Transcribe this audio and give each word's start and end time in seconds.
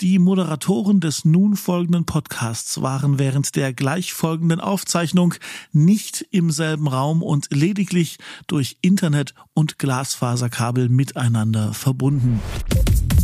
Die 0.00 0.18
Moderatoren 0.18 1.00
des 1.00 1.26
nun 1.26 1.56
folgenden 1.56 2.06
Podcasts 2.06 2.80
waren 2.80 3.18
während 3.18 3.54
der 3.54 3.74
gleich 3.74 4.14
folgenden 4.14 4.58
Aufzeichnung 4.58 5.34
nicht 5.72 6.26
im 6.30 6.50
selben 6.50 6.88
Raum 6.88 7.22
und 7.22 7.48
lediglich 7.50 8.16
durch 8.46 8.78
Internet 8.80 9.34
und 9.52 9.78
Glasfaserkabel 9.78 10.88
miteinander 10.88 11.74
verbunden. 11.74 12.40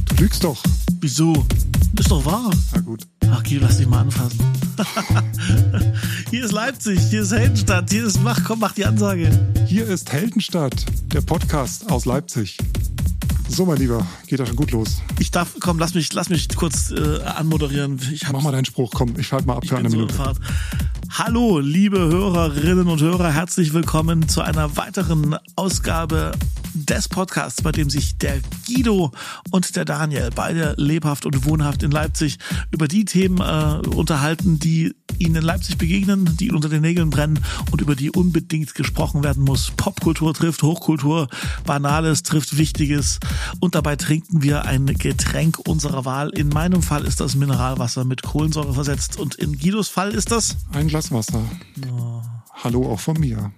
Du 0.04 0.22
lügst 0.22 0.44
doch. 0.44 0.62
Wieso? 1.00 1.46
Ist 1.98 2.10
doch 2.10 2.26
wahr. 2.26 2.50
Na 2.74 2.80
gut. 2.82 3.06
Ach, 3.30 3.42
Guido, 3.42 3.64
lass 3.64 3.78
dich 3.78 3.88
mal 3.88 4.00
anfassen. 4.00 4.40
hier 6.30 6.44
ist 6.44 6.52
Leipzig, 6.52 7.00
hier 7.08 7.22
ist 7.22 7.32
Heldenstadt, 7.32 7.90
hier 7.90 8.04
ist, 8.04 8.22
mach, 8.22 8.44
komm, 8.44 8.58
mach 8.58 8.72
die 8.72 8.84
Ansage. 8.84 9.30
Hier 9.66 9.86
ist 9.86 10.12
Heldenstadt, 10.12 10.84
der 11.14 11.22
Podcast 11.22 11.90
aus 11.90 12.04
Leipzig. 12.04 12.58
So, 13.48 13.64
mein 13.64 13.78
Lieber, 13.78 14.06
geht 14.26 14.40
das 14.40 14.48
schon 14.48 14.56
gut 14.56 14.72
los. 14.72 15.00
Ich 15.18 15.30
darf, 15.30 15.54
komm, 15.60 15.78
lass 15.78 15.94
mich, 15.94 16.12
lass 16.12 16.28
mich 16.28 16.48
kurz 16.56 16.90
äh, 16.90 17.22
anmoderieren. 17.22 17.98
Ich 18.12 18.30
Mach 18.30 18.42
mal 18.42 18.52
deinen 18.52 18.64
Spruch, 18.64 18.90
komm, 18.92 19.14
ich 19.18 19.26
schalte 19.28 19.46
mal 19.46 19.56
ab 19.56 19.66
für 19.66 19.76
eine 19.76 19.88
so 19.88 19.96
Minute. 19.96 20.12
in 20.12 20.18
Fahrt. 20.18 20.38
Hallo, 21.10 21.60
liebe 21.60 21.98
Hörerinnen 21.98 22.88
und 22.88 23.00
Hörer, 23.00 23.32
herzlich 23.32 23.72
willkommen 23.72 24.28
zu 24.28 24.42
einer 24.42 24.76
weiteren 24.76 25.36
Ausgabe 25.54 26.32
des 26.74 27.08
Podcasts, 27.08 27.62
bei 27.62 27.72
dem 27.72 27.88
sich 27.88 28.18
der 28.18 28.40
Guido 28.66 29.12
und 29.50 29.76
der 29.76 29.86
Daniel, 29.86 30.28
beide 30.34 30.74
lebhaft 30.76 31.24
und 31.24 31.46
wohnhaft 31.46 31.82
in 31.82 31.90
Leipzig, 31.90 32.38
über 32.70 32.86
die 32.88 33.06
Themen 33.06 33.38
äh, 33.38 33.88
unterhalten, 33.88 34.58
die 34.58 34.92
ihnen 35.18 35.36
in 35.36 35.42
Leipzig 35.42 35.78
begegnen, 35.78 36.36
die 36.38 36.52
unter 36.52 36.68
den 36.68 36.82
Nägeln 36.82 37.10
brennen 37.10 37.40
und 37.70 37.80
über 37.80 37.94
die 37.94 38.10
unbedingt 38.10 38.74
gesprochen 38.74 39.22
werden 39.24 39.44
muss. 39.44 39.72
Popkultur 39.76 40.34
trifft 40.34 40.62
Hochkultur, 40.62 41.28
Banales 41.64 42.22
trifft 42.22 42.56
Wichtiges 42.56 43.18
und 43.60 43.74
dabei 43.74 43.96
trinken 43.96 44.42
wir 44.42 44.64
ein 44.64 44.86
Getränk 44.86 45.58
unserer 45.66 46.04
Wahl. 46.04 46.30
In 46.30 46.48
meinem 46.48 46.82
Fall 46.82 47.04
ist 47.04 47.20
das 47.20 47.34
Mineralwasser 47.34 48.04
mit 48.04 48.22
Kohlensäure 48.22 48.74
versetzt 48.74 49.18
und 49.18 49.34
in 49.36 49.58
Guidos 49.58 49.88
Fall 49.88 50.12
ist 50.12 50.30
das 50.30 50.56
Ein 50.72 50.88
Glas 50.88 51.12
Wasser. 51.12 51.42
Hallo 52.62 52.92
auch 52.92 53.00
von 53.00 53.18
mir. 53.18 53.52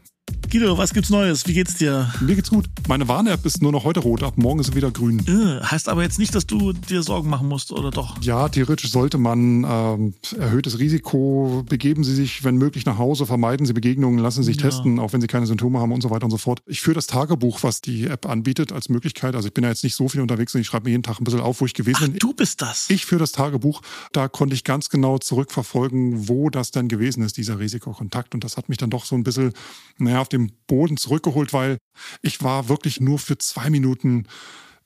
Guido, 0.50 0.78
was 0.78 0.94
gibt's 0.94 1.10
Neues? 1.10 1.46
Wie 1.46 1.52
geht's 1.52 1.74
dir? 1.74 2.10
Mir 2.22 2.34
geht's 2.34 2.48
gut. 2.48 2.64
Meine 2.88 3.06
Warn-App 3.06 3.44
ist 3.44 3.60
nur 3.60 3.70
noch 3.70 3.84
heute 3.84 4.00
rot, 4.00 4.22
ab 4.22 4.38
morgen 4.38 4.60
ist 4.60 4.68
sie 4.68 4.74
wieder 4.74 4.90
grün. 4.90 5.18
Äh, 5.28 5.62
heißt 5.62 5.90
aber 5.90 6.02
jetzt 6.02 6.18
nicht, 6.18 6.34
dass 6.34 6.46
du 6.46 6.72
dir 6.72 7.02
Sorgen 7.02 7.28
machen 7.28 7.48
musst, 7.48 7.70
oder 7.70 7.90
doch? 7.90 8.16
Ja, 8.22 8.48
theoretisch 8.48 8.90
sollte 8.90 9.18
man 9.18 9.66
ähm, 9.68 10.14
erhöhtes 10.38 10.78
Risiko, 10.78 11.64
begeben 11.68 12.02
Sie 12.02 12.14
sich, 12.14 12.44
wenn 12.44 12.56
möglich, 12.56 12.86
nach 12.86 12.96
Hause, 12.96 13.26
vermeiden 13.26 13.66
Sie 13.66 13.74
Begegnungen, 13.74 14.18
lassen 14.18 14.42
Sie 14.42 14.52
sich 14.52 14.56
Ja. 14.62 14.70
testen, 14.70 14.98
auch 14.98 15.12
wenn 15.12 15.20
Sie 15.20 15.26
keine 15.26 15.46
Symptome 15.46 15.80
haben 15.80 15.92
und 15.92 16.00
so 16.02 16.08
weiter 16.08 16.24
und 16.24 16.30
so 16.30 16.38
fort. 16.38 16.60
Ich 16.64 16.80
führe 16.80 16.94
das 16.94 17.06
Tagebuch, 17.08 17.62
was 17.62 17.82
die 17.82 18.06
App 18.06 18.24
anbietet, 18.24 18.72
als 18.72 18.88
Möglichkeit. 18.88 19.34
Also 19.34 19.48
ich 19.48 19.54
bin 19.54 19.64
ja 19.64 19.70
jetzt 19.70 19.84
nicht 19.84 19.96
so 19.96 20.08
viel 20.08 20.22
unterwegs 20.22 20.54
und 20.54 20.62
ich 20.62 20.66
schreibe 20.66 20.84
mir 20.86 20.92
jeden 20.92 21.02
Tag 21.02 21.20
ein 21.20 21.24
bisschen 21.24 21.40
auf, 21.40 21.60
wo 21.60 21.66
ich 21.66 21.74
gewesen 21.74 21.98
Ach, 22.00 22.08
bin. 22.08 22.18
du 22.20 22.32
bist 22.32 22.62
das. 22.62 22.88
Ich 22.88 23.04
führe 23.04 23.20
das 23.20 23.32
Tagebuch, 23.32 23.82
da 24.12 24.28
konnte 24.28 24.54
ich 24.54 24.64
ganz 24.64 24.88
genau 24.88 25.18
zurückverfolgen, 25.18 26.26
wo 26.30 26.48
das 26.48 26.70
denn 26.70 26.88
gewesen 26.88 27.22
ist, 27.22 27.36
dieser 27.36 27.58
Risikokontakt. 27.58 28.34
Und 28.34 28.44
das 28.44 28.56
hat 28.56 28.70
mich 28.70 28.78
dann 28.78 28.88
doch 28.88 29.04
so 29.04 29.14
ein 29.14 29.24
bisschen, 29.24 29.52
naja, 29.98 30.22
auf 30.22 30.28
den 30.30 30.37
Boden 30.66 30.96
zurückgeholt, 30.96 31.52
weil 31.52 31.78
ich 32.22 32.42
war 32.42 32.68
wirklich 32.68 33.00
nur 33.00 33.18
für 33.18 33.38
zwei 33.38 33.70
Minuten 33.70 34.26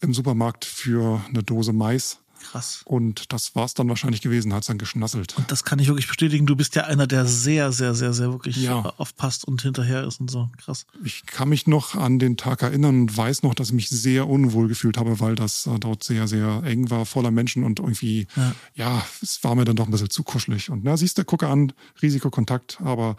im 0.00 0.14
Supermarkt 0.14 0.64
für 0.64 1.22
eine 1.28 1.42
Dose 1.42 1.72
Mais. 1.72 2.21
Krass. 2.42 2.82
Und 2.84 3.32
das 3.32 3.54
war 3.54 3.64
es 3.64 3.74
dann 3.74 3.88
wahrscheinlich 3.88 4.20
gewesen, 4.20 4.52
hat 4.52 4.62
es 4.62 4.66
dann 4.66 4.78
geschnasselt. 4.78 5.36
Und 5.38 5.50
das 5.50 5.64
kann 5.64 5.78
ich 5.78 5.86
wirklich 5.88 6.08
bestätigen. 6.08 6.46
Du 6.46 6.56
bist 6.56 6.74
ja 6.74 6.84
einer, 6.84 7.06
der 7.06 7.26
sehr, 7.26 7.72
sehr, 7.72 7.94
sehr, 7.94 8.12
sehr 8.12 8.30
wirklich 8.32 8.56
Ja. 8.56 8.80
aufpasst 8.98 9.46
und 9.46 9.62
hinterher 9.62 10.04
ist 10.04 10.20
und 10.20 10.30
so. 10.30 10.48
Krass. 10.62 10.86
Ich 11.04 11.24
kann 11.26 11.48
mich 11.48 11.66
noch 11.66 11.94
an 11.94 12.18
den 12.18 12.36
Tag 12.36 12.62
erinnern 12.62 13.02
und 13.02 13.16
weiß 13.16 13.42
noch, 13.42 13.54
dass 13.54 13.68
ich 13.68 13.74
mich 13.74 13.88
sehr 13.88 14.28
unwohl 14.28 14.68
gefühlt 14.68 14.96
habe, 14.98 15.20
weil 15.20 15.34
das 15.34 15.66
äh, 15.66 15.78
dort 15.78 16.04
sehr, 16.04 16.28
sehr 16.28 16.62
eng 16.64 16.90
war, 16.90 17.06
voller 17.06 17.30
Menschen 17.30 17.64
und 17.64 17.78
irgendwie, 17.80 18.26
Ja. 18.36 18.54
ja, 18.74 19.06
es 19.22 19.42
war 19.44 19.54
mir 19.54 19.64
dann 19.64 19.77
doch 19.77 19.86
ein 19.86 19.90
bisschen 19.92 20.10
zu 20.10 20.22
kuschelig. 20.22 20.70
Und 20.70 20.84
na, 20.84 20.96
siehst 20.96 21.18
du, 21.18 21.24
gucke 21.24 21.48
an, 21.48 21.72
Risikokontakt, 22.02 22.78
aber 22.82 23.16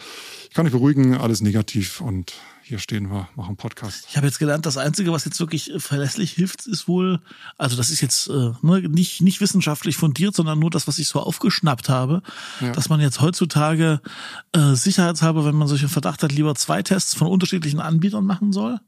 ich 0.49 0.53
kann 0.53 0.65
euch 0.65 0.71
beruhigen, 0.71 1.15
alles 1.15 1.41
negativ 1.41 2.01
und 2.01 2.33
hier 2.63 2.79
stehen 2.79 3.11
wir, 3.11 3.27
machen 3.35 3.55
Podcast. 3.57 4.05
Ich 4.09 4.15
habe 4.17 4.25
jetzt 4.27 4.39
gelernt, 4.39 4.65
das 4.65 4.77
Einzige, 4.77 5.11
was 5.11 5.25
jetzt 5.25 5.39
wirklich 5.39 5.71
äh, 5.71 5.79
verlässlich 5.79 6.31
hilft, 6.31 6.65
ist 6.65 6.87
wohl, 6.87 7.19
also 7.57 7.75
das 7.75 7.89
ist 7.89 8.01
jetzt 8.01 8.27
äh, 8.29 8.51
ne, 8.61 8.81
nicht, 8.89 9.21
nicht 9.21 9.41
wissenschaftlich 9.41 9.97
fundiert, 9.97 10.35
sondern 10.35 10.59
nur 10.59 10.69
das, 10.69 10.87
was 10.87 10.97
ich 10.97 11.07
so 11.07 11.19
aufgeschnappt 11.19 11.89
habe, 11.89 12.21
Ja. 12.61 12.71
dass 12.71 12.89
man 12.89 12.99
jetzt 13.01 13.19
heutzutage 13.21 14.01
äh, 14.53 14.73
sicherheitshalber, 14.75 15.45
wenn 15.45 15.55
man 15.55 15.67
solchen 15.67 15.89
Verdacht 15.89 16.23
hat, 16.23 16.31
lieber 16.31 16.55
zwei 16.55 16.81
Tests 16.81 17.13
von 17.15 17.27
unterschiedlichen 17.27 17.79
Anbietern 17.79 18.25
machen 18.25 18.53
soll. 18.53 18.79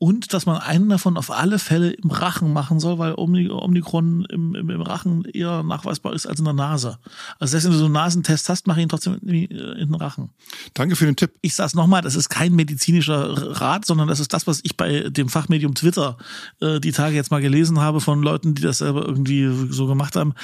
Und 0.00 0.32
dass 0.32 0.46
man 0.46 0.58
einen 0.58 0.88
davon 0.88 1.16
auf 1.16 1.30
alle 1.32 1.58
Fälle 1.58 1.90
im 1.90 2.10
Rachen 2.10 2.52
machen 2.52 2.78
soll, 2.78 2.98
weil 2.98 3.14
Omikron 3.16 4.24
im, 4.26 4.54
im, 4.54 4.70
im 4.70 4.80
Rachen 4.80 5.24
eher 5.24 5.64
nachweisbar 5.64 6.12
ist 6.12 6.26
als 6.26 6.38
in 6.38 6.44
der 6.44 6.54
Nase. 6.54 6.98
Also 7.40 7.50
selbst 7.52 7.64
wenn 7.64 7.72
du 7.72 7.78
so 7.78 7.86
einen 7.86 7.94
Nasentest 7.94 8.48
hast, 8.48 8.68
mach 8.68 8.76
ihn 8.76 8.88
trotzdem 8.88 9.18
in, 9.22 9.50
äh, 9.50 9.74
den 9.76 9.94
Rachen 9.94 10.30
Danke 10.74 10.94
für 10.94 11.06
den 11.06 11.16
Tipp. 11.16 11.32
ich 11.42 11.56
sag's 11.56 11.74
nochmal, 11.74 12.02
das 12.02 12.14
ist 12.14 12.28
kein 12.28 12.54
medizinischer 12.54 13.60
Rat, 13.60 13.86
sondern 13.86 14.06
das 14.06 14.20
ist 14.20 14.32
das, 14.32 14.46
was 14.46 14.60
ich 14.62 14.76
bei 14.76 15.10
dem 15.10 15.28
Fachmedium 15.28 15.74
Twitter 15.74 16.16
äh, 16.60 16.78
die 16.78 16.92
Tage 16.92 17.16
jetzt 17.16 17.32
mal 17.32 17.40
gelesen 17.40 17.80
habe 17.80 18.00
von 18.00 18.22
Leuten, 18.22 18.54
die 18.54 18.62
das 18.62 18.78
selber 18.78 19.04
irgendwie 19.04 19.48
so 19.70 19.86
gemacht 19.86 20.14
haben. 20.14 20.34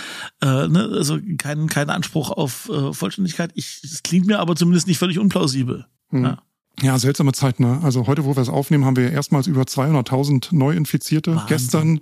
Äh, 0.43 0.67
ne? 0.67 0.91
Also 0.93 1.19
kein, 1.39 1.69
kein 1.69 1.91
Anspruch 1.91 2.33
auf 2.33 2.69
äh, 2.71 2.93
Vollständigkeit. 2.93 3.53
Ich, 3.55 3.81
es 3.85 4.03
klingt 4.03 4.27
mir 4.27 4.41
aber 4.41 4.57
zumindest 4.57 4.89
nicht 4.89 4.99
völlig 4.99 5.21
unplausibel. 5.21 5.87
Ja. 6.11 6.43
Ja, 6.83 6.99
seltsame 6.99 7.33
Zeit, 7.33 7.61
ne? 7.61 7.81
Also 7.83 8.07
heute, 8.07 8.25
wo 8.25 8.35
wir 8.37 8.43
es 8.43 8.49
aufnehmen, 8.49 8.85
haben 8.85 8.97
wir 8.97 9.11
erstmals 9.13 9.47
über 9.47 9.63
200.000 9.63 10.49
Neuinfizierte. 10.55 11.31
Wahnsinn. 11.37 11.47
Gestern, 11.47 12.01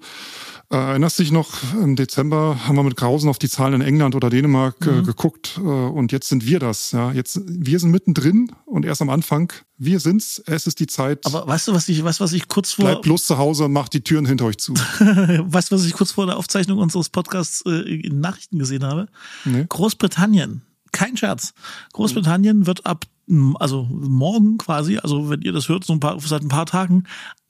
äh, 0.71 0.77
erinnerst 0.77 1.19
dich 1.19 1.31
noch, 1.31 1.51
im 1.75 1.95
Dezember 1.95 2.59
haben 2.67 2.77
wir 2.77 2.83
mit 2.83 2.97
Grausen 2.97 3.29
auf 3.29 3.39
die 3.39 3.51
Zahlen 3.51 3.75
in 3.75 3.81
England 3.83 4.15
oder 4.15 4.31
Dänemark 4.31 4.81
Mhm. 4.87 5.01
äh, 5.01 5.03
geguckt 5.03 5.59
äh, 5.59 5.61
und 5.61 6.11
jetzt 6.11 6.29
sind 6.29 6.47
wir 6.47 6.59
das. 6.59 6.93
Ja, 6.93 7.13
jetzt 7.13 7.41
wir 7.47 7.79
sind 7.79 7.91
mittendrin 7.91 8.51
und 8.65 8.87
erst 8.87 9.03
am 9.03 9.11
Anfang. 9.11 9.53
Wir 9.77 10.01
sind's. 10.01 10.43
Es 10.47 10.67
ist 10.67 10.81
die 10.81 10.87
Zeit. 10.87 11.27
Aber 11.27 11.47
weißt 11.47 11.69
du, 11.69 11.75
was 11.75 11.89
ich, 11.91 11.99
du, 11.99 12.05
was 12.05 12.33
ich 12.33 12.49
kurz 12.49 12.73
vor, 12.73 12.87
Bleibt 12.87 13.03
bloß 13.03 13.27
zu 13.27 13.37
Hause, 13.37 13.69
macht 13.69 13.93
die 13.93 14.01
Türen 14.01 14.25
hinter 14.25 14.47
euch 14.47 14.57
zu. 14.59 14.73
weißt, 15.01 15.71
du, 15.71 15.75
was 15.77 15.85
ich 15.85 15.93
kurz 15.93 16.13
vor 16.13 16.25
der 16.27 16.39
Aufzeichnung 16.39 16.79
unseres 16.79 17.11
Podcasts 17.11 17.63
äh, 17.67 17.71
in 18.07 18.21
Nachrichten 18.21 18.59
gesehen 18.59 18.85
habe? 18.85 19.07
Nee? 19.45 19.67
Großbritannien, 19.69 20.63
kein 20.93 21.17
Scherz. 21.19 21.53
Großbritannien 21.93 22.67
wird 22.67 22.87
ab, 22.87 23.05
also 23.29 23.85
morgen 23.91 24.59
quasi, 24.59 24.99
also 24.99 25.31
wenn 25.31 25.43
ihr 25.43 25.53
das 25.53 25.69
hört, 25.69 25.85
so 25.85 25.93
ein 25.93 26.01
paar, 26.01 26.19
seit 26.21 26.43
ein 26.43 26.49
paar 26.49 26.67
Tagen, 26.67 27.05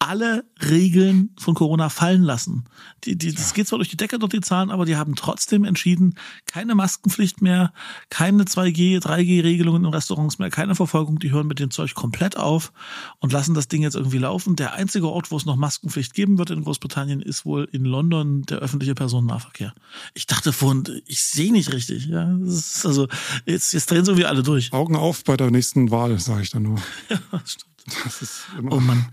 alle 0.09 0.45
Regeln 0.69 1.31
von 1.39 1.55
Corona 1.55 1.89
fallen 1.89 2.23
lassen. 2.23 2.65
Die, 3.05 3.17
die, 3.17 3.33
das 3.33 3.55
geht 3.55 3.69
zwar 3.69 3.79
durch 3.79 3.89
die 3.89 3.97
Decke 3.97 4.19
dort 4.19 4.33
die 4.33 4.41
Zahlen, 4.41 4.71
aber 4.71 4.85
die 4.85 4.97
haben 4.97 5.15
trotzdem 5.15 5.65
entschieden, 5.65 6.17
keine 6.47 6.75
Maskenpflicht 6.75 7.41
mehr, 7.41 7.73
keine 8.11 8.45
2G, 8.45 9.01
3G-Regelungen 9.01 9.85
in 9.85 9.91
Restaurants 9.91 10.39
mehr, 10.39 10.51
keine 10.51 10.75
Verfolgung, 10.75 11.21
die 11.21 11.31
hören 11.31 11.47
mit 11.47 11.61
dem 11.61 11.71
Zeug 11.71 11.95
komplett 11.95 12.37
auf 12.37 12.73
und 13.21 13.33
lassen 13.33 13.55
das 13.55 13.69
Ding 13.69 13.83
jetzt 13.83 13.95
irgendwie 13.95 14.19
laufen. 14.19 14.57
Der 14.57 14.75
einzige 14.75 15.09
Ort, 15.09 15.31
wo 15.31 15.37
es 15.37 15.47
noch 15.47 15.57
Maskenpflicht 15.57 16.15
geben 16.15 16.37
wird 16.37 16.51
in 16.51 16.65
Großbritannien, 16.65 17.23
ist 17.23 17.45
wohl 17.45 17.69
in 17.71 17.85
London 17.85 18.43
der 18.43 18.59
öffentliche 18.59 18.95
Personennahverkehr. 18.95 19.73
Ich 20.15 20.27
dachte 20.27 20.53
vorhin, 20.53 21.03
ich 21.07 21.23
sehe 21.23 21.53
nicht 21.53 21.73
richtig. 21.73 22.07
Ja, 22.07 22.37
also 22.85 23.07
jetzt, 23.47 23.73
jetzt 23.73 23.91
drehen 23.91 24.05
so 24.05 24.17
wie 24.17 24.25
alle 24.25 24.43
durch. 24.43 24.73
Augen 24.73 24.97
auf 24.97 25.23
bei 25.23 25.37
der 25.37 25.51
nächsten 25.51 25.91
Wahl, 25.93 26.19
sage 26.19 26.43
ich 26.43 26.51
dann 26.51 26.65
nur. 26.65 26.79
Stimmt. 27.45 27.73
Das 28.05 28.23
ist 28.23 28.47
immer. 28.59 28.73
Oh 28.73 28.81
Mann. 28.81 29.07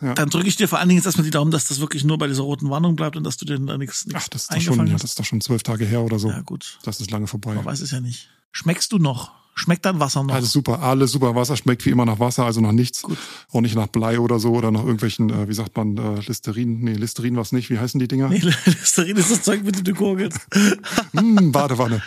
Ja. 0.00 0.14
Dann 0.14 0.30
drücke 0.30 0.46
ich 0.46 0.56
dir 0.56 0.68
vor 0.68 0.78
allen 0.78 0.88
Dingen 0.88 0.98
jetzt 0.98 1.06
erstmal 1.06 1.24
die 1.24 1.30
Daumen, 1.30 1.50
dass 1.50 1.66
das 1.66 1.80
wirklich 1.80 2.04
nur 2.04 2.18
bei 2.18 2.28
dieser 2.28 2.42
roten 2.42 2.70
Warnung 2.70 2.94
bleibt 2.94 3.16
und 3.16 3.24
dass 3.24 3.36
du 3.36 3.44
dir 3.44 3.58
da 3.58 3.76
nichts 3.78 4.06
Ach, 4.14 4.28
das 4.28 4.42
ist 4.42 4.54
doch 4.54 4.60
schon, 4.60 4.86
ja, 4.86 4.92
das 4.92 5.04
ist 5.04 5.18
doch 5.18 5.24
schon 5.24 5.40
zwölf 5.40 5.62
Tage 5.62 5.84
her 5.84 6.02
oder 6.02 6.18
so. 6.18 6.30
Ja, 6.30 6.40
gut. 6.40 6.78
Das 6.84 7.00
ist 7.00 7.10
lange 7.10 7.26
vorbei. 7.26 7.54
Man 7.54 7.64
weiß 7.64 7.80
es 7.80 7.90
ja 7.90 8.00
nicht. 8.00 8.28
Schmeckst 8.52 8.92
du 8.92 8.98
noch? 8.98 9.32
Schmeckt 9.58 9.84
dein 9.84 9.98
Wasser 9.98 10.22
noch? 10.22 10.34
Alles 10.34 10.52
super, 10.52 10.82
alles 10.82 11.10
super. 11.10 11.34
Wasser 11.34 11.56
schmeckt 11.56 11.84
wie 11.84 11.90
immer 11.90 12.04
nach 12.04 12.20
Wasser, 12.20 12.44
also 12.44 12.60
nach 12.60 12.72
nichts. 12.72 13.02
Gut. 13.02 13.18
Auch 13.52 13.60
nicht 13.60 13.74
nach 13.74 13.88
Blei 13.88 14.20
oder 14.20 14.38
so 14.38 14.52
oder 14.52 14.70
nach 14.70 14.82
irgendwelchen, 14.82 15.30
äh, 15.30 15.48
wie 15.48 15.52
sagt 15.52 15.76
man, 15.76 15.96
äh, 15.96 16.20
Listerin. 16.20 16.80
Nee, 16.80 16.92
Listerin 16.92 17.36
was 17.36 17.50
nicht. 17.50 17.68
Wie 17.68 17.78
heißen 17.78 17.98
die 17.98 18.06
Dinger? 18.06 18.28
Nee, 18.28 18.40
Listerin 18.66 19.16
ist 19.16 19.30
das 19.30 19.42
Zeug, 19.42 19.64
mit 19.64 19.76
dem 19.76 19.84
du 19.84 19.94
gurgelst. 19.94 20.38
Hm, 21.16 21.52
Badewanne. 21.52 22.02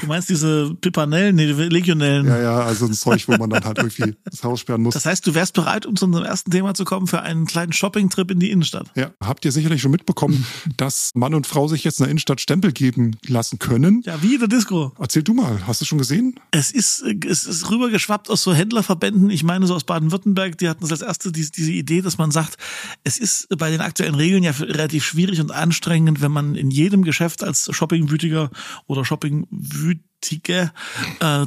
Du 0.00 0.06
meinst 0.06 0.28
diese 0.28 0.74
Pipanellen, 0.80 1.34
nee, 1.34 1.46
Legionellen. 1.46 2.26
Ja, 2.26 2.40
ja, 2.40 2.60
also 2.60 2.86
ein 2.86 2.92
Zeug, 2.92 3.26
wo 3.26 3.36
man 3.36 3.50
dann 3.50 3.64
halt 3.64 3.78
irgendwie 3.78 4.14
das 4.24 4.42
Haus 4.44 4.60
sperren 4.60 4.82
muss. 4.82 4.94
Das 4.94 5.06
heißt, 5.06 5.26
du 5.26 5.34
wärst 5.34 5.54
bereit, 5.54 5.86
um 5.86 5.96
zu 5.96 6.06
unserem 6.06 6.24
ersten 6.24 6.50
Thema 6.50 6.74
zu 6.74 6.84
kommen, 6.84 7.06
für 7.06 7.22
einen 7.22 7.46
kleinen 7.46 7.72
Shopping-Trip 7.72 8.30
in 8.30 8.40
die 8.40 8.50
Innenstadt. 8.50 8.90
Ja, 8.94 9.10
habt 9.20 9.44
ihr 9.44 9.52
sicherlich 9.52 9.82
schon 9.82 9.90
mitbekommen, 9.90 10.46
dass 10.76 11.10
Mann 11.14 11.34
und 11.34 11.46
Frau 11.46 11.68
sich 11.68 11.84
jetzt 11.84 11.98
in 11.98 12.04
der 12.04 12.10
Innenstadt 12.10 12.40
Stempel 12.40 12.72
geben 12.72 13.16
lassen 13.26 13.58
können? 13.58 14.02
Ja, 14.04 14.22
wie 14.22 14.34
in 14.34 14.40
der 14.40 14.48
Disco. 14.48 14.92
Erzähl 14.98 15.22
du 15.22 15.34
mal, 15.34 15.66
hast 15.66 15.80
du 15.80 15.84
schon 15.84 15.98
gesehen? 15.98 16.38
Es 16.50 16.70
ist, 16.70 16.93
es 17.02 17.46
ist 17.46 17.70
rübergeschwappt 17.70 18.30
aus 18.30 18.42
so 18.42 18.54
Händlerverbänden. 18.54 19.30
Ich 19.30 19.44
meine, 19.44 19.66
so 19.66 19.74
aus 19.74 19.84
Baden-Württemberg, 19.84 20.58
die 20.58 20.68
hatten 20.68 20.88
als 20.90 21.02
erste 21.02 21.32
diese, 21.32 21.52
diese 21.52 21.72
Idee, 21.72 22.02
dass 22.02 22.18
man 22.18 22.30
sagt, 22.30 22.56
es 23.02 23.18
ist 23.18 23.48
bei 23.58 23.70
den 23.70 23.80
aktuellen 23.80 24.14
Regeln 24.14 24.42
ja 24.42 24.52
relativ 24.52 25.04
schwierig 25.04 25.40
und 25.40 25.50
anstrengend, 25.50 26.20
wenn 26.20 26.32
man 26.32 26.54
in 26.54 26.70
jedem 26.70 27.02
Geschäft 27.02 27.42
als 27.42 27.68
Shoppingwütiger 27.72 28.50
oder 28.86 29.04
Shoppingwütiger 29.04 30.13
Politik, 30.24 30.48
äh, 30.48 30.66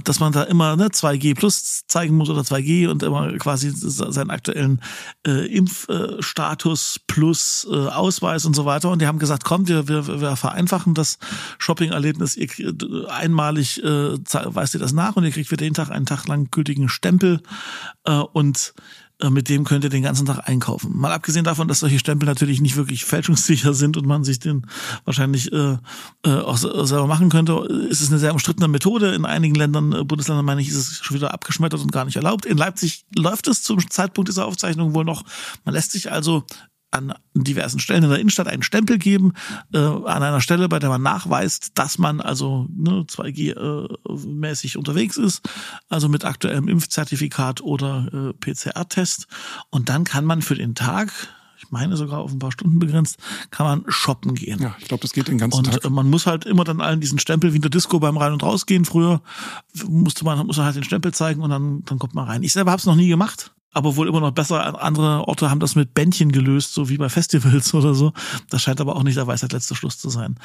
dass 0.04 0.20
man 0.20 0.32
da 0.32 0.44
immer 0.44 0.76
ne, 0.76 0.88
2G 0.88 1.36
plus 1.36 1.86
zeigen 1.88 2.16
muss 2.16 2.30
oder 2.30 2.42
2G 2.42 2.88
und 2.88 3.04
immer 3.04 3.32
quasi 3.38 3.72
seinen 3.74 4.30
aktuellen 4.30 4.82
äh, 5.26 5.46
Impfstatus 5.48 7.00
plus 7.08 7.68
äh, 7.70 7.76
Ausweis 7.76 8.46
und 8.46 8.56
so 8.56 8.66
weiter. 8.66 8.90
Und 8.90 9.02
die 9.02 9.08
haben 9.08 9.20
gesagt, 9.20 9.44
komm, 9.44 9.68
wir, 9.68 9.88
wir, 9.88 10.22
wir 10.22 10.36
vereinfachen 10.36 10.94
das 10.94 11.18
Shopping-Erlebnis. 11.58 12.36
Ihr 12.36 12.50
einmalig 13.10 13.84
äh, 13.84 14.18
weist 14.46 14.74
ihr 14.74 14.80
das 14.80 14.94
nach 14.94 15.16
und 15.16 15.24
ihr 15.24 15.32
kriegt 15.32 15.50
für 15.50 15.58
den 15.58 15.74
Tag 15.74 15.90
einen 15.90 16.06
Tag 16.06 16.28
lang 16.28 16.50
gültigen 16.52 16.90
Stempel 16.90 17.42
äh, 18.06 18.12
und 18.14 18.74
mit 19.30 19.50
dem 19.50 19.64
könnt 19.64 19.84
ihr 19.84 19.90
den 19.90 20.04
ganzen 20.04 20.28
Tag 20.28 20.48
einkaufen. 20.48 20.96
Mal 20.96 21.12
abgesehen 21.12 21.44
davon, 21.44 21.68
dass 21.68 21.80
solche 21.80 21.98
Stempel 21.98 22.28
natürlich 22.28 22.62
nicht 22.62 22.76
wirklich 22.76 23.04
fälschungssicher 23.06 23.74
sind 23.74 23.98
und 23.98 24.06
man 24.06 24.24
sich 24.24 24.40
den 24.40 24.68
wahrscheinlich 25.06 25.52
äh, 25.52 25.78
äh, 26.24 26.30
auch 26.30 26.58
selber 26.58 27.08
machen 27.08 27.30
könnte, 27.30 27.54
ist 27.90 28.02
es 28.02 28.10
eine 28.10 28.20
sehr 28.20 28.34
umstrittene 28.34 28.68
Methode. 28.68 29.16
In 29.16 29.26
einigen 29.26 29.56
Ländern, 29.56 29.92
äh, 29.92 30.04
Bundesländern 30.04 30.46
meine 30.46 30.62
ich, 30.62 30.70
ist 30.70 30.76
es 30.76 31.00
schon 31.02 31.16
wieder 31.16 31.34
abgeschmettert 31.34 31.82
und 31.82 31.92
gar 31.92 32.06
nicht 32.06 32.16
erlaubt. 32.16 32.46
In 32.46 32.58
Leipzig 32.58 33.06
läuft 33.16 33.48
es 33.48 33.64
zum 33.64 33.80
Zeitpunkt 33.90 34.30
dieser 34.30 34.46
Aufzeichnung 34.46 34.94
wohl 34.94 35.06
noch. 35.06 35.24
Man 35.66 35.74
lässt 35.74 35.92
sich 35.94 36.12
also 36.12 36.44
an 36.92 37.14
diversen 37.34 37.80
Stellen 37.80 38.04
in 38.04 38.10
der 38.10 38.20
Innenstadt 38.20 38.48
einen 38.48 38.64
Stempel 38.64 38.98
geben, 38.98 39.34
äh, 39.74 39.78
an 39.78 40.24
einer 40.24 40.42
Stelle, 40.42 40.70
bei 40.70 40.80
der 40.80 40.90
man 40.90 41.02
nachweist, 41.02 41.78
dass 41.78 41.98
man 41.98 42.22
also 42.22 42.68
ne, 42.76 43.06
2G-mäßig 43.08 44.76
äh, 44.76 44.78
unterwegs 44.78 45.18
ist, 45.18 45.48
also 45.90 46.10
mit 46.10 46.26
aktuellem 46.26 46.68
Impfzertifikat 46.68 47.62
oder 47.62 48.08
äh, 48.14 48.34
PCR-Test. 48.34 49.28
Und 49.70 49.90
dann 49.90 50.06
kann 50.06 50.26
man 50.26 50.42
für 50.42 50.56
den 50.56 50.76
Tag, 50.76 51.12
ich 51.58 51.70
meine 51.72 51.98
sogar 51.98 52.20
auf 52.20 52.32
ein 52.32 52.40
paar 52.40 52.52
Stunden 52.52 52.80
begrenzt, 52.80 53.18
kann 53.52 53.66
man 53.66 53.92
shoppen 53.92 54.34
gehen. 54.34 54.62
Ja, 54.62 54.76
ich 54.80 54.88
glaube, 54.88 55.02
das 55.02 55.12
geht 55.12 55.28
den 55.28 55.38
ganzen 55.38 55.58
und 55.58 55.72
Tag. 55.72 55.86
Und 55.86 55.94
man 55.94 56.10
muss 56.10 56.26
halt 56.26 56.46
immer 56.46 56.64
dann 56.64 56.80
allen 56.80 57.02
diesen 57.02 57.20
Stempel 57.20 57.52
wie 57.52 57.58
in 57.58 57.62
der 57.62 57.72
Disco 57.72 58.00
beim 58.00 58.18
Rein- 58.18 58.34
und 58.34 58.44
Rausgehen. 58.44 58.86
Früher 58.86 59.22
musste 59.86 60.24
man, 60.24 60.46
muss 60.48 60.58
man 60.58 60.66
halt 60.66 60.78
den 60.78 60.84
Stempel 60.84 61.14
zeigen 61.14 61.42
und 61.42 61.50
dann, 61.50 61.84
dann 61.84 62.00
kommt 62.00 62.16
man 62.16 62.26
rein. 62.26 62.44
Ich 62.44 62.54
selber 62.54 62.72
habe 62.72 62.80
es 62.80 62.86
noch 62.86 62.96
nie 62.96 63.10
gemacht 63.10 63.52
aber 63.74 63.96
wohl 63.96 64.08
immer 64.08 64.22
noch 64.22 64.32
besser. 64.32 64.82
Andere 64.82 65.28
Orte 65.28 65.50
haben 65.50 65.60
das 65.60 65.76
mit 65.76 65.94
Bändchen 65.94 66.32
gelöst, 66.32 66.74
so 66.74 66.90
wie 66.90 66.98
bei 66.98 67.10
Festivals 67.10 67.74
oder 67.74 67.94
so. 67.94 68.14
Das 68.50 68.62
scheint 68.62 68.82
aber 68.82 68.96
auch 68.96 69.04
nicht 69.04 69.18
der 69.18 69.28
Weisheit 69.28 69.54
letzter 69.54 69.76
Schluss 69.76 69.98
zu 69.98 70.10
sein. 70.10 70.36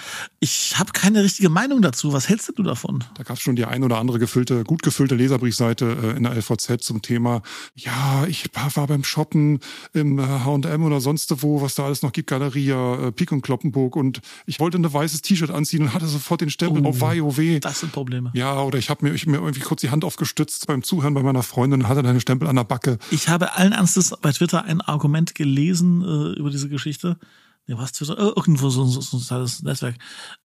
Ich 0.40 0.78
habe 0.78 0.92
keine 0.92 1.22
richtige 1.22 1.48
Meinung 1.48 1.82
dazu. 1.82 2.12
Was 2.12 2.28
hältst 2.28 2.52
du 2.56 2.62
davon? 2.62 3.04
Da 3.14 3.22
gab 3.22 3.36
es 3.36 3.42
schon 3.42 3.56
die 3.56 3.64
ein 3.64 3.84
oder 3.84 3.98
andere 3.98 4.18
gefüllte, 4.18 4.64
gut 4.64 4.82
gefüllte 4.82 5.14
Leserbriefseite 5.14 5.96
äh, 6.02 6.16
in 6.16 6.24
der 6.24 6.34
LVZ 6.34 6.82
zum 6.82 7.02
Thema, 7.02 7.42
ja, 7.74 8.26
ich 8.26 8.50
war 8.74 8.86
beim 8.86 9.04
Shoppen 9.04 9.60
im 9.92 10.20
H&M 10.20 10.84
oder 10.84 11.00
sonst 11.00 11.42
wo, 11.42 11.62
was 11.62 11.74
da 11.74 11.84
alles 11.84 12.02
noch 12.02 12.12
gibt, 12.12 12.28
Galeria, 12.28 13.08
äh, 13.08 13.12
Pik 13.12 13.32
und 13.32 13.42
Kloppenburg 13.42 13.96
und 13.96 14.20
ich 14.46 14.60
wollte 14.60 14.78
ein 14.78 14.92
weißes 14.92 15.22
T-Shirt 15.22 15.50
anziehen 15.50 15.82
und 15.82 15.94
hatte 15.94 16.06
sofort 16.06 16.40
den 16.40 16.50
Stempel 16.50 16.84
oh, 16.84 16.90
auf 16.90 17.00
WoW. 17.00 17.60
Das 17.60 17.80
sind 17.80 17.92
Probleme. 17.92 18.30
Ja, 18.34 18.60
oder 18.60 18.78
ich 18.78 18.90
habe 18.90 19.06
mir, 19.06 19.14
ich 19.14 19.26
mir 19.26 19.38
irgendwie 19.38 19.60
kurz 19.60 19.80
die 19.80 19.90
Hand 19.90 20.04
aufgestützt 20.04 20.66
beim 20.66 20.82
Zuhören 20.82 21.14
bei 21.14 21.22
meiner 21.22 21.42
Freundin 21.42 21.82
und 21.82 21.88
hatte 21.88 22.02
dann 22.02 22.10
einen 22.10 22.20
Stempel 22.20 22.48
an 22.48 22.56
der 22.56 22.64
Backe. 22.64 22.98
Ich 23.12 23.28
habe 23.28 23.56
allen 23.56 23.72
Ernstes 23.72 24.14
bei 24.22 24.32
Twitter 24.32 24.64
ein 24.64 24.80
Argument 24.80 25.34
gelesen 25.34 26.00
äh, 26.00 26.38
über 26.38 26.48
diese 26.48 26.70
Geschichte. 26.70 27.18
Nee, 27.66 27.76
was 27.78 27.92
Twitter? 27.92 28.18
Äh, 28.18 28.32
irgendwo 28.36 28.70
so, 28.70 28.84
so, 28.84 29.00
so 29.00 29.16
ein 29.16 29.20
soziales 29.20 29.62
Netzwerk. 29.62 29.96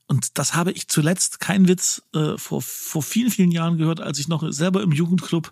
Und 0.09 0.37
das 0.37 0.53
habe 0.53 0.71
ich 0.71 0.87
zuletzt, 0.87 1.39
kein 1.39 1.67
Witz, 1.67 2.03
äh, 2.13 2.37
vor, 2.37 2.61
vor 2.61 3.01
vielen, 3.01 3.31
vielen 3.31 3.51
Jahren 3.51 3.77
gehört, 3.77 3.99
als 3.99 4.19
ich 4.19 4.27
noch 4.27 4.49
selber 4.53 4.81
im 4.81 4.91
Jugendclub 4.91 5.51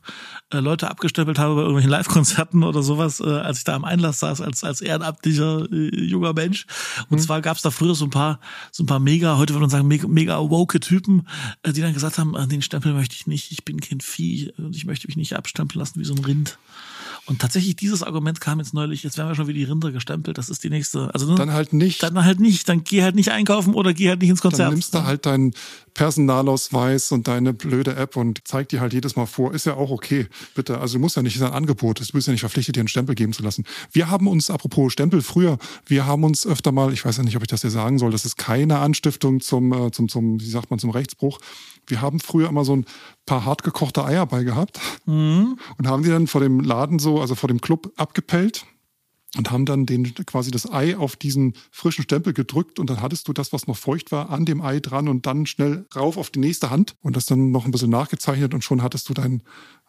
äh, 0.53 0.59
Leute 0.59 0.89
abgestempelt 0.89 1.39
habe 1.39 1.55
bei 1.55 1.61
irgendwelchen 1.61 1.89
Live-Konzerten 1.89 2.63
oder 2.63 2.83
sowas, 2.83 3.19
äh, 3.19 3.25
als 3.25 3.57
ich 3.57 3.63
da 3.65 3.75
am 3.75 3.83
Einlass 3.83 4.19
saß, 4.19 4.41
als, 4.41 4.63
als 4.63 4.79
ehrenamtlicher 4.79 5.69
äh, 5.71 6.05
junger 6.05 6.33
Mensch. 6.33 6.67
Und 7.09 7.17
mhm. 7.17 7.23
zwar 7.23 7.41
gab 7.41 7.57
es 7.57 7.63
da 7.63 7.71
früher 7.71 7.95
so 7.95 8.05
ein 8.05 8.11
paar, 8.11 8.39
so 8.71 8.83
ein 8.83 8.87
paar 8.87 8.99
mega, 8.99 9.37
heute 9.37 9.53
würde 9.53 9.61
man 9.61 9.69
sagen, 9.69 9.87
mega, 9.87 10.07
mega 10.07 10.39
woke 10.39 10.79
Typen, 10.79 11.27
äh, 11.63 11.73
die 11.73 11.81
dann 11.81 11.93
gesagt 11.93 12.17
haben, 12.17 12.33
den 12.47 12.61
Stempel 12.61 12.93
möchte 12.93 13.15
ich 13.15 13.27
nicht, 13.27 13.51
ich 13.51 13.65
bin 13.65 13.81
kein 13.81 13.99
Vieh 13.99 14.53
und 14.57 14.75
ich 14.75 14.85
möchte 14.85 15.07
mich 15.07 15.17
nicht 15.17 15.35
abstempeln 15.35 15.79
lassen 15.79 15.99
wie 15.99 16.05
so 16.05 16.13
ein 16.13 16.23
Rind. 16.23 16.57
Und 17.27 17.39
tatsächlich 17.39 17.75
dieses 17.75 18.03
Argument 18.03 18.39
kam 18.39 18.59
jetzt 18.59 18.73
neulich, 18.73 19.01
jetzt 19.01 19.17
werden 19.17 19.29
wir 19.29 19.35
schon 19.35 19.47
wie 19.47 19.53
die 19.53 19.63
Rinder 19.63 19.91
gestempelt, 19.91 20.37
das 20.37 20.49
ist 20.49 20.63
die 20.63 20.69
nächste. 20.69 21.11
Also 21.13 21.25
ne, 21.25 21.35
dann 21.35 21.53
halt 21.53 21.73
nicht. 21.73 22.03
Dann 22.03 22.23
halt 22.23 22.39
nicht, 22.39 22.69
dann 22.69 22.83
geh 22.83 23.01
halt 23.01 23.15
nicht 23.15 23.31
einkaufen 23.31 23.73
oder 23.73 23.93
geh 23.93 24.09
halt 24.09 24.21
nicht 24.21 24.29
ins 24.29 24.41
Konzert. 24.41 24.67
Dann 24.67 24.73
nimmst 24.73 24.93
du 24.93 25.03
halt 25.03 25.25
deinen 25.25 25.53
Personalausweis 25.95 27.11
und 27.11 27.27
deine 27.27 27.53
blöde 27.53 27.95
App 27.95 28.15
und 28.15 28.41
zeig 28.43 28.69
dir 28.69 28.79
halt 28.79 28.93
jedes 28.93 29.15
Mal 29.15 29.25
vor. 29.25 29.55
Ist 29.55 29.65
ja 29.65 29.73
auch 29.73 29.89
okay, 29.89 30.27
bitte. 30.53 30.79
Also 30.79 30.95
du 30.95 30.99
musst 30.99 31.15
ja 31.15 31.23
nicht, 31.23 31.35
ist 31.35 31.41
ein 31.41 31.51
Angebot, 31.51 31.99
du 31.99 32.05
bist 32.13 32.27
ja 32.27 32.31
nicht 32.31 32.41
verpflichtet, 32.41 32.75
dir 32.75 32.81
einen 32.81 32.89
Stempel 32.89 33.15
geben 33.15 33.33
zu 33.33 33.41
lassen. 33.41 33.63
Wir 33.91 34.09
haben 34.11 34.27
uns, 34.27 34.51
apropos 34.51 34.93
Stempel, 34.93 35.21
früher, 35.21 35.57
wir 35.87 36.05
haben 36.05 36.23
uns 36.23 36.45
öfter 36.45 36.71
mal, 36.71 36.93
ich 36.93 37.03
weiß 37.05 37.17
ja 37.17 37.23
nicht, 37.23 37.37
ob 37.37 37.41
ich 37.41 37.47
das 37.47 37.61
hier 37.61 37.71
sagen 37.71 37.97
soll, 37.97 38.11
das 38.11 38.25
ist 38.25 38.37
keine 38.37 38.79
Anstiftung 38.79 39.41
zum, 39.41 39.73
äh, 39.73 39.91
zum, 39.91 40.09
zum, 40.09 40.39
wie 40.39 40.49
sagt 40.49 40.69
man, 40.69 40.77
zum 40.77 40.91
Rechtsbruch. 40.91 41.39
Wir 41.87 42.01
haben 42.01 42.19
früher 42.19 42.49
immer 42.49 42.65
so 42.65 42.75
ein 42.75 42.85
paar 43.25 43.45
hartgekochte 43.45 44.05
Eier 44.05 44.25
bei 44.25 44.43
gehabt 44.43 44.79
mhm. 45.05 45.57
und 45.77 45.87
haben 45.87 46.03
die 46.03 46.09
dann 46.09 46.27
vor 46.27 46.41
dem 46.41 46.59
Laden 46.59 46.99
so, 46.99 47.21
also 47.21 47.35
vor 47.35 47.47
dem 47.47 47.61
Club 47.61 47.91
abgepellt 47.95 48.65
und 49.37 49.51
haben 49.51 49.65
dann 49.65 49.85
den, 49.85 50.13
quasi 50.25 50.51
das 50.51 50.71
Ei 50.71 50.97
auf 50.97 51.15
diesen 51.15 51.53
frischen 51.71 52.03
Stempel 52.03 52.33
gedrückt 52.33 52.79
und 52.79 52.89
dann 52.89 53.01
hattest 53.01 53.27
du 53.27 53.33
das, 53.33 53.53
was 53.53 53.67
noch 53.67 53.77
feucht 53.77 54.11
war, 54.11 54.29
an 54.29 54.45
dem 54.45 54.61
Ei 54.61 54.79
dran 54.79 55.07
und 55.07 55.25
dann 55.25 55.45
schnell 55.45 55.85
rauf 55.95 56.17
auf 56.17 56.29
die 56.29 56.39
nächste 56.39 56.69
Hand 56.69 56.95
und 57.01 57.15
das 57.15 57.25
dann 57.25 57.51
noch 57.51 57.65
ein 57.65 57.71
bisschen 57.71 57.89
nachgezeichnet 57.89 58.53
und 58.53 58.63
schon 58.63 58.81
hattest 58.81 59.09
du 59.09 59.13
dein 59.13 59.43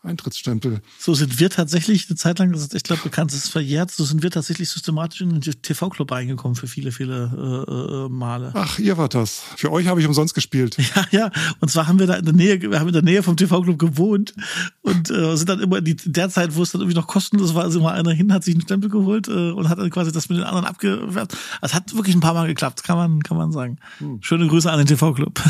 Eintrittsstempel. 0.06 0.80
So 0.98 1.14
sind 1.14 1.38
wir 1.38 1.50
tatsächlich 1.50 2.08
eine 2.08 2.16
Zeit 2.16 2.38
lang, 2.38 2.52
das 2.52 2.62
ist 2.62 2.74
echt 2.74 2.86
glaube 2.86 3.02
bekannt, 3.02 3.32
das 3.32 3.38
ist 3.44 3.48
verjährt, 3.48 3.90
so 3.90 4.04
sind 4.04 4.22
wir 4.22 4.30
tatsächlich 4.30 4.68
systematisch 4.68 5.20
in 5.20 5.40
den 5.40 5.40
TV-Club 5.40 6.10
reingekommen 6.10 6.54
für 6.54 6.66
viele, 6.66 6.92
viele 6.92 7.66
äh, 7.68 8.06
äh, 8.06 8.08
Male. 8.08 8.52
Ach, 8.54 8.78
ihr 8.78 8.96
wart 8.96 9.14
das. 9.14 9.42
Für 9.56 9.72
euch 9.72 9.86
habe 9.86 10.00
ich 10.00 10.06
umsonst 10.06 10.34
gespielt. 10.34 10.76
Ja, 10.94 11.04
ja. 11.10 11.30
Und 11.60 11.68
zwar 11.70 11.88
haben 11.88 11.98
wir 11.98 12.06
da 12.06 12.14
in 12.14 12.24
der 12.24 12.32
Nähe, 12.32 12.60
wir 12.60 12.78
haben 12.78 12.86
in 12.86 12.92
der 12.92 13.02
Nähe 13.02 13.22
vom 13.22 13.36
TV-Club 13.36 13.78
gewohnt 13.78 14.34
und 14.82 15.10
äh, 15.10 15.36
sind 15.36 15.48
dann 15.48 15.60
immer 15.60 15.78
in, 15.78 15.84
die, 15.84 15.96
in 16.04 16.12
der 16.12 16.30
Zeit, 16.30 16.54
wo 16.54 16.62
es 16.62 16.70
dann 16.70 16.80
irgendwie 16.80 16.96
noch 16.96 17.08
kostenlos 17.08 17.54
war, 17.54 17.64
also 17.64 17.80
immer 17.80 17.92
einer 17.92 18.12
hin, 18.12 18.32
hat 18.32 18.44
sich 18.44 18.54
einen 18.54 18.62
Stempel 18.62 18.88
geholt 18.88 19.28
äh, 19.28 19.50
und 19.50 19.68
hat 19.68 19.78
dann 19.78 19.90
quasi 19.90 20.12
das 20.12 20.28
mit 20.28 20.38
den 20.38 20.44
anderen 20.44 20.64
abgewehrt. 20.64 21.36
Es 21.60 21.74
hat 21.74 21.94
wirklich 21.94 22.14
ein 22.14 22.20
paar 22.20 22.34
Mal 22.34 22.46
geklappt, 22.46 22.84
kann 22.84 22.96
man, 22.96 23.22
kann 23.22 23.36
man 23.36 23.52
sagen. 23.52 23.78
Hm. 23.98 24.18
Schöne 24.22 24.46
Grüße 24.46 24.70
an 24.70 24.78
den 24.78 24.86
TV-Club. 24.86 25.40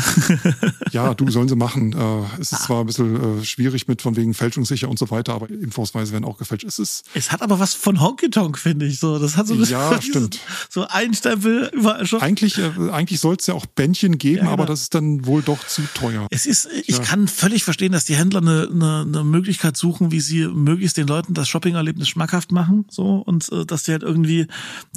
ja, 0.91 1.13
du 1.13 1.29
sollen 1.29 1.47
sie 1.47 1.55
machen. 1.55 1.93
Äh, 1.93 2.41
es 2.41 2.51
ist 2.51 2.61
ah. 2.61 2.65
zwar 2.65 2.79
ein 2.81 2.87
bisschen 2.87 3.41
äh, 3.41 3.45
schwierig 3.45 3.87
mit 3.87 4.01
von 4.01 4.15
wegen 4.15 4.33
Feld 4.33 4.46
fälschungssicher 4.47 4.89
und 4.89 4.97
so 4.97 5.09
weiter, 5.11 5.33
aber 5.33 5.49
Impfausweise 5.49 6.13
werden 6.13 6.23
auch 6.23 6.37
gefälscht. 6.37 6.63
Es 6.65 6.79
ist. 6.79 7.03
Es 7.13 7.31
hat 7.31 7.41
aber 7.41 7.59
was 7.59 7.73
von 7.73 7.99
Honky 7.99 8.29
Tonk, 8.29 8.57
finde 8.57 8.85
ich. 8.85 8.99
So, 8.99 9.19
das 9.19 9.35
hat 9.35 9.47
so 9.47 9.55
ja, 9.55 10.01
stimmt. 10.01 10.39
So 10.69 10.87
ein 10.87 11.13
Stempel 11.13 11.69
überall 11.73 12.05
schon. 12.05 12.21
Eigentlich, 12.21 12.57
äh, 12.57 12.71
eigentlich 12.91 13.19
soll 13.19 13.35
es 13.37 13.47
ja 13.47 13.53
auch 13.53 13.65
Bändchen 13.65 14.17
geben, 14.17 14.37
ja, 14.37 14.41
genau. 14.43 14.53
aber 14.53 14.65
das 14.65 14.83
ist 14.83 14.95
dann 14.95 15.25
wohl 15.25 15.41
doch 15.41 15.65
zu 15.67 15.81
teuer. 15.93 16.27
Es 16.31 16.45
ist, 16.45 16.69
ich 16.85 16.97
ja. 16.97 17.03
kann 17.03 17.27
völlig 17.27 17.63
verstehen, 17.63 17.91
dass 17.91 18.05
die 18.05 18.15
Händler 18.15 18.41
eine, 18.41 18.69
eine, 18.71 19.01
eine 19.01 19.23
Möglichkeit 19.23 19.75
suchen, 19.75 20.11
wie 20.11 20.21
sie 20.21 20.47
möglichst 20.47 20.97
den 20.97 21.07
Leuten 21.07 21.33
das 21.33 21.49
Shopping-Erlebnis 21.49 22.07
schmackhaft 22.07 22.51
machen, 22.51 22.85
so 22.89 23.17
und 23.17 23.51
äh, 23.51 23.65
dass 23.65 23.83
die 23.83 23.91
halt 23.91 24.03
irgendwie, 24.03 24.47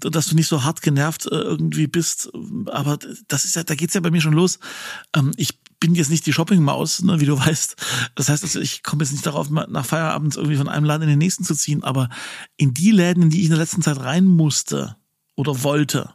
dass 0.01 0.27
du 0.27 0.37
nicht 0.37 0.49
so 0.49 0.63
hart 0.63 0.83
genervt 0.83 1.27
äh, 1.27 1.35
irgendwie 1.35 1.89
bist. 1.89 2.31
Aber 2.67 2.99
das 3.29 3.45
ist 3.45 3.57
ja, 3.57 3.65
da 3.65 3.75
geht's 3.75 3.95
ja 3.95 4.01
bei 4.01 4.11
mir 4.11 4.21
schon 4.21 4.35
los. 4.35 4.59
Ähm, 5.17 5.33
ich 5.37 5.59
bin 5.81 5.95
jetzt 5.95 6.11
nicht 6.11 6.27
die 6.27 6.33
Shoppingmaus, 6.33 7.03
ne, 7.03 7.21
wie 7.21 7.27
du 7.27 7.39
weißt. 7.47 7.77
Das 8.15 8.29
heißt, 8.29 8.45
also 8.45 8.61
ich 8.61 8.83
komme 8.83 9.03
jetzt 9.03 9.13
nicht 9.13 9.27
darauf, 9.27 9.51
nach 9.51 9.87
Feierabend 9.87 10.37
irgendwie 10.37 10.57
von 10.57 10.69
einem 10.69 10.85
Laden 10.85 11.03
in 11.03 11.09
den 11.09 11.19
nächsten 11.19 11.45
zu 11.45 11.55
ziehen, 11.55 11.83
aber 11.83 12.09
in 12.57 12.75
die 12.75 12.93
Läden, 12.93 13.25
in 13.25 13.31
die 13.31 13.39
ich 13.41 13.47
in 13.47 13.51
der 13.51 13.59
letzten 13.59 13.83
Zeit 13.83 13.99
rein 13.99 14.27
musste 14.27 14.97
oder 15.35 15.63
wollte, 15.63 16.11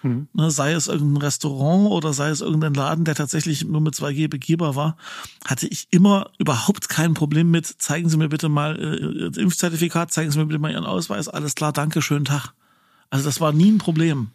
hm. 0.00 0.28
ne, 0.32 0.50
sei 0.50 0.72
es 0.72 0.88
irgendein 0.88 1.22
Restaurant 1.22 1.90
oder 1.90 2.12
sei 2.12 2.30
es 2.30 2.40
irgendein 2.40 2.74
Laden, 2.74 3.04
der 3.04 3.14
tatsächlich 3.14 3.64
nur 3.64 3.80
mit 3.80 3.94
2G 3.94 4.28
begehbar 4.28 4.74
war, 4.74 4.96
hatte 5.44 5.68
ich 5.68 5.86
immer 5.90 6.30
überhaupt 6.38 6.88
kein 6.88 7.14
Problem 7.14 7.50
mit, 7.50 7.66
zeigen 7.66 8.08
Sie 8.08 8.16
mir 8.16 8.28
bitte 8.28 8.48
mal 8.48 8.78
äh, 8.78 8.96
Ihr 8.96 9.36
Impfzertifikat, 9.36 10.12
zeigen 10.12 10.30
Sie 10.30 10.38
mir 10.38 10.46
bitte 10.46 10.58
mal 10.58 10.72
Ihren 10.72 10.86
Ausweis, 10.86 11.28
alles 11.28 11.54
klar, 11.54 11.72
danke, 11.72 12.02
schönen 12.02 12.24
Tag. 12.24 12.52
Also 13.10 13.26
das 13.26 13.40
war 13.40 13.52
nie 13.52 13.70
ein 13.70 13.78
Problem. 13.78 14.30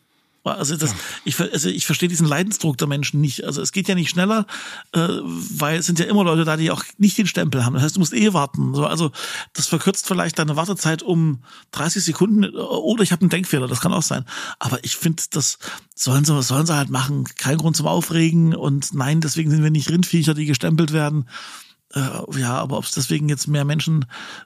Also, 0.56 0.78
das, 0.78 0.96
ich, 1.26 1.40
also 1.40 1.70
ich 1.70 1.86
verstehe 1.86 2.10
diesen 2.10 2.28
Leidensdruck 2.28 2.78
der 2.78 2.88
Menschen 2.88 3.22
nicht. 3.22 3.44
Also 3.44 3.62
es 3.62 3.72
geht 3.72 3.88
ja 3.88 3.96
nicht 3.96 4.10
schneller, 4.10 4.46
äh, 4.94 5.00
weil 5.00 5.80
es 5.80 5.86
sind 5.86 6.00
ja 6.00 6.06
immer 6.06 6.24
Leute 6.24 6.46
da, 6.46 6.58
die 6.58 6.72
auch 6.72 6.84
nicht 6.98 7.18
den 7.18 7.28
Stempel 7.28 7.66
haben. 7.66 7.74
Das 7.74 7.84
heißt, 7.84 7.96
du 7.96 8.00
musst 8.00 8.14
eh 8.14 8.34
warten. 8.34 8.74
So, 8.74 8.86
also 8.86 9.12
das 9.54 9.68
verkürzt 9.68 10.08
vielleicht 10.08 10.40
deine 10.40 10.56
Wartezeit 10.56 11.04
um 11.04 11.40
30 11.72 12.04
Sekunden 12.04 12.46
oder 12.46 13.04
ich 13.04 13.12
habe 13.12 13.22
einen 13.22 13.30
Denkfehler, 13.30 13.68
das 13.68 13.82
kann 13.82 13.94
auch 13.94 14.04
sein. 14.04 14.26
Aber 14.60 14.84
ich 14.84 14.96
finde, 14.96 15.24
das 15.32 15.60
sollen 15.96 16.26
sie, 16.26 16.42
sollen 16.44 16.66
sie 16.66 16.76
halt 16.76 16.90
machen. 16.90 17.26
Kein 17.38 17.58
Grund 17.58 17.76
zum 17.76 17.88
Aufregen 17.88 18.56
und 18.56 18.94
nein, 18.94 19.22
deswegen 19.22 19.50
sind 19.50 19.64
wir 19.64 19.72
nicht 19.72 19.90
Rindviecher, 19.90 20.34
die 20.34 20.46
gestempelt 20.46 20.94
werden 20.94 21.26
äh, 21.98 22.40
ja, 22.40 22.56
aber 22.58 22.78
ob 22.78 22.84
es 22.84 22.92
deswegen 22.92 23.28
jetzt 23.30 23.48
mehr 23.48 23.66
Menschen 23.66 24.06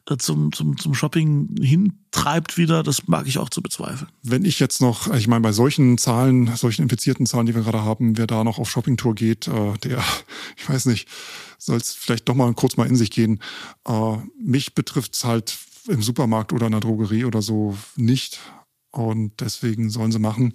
äh, 0.09 0.17
zum, 0.17 0.51
zum, 0.53 0.77
zum 0.77 0.93
Shopping 0.93 1.55
hintreibt 1.61 2.57
wieder, 2.57 2.83
das 2.83 3.07
mag 3.07 3.27
ich 3.27 3.37
auch 3.37 3.49
zu 3.49 3.61
bezweifeln. 3.61 4.09
Wenn 4.23 4.45
ich 4.45 4.59
jetzt 4.59 4.81
noch, 4.81 5.13
ich 5.13 5.27
meine, 5.27 5.41
bei 5.41 5.51
solchen 5.51 5.97
Zahlen, 5.97 6.55
solchen 6.55 6.83
infizierten 6.83 7.25
Zahlen, 7.25 7.45
die 7.45 7.55
wir 7.55 7.63
gerade 7.63 7.83
haben, 7.83 8.17
wer 8.17 8.27
da 8.27 8.43
noch 8.43 8.57
auf 8.57 8.69
Shoppingtour 8.69 9.15
geht, 9.15 9.47
äh, 9.47 9.77
der, 9.83 10.03
ich 10.57 10.69
weiß 10.69 10.85
nicht, 10.85 11.07
soll 11.57 11.77
es 11.77 11.93
vielleicht 11.93 12.29
doch 12.29 12.35
mal 12.35 12.53
kurz 12.53 12.77
mal 12.77 12.87
in 12.87 12.95
sich 12.95 13.11
gehen. 13.11 13.41
Äh, 13.87 14.17
mich 14.39 14.73
betrifft 14.73 15.15
es 15.15 15.25
halt 15.25 15.57
im 15.87 16.01
Supermarkt 16.01 16.53
oder 16.53 16.67
in 16.67 16.71
der 16.71 16.81
Drogerie 16.81 17.25
oder 17.25 17.41
so 17.41 17.77
nicht. 17.95 18.39
Und 18.91 19.39
deswegen 19.41 19.89
sollen 19.89 20.11
sie 20.11 20.19
machen 20.19 20.53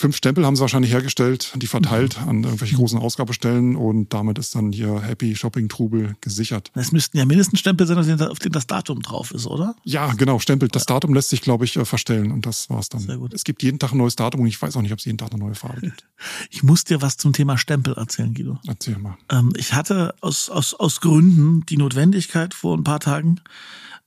Fünf 0.00 0.16
Stempel 0.16 0.46
haben 0.46 0.54
sie 0.54 0.60
wahrscheinlich 0.60 0.92
hergestellt, 0.92 1.52
die 1.56 1.66
verteilt 1.66 2.18
an 2.18 2.44
irgendwelche 2.44 2.76
großen 2.76 3.00
Ausgabestellen 3.00 3.74
und 3.74 4.14
damit 4.14 4.38
ist 4.38 4.54
dann 4.54 4.70
hier 4.70 5.02
Happy 5.02 5.34
Shopping 5.34 5.68
Trubel 5.68 6.14
gesichert. 6.20 6.70
Es 6.76 6.92
müssten 6.92 7.18
ja 7.18 7.24
mindestens 7.24 7.58
Stempel 7.58 7.84
sein, 7.84 7.98
auf 8.22 8.38
dem 8.38 8.52
das 8.52 8.68
Datum 8.68 9.02
drauf 9.02 9.32
ist, 9.32 9.48
oder? 9.48 9.74
Ja, 9.82 10.12
genau, 10.12 10.38
Stempel. 10.38 10.68
Das 10.68 10.86
Datum 10.86 11.14
lässt 11.14 11.30
sich, 11.30 11.40
glaube 11.40 11.64
ich, 11.64 11.74
äh, 11.74 11.84
verstellen 11.84 12.30
und 12.30 12.46
das 12.46 12.70
war's 12.70 12.88
dann. 12.88 13.00
Sehr 13.00 13.16
gut. 13.18 13.34
Es 13.34 13.42
gibt 13.42 13.60
jeden 13.64 13.80
Tag 13.80 13.90
ein 13.90 13.98
neues 13.98 14.14
Datum 14.14 14.42
und 14.42 14.46
ich 14.46 14.62
weiß 14.62 14.76
auch 14.76 14.82
nicht, 14.82 14.92
ob 14.92 15.00
es 15.00 15.04
jeden 15.04 15.18
Tag 15.18 15.32
eine 15.32 15.42
neue 15.42 15.56
Farbe 15.56 15.80
gibt. 15.80 16.04
Ich 16.50 16.62
muss 16.62 16.84
dir 16.84 17.02
was 17.02 17.16
zum 17.16 17.32
Thema 17.32 17.58
Stempel 17.58 17.94
erzählen, 17.94 18.34
Guido. 18.34 18.58
Erzähl 18.66 18.98
mal. 18.98 19.16
Ähm, 19.30 19.52
ich 19.56 19.72
hatte 19.72 20.14
aus, 20.20 20.48
aus, 20.48 20.74
aus 20.74 21.00
Gründen 21.00 21.64
die 21.66 21.76
Notwendigkeit 21.76 22.54
vor 22.54 22.76
ein 22.76 22.84
paar 22.84 23.00
Tagen, 23.00 23.40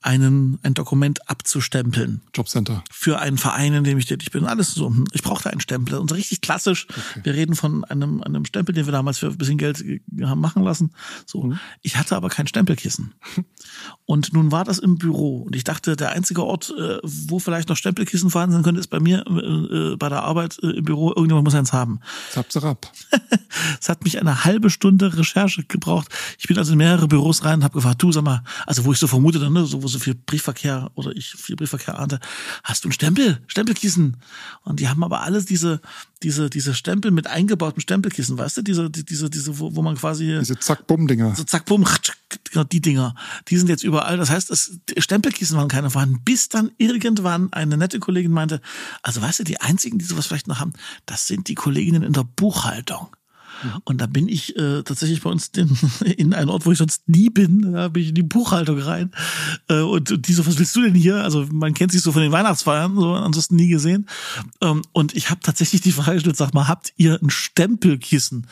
einen, 0.02 0.58
ein 0.62 0.74
Dokument 0.74 1.28
abzustempeln. 1.28 2.20
Jobcenter. 2.34 2.82
Für 2.90 3.20
einen 3.20 3.38
Verein, 3.38 3.72
in 3.74 3.84
dem 3.84 3.98
ich 3.98 4.06
tätig 4.06 4.30
bin. 4.30 4.44
Alles 4.44 4.74
so. 4.74 4.94
Ich 5.12 5.22
brauchte 5.22 5.50
einen 5.50 5.60
Stempel. 5.60 5.98
Und 5.98 6.10
so 6.10 6.14
richtig 6.14 6.40
klassisch. 6.40 6.86
Okay. 6.88 7.20
Wir 7.22 7.34
reden 7.34 7.54
von 7.54 7.84
einem, 7.84 8.22
einem 8.22 8.44
Stempel, 8.44 8.74
den 8.74 8.86
wir 8.86 8.92
damals 8.92 9.18
für 9.18 9.28
ein 9.28 9.38
bisschen 9.38 9.58
Geld 9.58 9.84
haben 10.22 10.40
machen 10.40 10.62
lassen. 10.62 10.92
So. 11.26 11.44
Mhm. 11.44 11.58
Ich 11.82 11.96
hatte 11.96 12.16
aber 12.16 12.28
kein 12.28 12.46
Stempelkissen. 12.46 13.14
Und 14.04 14.32
nun 14.32 14.52
war 14.52 14.64
das 14.64 14.78
im 14.78 14.98
Büro. 14.98 15.42
Und 15.42 15.56
ich 15.56 15.64
dachte, 15.64 15.96
der 15.96 16.10
einzige 16.10 16.44
Ort, 16.44 16.74
äh, 16.76 16.98
wo 17.02 17.38
vielleicht 17.38 17.68
noch 17.68 17.76
Stempelkissen 17.76 18.30
vorhanden 18.30 18.54
sein 18.54 18.62
könnte, 18.62 18.80
ist 18.80 18.88
bei 18.88 19.00
mir 19.00 19.24
äh, 19.26 19.96
bei 19.96 20.08
der 20.08 20.22
Arbeit 20.22 20.58
äh, 20.62 20.70
im 20.70 20.84
Büro. 20.84 21.10
Irgendjemand 21.10 21.44
muss 21.44 21.54
eins 21.54 21.72
haben. 21.72 22.00
Zap, 22.32 22.50
zap. 22.50 22.90
es 23.80 23.88
hat 23.88 24.04
mich 24.04 24.20
eine 24.20 24.44
halbe 24.44 24.70
Stunde 24.70 25.16
Recherche 25.16 25.64
gebraucht. 25.64 26.08
Ich 26.38 26.48
bin 26.48 26.58
also 26.58 26.72
in 26.72 26.78
mehrere 26.78 27.08
Büros 27.08 27.44
rein 27.44 27.60
und 27.60 27.64
habe 27.64 27.74
gefragt, 27.74 28.02
du 28.02 28.12
sag 28.12 28.24
mal, 28.24 28.42
also 28.66 28.84
wo 28.84 28.92
ich 28.92 28.98
so 28.98 29.06
vermutete, 29.06 29.50
ne, 29.50 29.64
so 29.64 29.82
wo 29.82 29.88
so 29.92 29.98
viel 29.98 30.14
Briefverkehr 30.14 30.90
oder 30.94 31.12
ich 31.12 31.30
viel 31.30 31.56
Briefverkehr 31.56 31.98
ahnte, 31.98 32.20
hast 32.64 32.84
du 32.84 32.88
einen 32.88 32.92
Stempel, 32.92 33.42
Stempelkissen? 33.46 34.16
Und 34.64 34.80
die 34.80 34.88
haben 34.88 35.04
aber 35.04 35.22
alles 35.22 35.46
diese, 35.46 35.80
diese, 36.22 36.50
diese 36.50 36.74
Stempel 36.74 37.10
mit 37.10 37.26
eingebautem 37.26 37.80
Stempelkissen, 37.80 38.38
weißt 38.38 38.58
du, 38.58 38.62
diese, 38.62 38.90
diese, 38.90 39.30
diese, 39.30 39.58
wo, 39.58 39.74
wo 39.76 39.82
man 39.82 39.96
quasi. 39.96 40.36
Diese 40.38 40.58
Zack-Bumm-Dinger. 40.58 41.34
So 41.34 41.44
Zack-Bumm, 41.44 41.84
genau, 42.50 42.64
die 42.64 42.80
Dinger. 42.80 43.14
Die 43.48 43.58
sind 43.58 43.68
jetzt 43.68 43.84
überall. 43.84 44.16
Das 44.16 44.30
heißt, 44.30 44.50
es, 44.50 44.78
Stempelkissen 44.98 45.56
waren 45.56 45.68
keine 45.68 45.90
vorhanden, 45.90 46.22
bis 46.24 46.48
dann 46.48 46.70
irgendwann 46.78 47.52
eine 47.52 47.76
nette 47.76 48.00
Kollegin 48.00 48.32
meinte, 48.32 48.60
also 49.02 49.22
weißt 49.22 49.40
du, 49.40 49.44
die 49.44 49.60
einzigen, 49.60 49.98
die 49.98 50.04
sowas 50.04 50.26
vielleicht 50.26 50.48
noch 50.48 50.60
haben, 50.60 50.72
das 51.06 51.26
sind 51.26 51.48
die 51.48 51.54
Kolleginnen 51.54 52.02
in 52.02 52.12
der 52.12 52.24
Buchhaltung. 52.24 53.08
Und 53.84 54.00
da 54.00 54.06
bin 54.06 54.28
ich 54.28 54.56
äh, 54.56 54.82
tatsächlich 54.82 55.22
bei 55.22 55.30
uns 55.30 55.50
den, 55.50 55.76
in 56.16 56.34
einen 56.34 56.50
Ort, 56.50 56.66
wo 56.66 56.72
ich 56.72 56.78
sonst 56.78 57.08
nie 57.08 57.30
bin, 57.30 57.72
da 57.72 57.88
bin 57.88 58.02
ich 58.02 58.10
in 58.10 58.14
die 58.14 58.22
Buchhaltung 58.22 58.78
rein. 58.78 59.12
Äh, 59.68 59.80
und, 59.80 60.10
und 60.10 60.28
die 60.28 60.32
so, 60.32 60.46
was 60.46 60.58
willst 60.58 60.74
du 60.76 60.82
denn 60.82 60.94
hier? 60.94 61.22
Also 61.22 61.46
man 61.50 61.74
kennt 61.74 61.92
sich 61.92 62.02
so 62.02 62.12
von 62.12 62.22
den 62.22 62.32
Weihnachtsfeiern, 62.32 62.96
so 62.96 63.14
ansonsten 63.14 63.56
nie 63.56 63.68
gesehen. 63.68 64.06
Ähm, 64.60 64.82
und 64.92 65.14
ich 65.14 65.30
habe 65.30 65.40
tatsächlich 65.40 65.80
die 65.80 65.92
Frage 65.92 66.14
gestellt, 66.14 66.36
sag 66.36 66.54
mal, 66.54 66.68
habt 66.68 66.92
ihr 66.96 67.18
ein 67.22 67.30
Stempelkissen? 67.30 68.46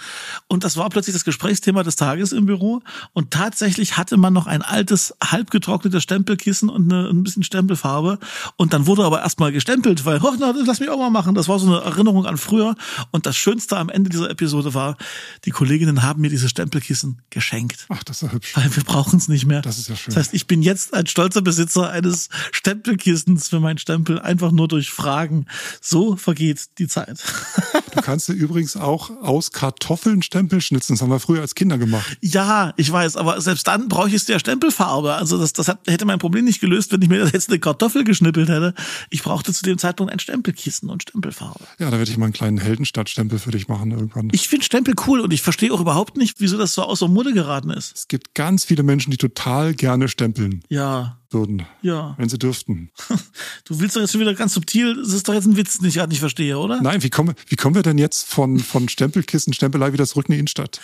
Und 0.46 0.64
das 0.64 0.76
war 0.76 0.88
plötzlich 0.90 1.14
das 1.14 1.24
Gesprächsthema 1.24 1.82
des 1.82 1.96
Tages 1.96 2.32
im 2.32 2.46
Büro. 2.46 2.82
Und 3.12 3.30
tatsächlich 3.30 3.96
hatte 3.96 4.16
man 4.16 4.32
noch 4.32 4.46
ein 4.46 4.62
altes, 4.62 5.14
halbgetrocknetes 5.22 6.02
Stempelkissen 6.02 6.68
und 6.68 6.92
eine, 6.92 7.08
ein 7.08 7.22
bisschen 7.22 7.42
Stempelfarbe. 7.42 8.18
Und 8.56 8.72
dann 8.72 8.86
wurde 8.86 9.04
aber 9.04 9.20
erstmal 9.20 9.52
gestempelt, 9.52 10.04
weil, 10.04 10.20
oh, 10.22 10.34
na, 10.38 10.54
lass 10.64 10.80
mich 10.80 10.90
auch 10.90 10.98
mal 10.98 11.10
machen. 11.10 11.34
Das 11.34 11.48
war 11.48 11.58
so 11.58 11.66
eine 11.66 11.80
Erinnerung 11.84 12.26
an 12.26 12.36
früher. 12.36 12.74
Und 13.10 13.26
das 13.26 13.36
Schönste 13.36 13.76
am 13.76 13.88
Ende 13.88 14.10
dieser 14.10 14.30
Episode 14.30 14.74
war, 14.74 14.96
die 15.44 15.50
Kolleginnen 15.50 16.02
haben 16.02 16.20
mir 16.20 16.30
diese 16.30 16.48
Stempelkissen 16.48 17.22
geschenkt. 17.30 17.86
Ach, 17.88 18.02
das 18.02 18.16
ist 18.16 18.28
ja 18.28 18.32
hübsch. 18.32 18.56
Weil 18.56 18.74
wir 18.74 18.84
brauchen 18.84 19.18
es 19.18 19.28
nicht 19.28 19.46
mehr. 19.46 19.62
Das 19.62 19.78
ist 19.78 19.88
ja 19.88 19.96
schön. 19.96 20.14
Das 20.14 20.24
heißt, 20.24 20.34
ich 20.34 20.46
bin 20.46 20.62
jetzt 20.62 20.94
ein 20.94 21.06
stolzer 21.06 21.42
Besitzer 21.42 21.90
eines 21.90 22.28
Stempelkissens 22.52 23.48
für 23.48 23.60
meinen 23.60 23.78
Stempel, 23.78 24.18
einfach 24.18 24.52
nur 24.52 24.68
durch 24.68 24.90
Fragen. 24.90 25.46
So 25.80 26.16
vergeht 26.16 26.78
die 26.78 26.88
Zeit. 26.88 27.18
Du 27.94 28.00
kannst 28.02 28.28
dir 28.28 28.32
übrigens 28.32 28.76
auch 28.76 29.10
aus 29.22 29.52
Kartoffeln 29.52 30.22
Stempel 30.22 30.60
schnitzen. 30.60 30.94
Das 30.94 31.02
haben 31.02 31.10
wir 31.10 31.20
früher 31.20 31.40
als 31.40 31.54
Kinder 31.54 31.78
gemacht. 31.78 32.18
Ja, 32.20 32.72
ich 32.76 32.90
weiß, 32.90 33.16
aber 33.16 33.40
selbst 33.40 33.66
dann 33.66 33.88
brauche 33.88 34.08
ich 34.08 34.26
ja 34.28 34.38
Stempelfarbe. 34.38 35.14
Also 35.14 35.38
das, 35.38 35.52
das 35.52 35.68
hat, 35.68 35.80
hätte 35.86 36.04
mein 36.04 36.18
Problem 36.18 36.44
nicht 36.44 36.60
gelöst, 36.60 36.92
wenn 36.92 37.02
ich 37.02 37.08
mir 37.08 37.24
jetzt 37.32 37.48
eine 37.48 37.58
Kartoffel 37.58 38.04
geschnippelt 38.04 38.48
hätte. 38.48 38.74
Ich 39.10 39.22
brauchte 39.22 39.52
zu 39.52 39.64
dem 39.64 39.78
Zeitpunkt 39.78 40.12
ein 40.12 40.18
Stempelkissen 40.18 40.88
und 40.88 41.02
Stempelfarbe. 41.02 41.64
Ja, 41.78 41.90
da 41.90 41.98
werde 41.98 42.10
ich 42.10 42.16
mal 42.16 42.26
einen 42.26 42.32
kleinen 42.32 42.58
Heldenstadtstempel 42.58 43.38
für 43.38 43.50
dich 43.50 43.68
machen 43.68 43.90
irgendwann. 43.90 44.28
Ich 44.32 44.48
finde 44.48 44.64
Stempel 44.64 44.94
cool 45.06 45.20
und 45.20 45.32
ich 45.32 45.42
verstehe 45.42 45.72
auch 45.72 45.80
überhaupt 45.80 46.16
nicht, 46.16 46.40
wieso 46.40 46.58
das 46.58 46.74
so 46.74 46.82
außer 46.82 47.08
Mode 47.08 47.32
geraten 47.32 47.70
ist. 47.70 47.96
Es 47.96 48.08
gibt 48.08 48.34
ganz 48.34 48.64
viele 48.64 48.82
Menschen, 48.82 49.10
die 49.10 49.16
total 49.16 49.74
gerne 49.74 50.08
stempeln. 50.08 50.62
Ja. 50.68 51.19
Würden. 51.32 51.64
Ja. 51.82 52.14
Wenn 52.18 52.28
sie 52.28 52.38
dürften. 52.38 52.90
Du 53.64 53.78
willst 53.78 53.94
doch 53.94 54.00
jetzt 54.00 54.10
schon 54.10 54.20
wieder 54.20 54.34
ganz 54.34 54.54
subtil, 54.54 54.96
das 54.96 55.12
ist 55.12 55.28
doch 55.28 55.34
jetzt 55.34 55.46
ein 55.46 55.56
Witz, 55.56 55.78
den 55.78 55.88
ich 55.88 55.94
gerade 55.94 56.08
nicht 56.08 56.18
verstehe, 56.18 56.58
oder? 56.58 56.80
Nein, 56.82 57.04
wie 57.04 57.10
kommen, 57.10 57.36
wie 57.46 57.54
kommen 57.54 57.76
wir 57.76 57.82
denn 57.82 57.98
jetzt 57.98 58.26
von, 58.26 58.58
von 58.58 58.88
Stempelkissen, 58.88 59.52
Stempelei 59.52 59.92
wieder 59.92 60.06
zurück 60.06 60.26
in 60.28 60.32
die 60.32 60.38
Innenstadt? 60.40 60.80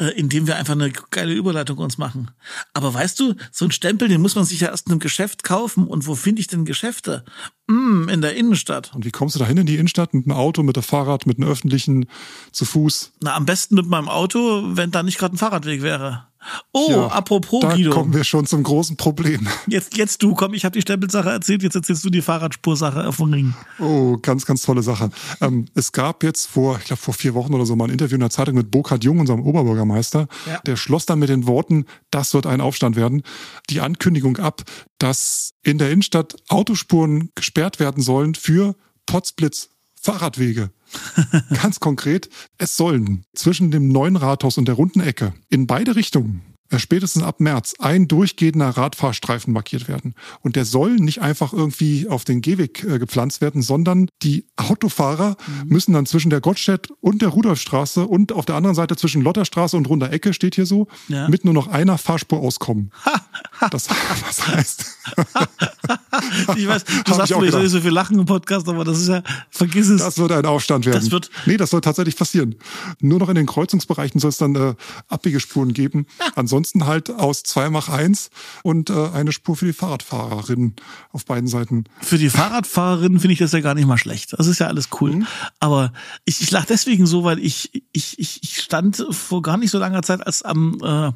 Äh, 0.00 0.08
indem 0.16 0.48
wir 0.48 0.56
einfach 0.56 0.72
eine 0.72 0.90
geile 0.90 1.32
Überleitung 1.32 1.78
uns 1.78 1.96
machen. 1.96 2.32
Aber 2.72 2.92
weißt 2.92 3.20
du, 3.20 3.34
so 3.52 3.66
ein 3.66 3.70
Stempel, 3.70 4.08
den 4.08 4.20
muss 4.20 4.34
man 4.34 4.44
sich 4.44 4.60
ja 4.60 4.68
erst 4.68 4.86
in 4.86 4.92
einem 4.92 4.98
Geschäft 4.98 5.44
kaufen. 5.44 5.86
Und 5.86 6.08
wo 6.08 6.16
finde 6.16 6.40
ich 6.40 6.48
denn 6.48 6.64
Geschäfte? 6.64 7.24
Mm, 7.66 8.08
in 8.08 8.20
der 8.20 8.36
Innenstadt. 8.36 8.92
Und 8.94 9.04
wie 9.04 9.10
kommst 9.10 9.34
du 9.34 9.38
da 9.38 9.46
hin 9.46 9.56
in 9.56 9.66
die 9.66 9.76
Innenstadt? 9.76 10.12
Mit 10.12 10.26
einem 10.26 10.36
Auto, 10.36 10.62
mit 10.62 10.76
dem 10.76 10.82
Fahrrad, 10.82 11.26
mit 11.26 11.38
einem 11.38 11.48
öffentlichen, 11.48 12.06
zu 12.52 12.64
Fuß? 12.64 13.12
Na, 13.22 13.34
am 13.34 13.46
besten 13.46 13.74
mit 13.74 13.86
meinem 13.86 14.08
Auto, 14.08 14.62
wenn 14.76 14.90
da 14.90 15.02
nicht 15.02 15.18
gerade 15.18 15.34
ein 15.34 15.38
Fahrradweg 15.38 15.82
wäre. 15.82 16.26
Oh, 16.72 16.88
ja, 16.90 17.06
apropos 17.06 17.60
da 17.60 17.74
Guido. 17.74 17.90
kommen 17.90 18.12
wir 18.12 18.24
schon 18.24 18.46
zum 18.46 18.62
großen 18.62 18.96
Problem. 18.96 19.48
Jetzt, 19.66 19.96
jetzt 19.96 20.22
du, 20.22 20.34
komm, 20.34 20.52
ich 20.54 20.64
habe 20.64 20.74
die 20.74 20.82
Stempelsache 20.82 21.30
erzählt, 21.30 21.62
jetzt 21.62 21.74
erzählst 21.74 22.04
du 22.04 22.10
die 22.10 22.20
Fahrradspursache 22.20 23.06
auf 23.06 23.16
dem 23.16 23.32
Ring. 23.32 23.54
Oh, 23.78 24.18
ganz, 24.18 24.44
ganz 24.44 24.62
tolle 24.62 24.82
Sache. 24.82 25.10
Ähm, 25.40 25.66
es 25.74 25.92
gab 25.92 26.22
jetzt 26.22 26.46
vor, 26.46 26.76
ich 26.78 26.84
glaube 26.84 27.00
vor 27.00 27.14
vier 27.14 27.34
Wochen 27.34 27.54
oder 27.54 27.64
so 27.64 27.76
mal 27.76 27.86
ein 27.86 27.90
Interview 27.90 28.16
in 28.16 28.20
der 28.20 28.30
Zeitung 28.30 28.56
mit 28.56 28.70
Burkhard 28.70 29.04
Jung, 29.04 29.20
unserem 29.20 29.40
Oberbürgermeister. 29.40 30.28
Ja. 30.46 30.60
Der 30.66 30.76
schloss 30.76 31.06
dann 31.06 31.18
mit 31.18 31.30
den 31.30 31.46
Worten, 31.46 31.86
das 32.10 32.34
wird 32.34 32.46
ein 32.46 32.60
Aufstand 32.60 32.96
werden, 32.96 33.22
die 33.70 33.80
Ankündigung 33.80 34.36
ab, 34.36 34.62
dass 35.04 35.52
in 35.62 35.76
der 35.76 35.90
Innenstadt 35.90 36.34
Autospuren 36.48 37.28
gesperrt 37.34 37.78
werden 37.78 38.02
sollen 38.02 38.34
für 38.34 38.74
Potzblitz 39.04 39.68
Fahrradwege. 40.00 40.70
Ganz 41.62 41.78
konkret, 41.78 42.30
es 42.56 42.78
sollen 42.78 43.26
zwischen 43.34 43.70
dem 43.70 43.88
neuen 43.88 44.16
Rathaus 44.16 44.56
und 44.56 44.66
der 44.66 44.76
runden 44.76 45.00
Ecke 45.00 45.34
in 45.50 45.66
beide 45.66 45.94
Richtungen 45.94 46.53
spätestens 46.76 47.22
ab 47.22 47.40
März 47.40 47.74
ein 47.78 48.08
durchgehender 48.08 48.70
Radfahrstreifen 48.70 49.52
markiert 49.52 49.88
werden. 49.88 50.14
Und 50.40 50.56
der 50.56 50.64
soll 50.64 50.96
nicht 50.96 51.20
einfach 51.20 51.52
irgendwie 51.52 52.08
auf 52.08 52.24
den 52.24 52.40
Gehweg 52.40 52.82
äh, 52.84 52.98
gepflanzt 52.98 53.40
werden, 53.40 53.62
sondern 53.62 54.08
die 54.22 54.46
Autofahrer 54.56 55.36
mhm. 55.46 55.68
müssen 55.68 55.92
dann 55.92 56.06
zwischen 56.06 56.30
der 56.30 56.40
Gottstedt 56.40 56.88
und 57.00 57.22
der 57.22 57.28
Rudolfstraße 57.28 58.06
und 58.06 58.32
auf 58.32 58.46
der 58.46 58.56
anderen 58.56 58.74
Seite 58.74 58.96
zwischen 58.96 59.22
Lotterstraße 59.22 59.76
und 59.76 59.88
Runder 59.88 60.12
Ecke 60.12 60.32
steht 60.32 60.54
hier 60.54 60.66
so, 60.66 60.88
ja. 61.08 61.28
mit 61.28 61.44
nur 61.44 61.54
noch 61.54 61.68
einer 61.68 61.98
Fahrspur 61.98 62.40
auskommen. 62.40 62.90
das, 63.70 63.88
was 63.90 64.48
heißt. 64.48 64.86
ich 66.56 66.66
weiß, 66.66 66.84
du 67.04 67.14
sagst 67.14 67.36
mir, 67.36 67.44
ich 67.44 67.52
soll 67.52 67.62
nicht 67.62 67.72
so 67.72 67.80
viel 67.80 67.90
lachen 67.90 68.18
im 68.18 68.26
Podcast, 68.26 68.68
aber 68.68 68.84
das 68.84 69.00
ist 69.00 69.08
ja, 69.08 69.22
vergiss 69.50 69.88
es. 69.88 70.00
Das 70.00 70.18
wird 70.18 70.32
ein 70.32 70.46
Aufstand 70.46 70.86
werden. 70.86 71.00
Das 71.00 71.10
wird 71.10 71.30
nee, 71.46 71.56
das 71.56 71.70
soll 71.70 71.82
tatsächlich 71.82 72.16
passieren. 72.16 72.56
Nur 73.00 73.18
noch 73.18 73.28
in 73.28 73.34
den 73.34 73.46
Kreuzungsbereichen 73.46 74.20
soll 74.20 74.30
es 74.30 74.38
dann 74.38 74.56
äh, 74.56 74.74
Abbiegespuren 75.08 75.72
geben. 75.72 76.06
Ansonsten 76.34 76.53
ansonsten 76.54 76.86
halt 76.86 77.10
aus 77.10 77.42
zwei 77.42 77.68
mach 77.68 77.88
eins 77.88 78.30
und 78.62 78.88
äh, 78.88 79.08
eine 79.12 79.32
Spur 79.32 79.56
für 79.56 79.66
die 79.66 79.72
Fahrradfahrerinnen 79.72 80.76
auf 81.10 81.24
beiden 81.24 81.48
Seiten. 81.48 81.84
Für 82.00 82.16
die 82.16 82.30
Fahrradfahrerinnen 82.30 83.18
finde 83.18 83.32
ich 83.32 83.40
das 83.40 83.50
ja 83.50 83.60
gar 83.60 83.74
nicht 83.74 83.86
mal 83.86 83.98
schlecht. 83.98 84.34
Das 84.38 84.46
ist 84.46 84.60
ja 84.60 84.68
alles 84.68 84.88
cool. 85.00 85.16
Mhm. 85.16 85.26
Aber 85.58 85.92
ich, 86.24 86.40
ich 86.42 86.52
lache 86.52 86.66
deswegen 86.68 87.06
so, 87.06 87.24
weil 87.24 87.40
ich, 87.40 87.82
ich, 87.92 88.20
ich, 88.20 88.40
ich 88.44 88.60
stand 88.60 89.04
vor 89.10 89.42
gar 89.42 89.56
nicht 89.56 89.72
so 89.72 89.78
langer 89.78 90.02
Zeit, 90.02 90.24
als 90.24 90.42
am, 90.42 90.74
äh, 90.80 91.10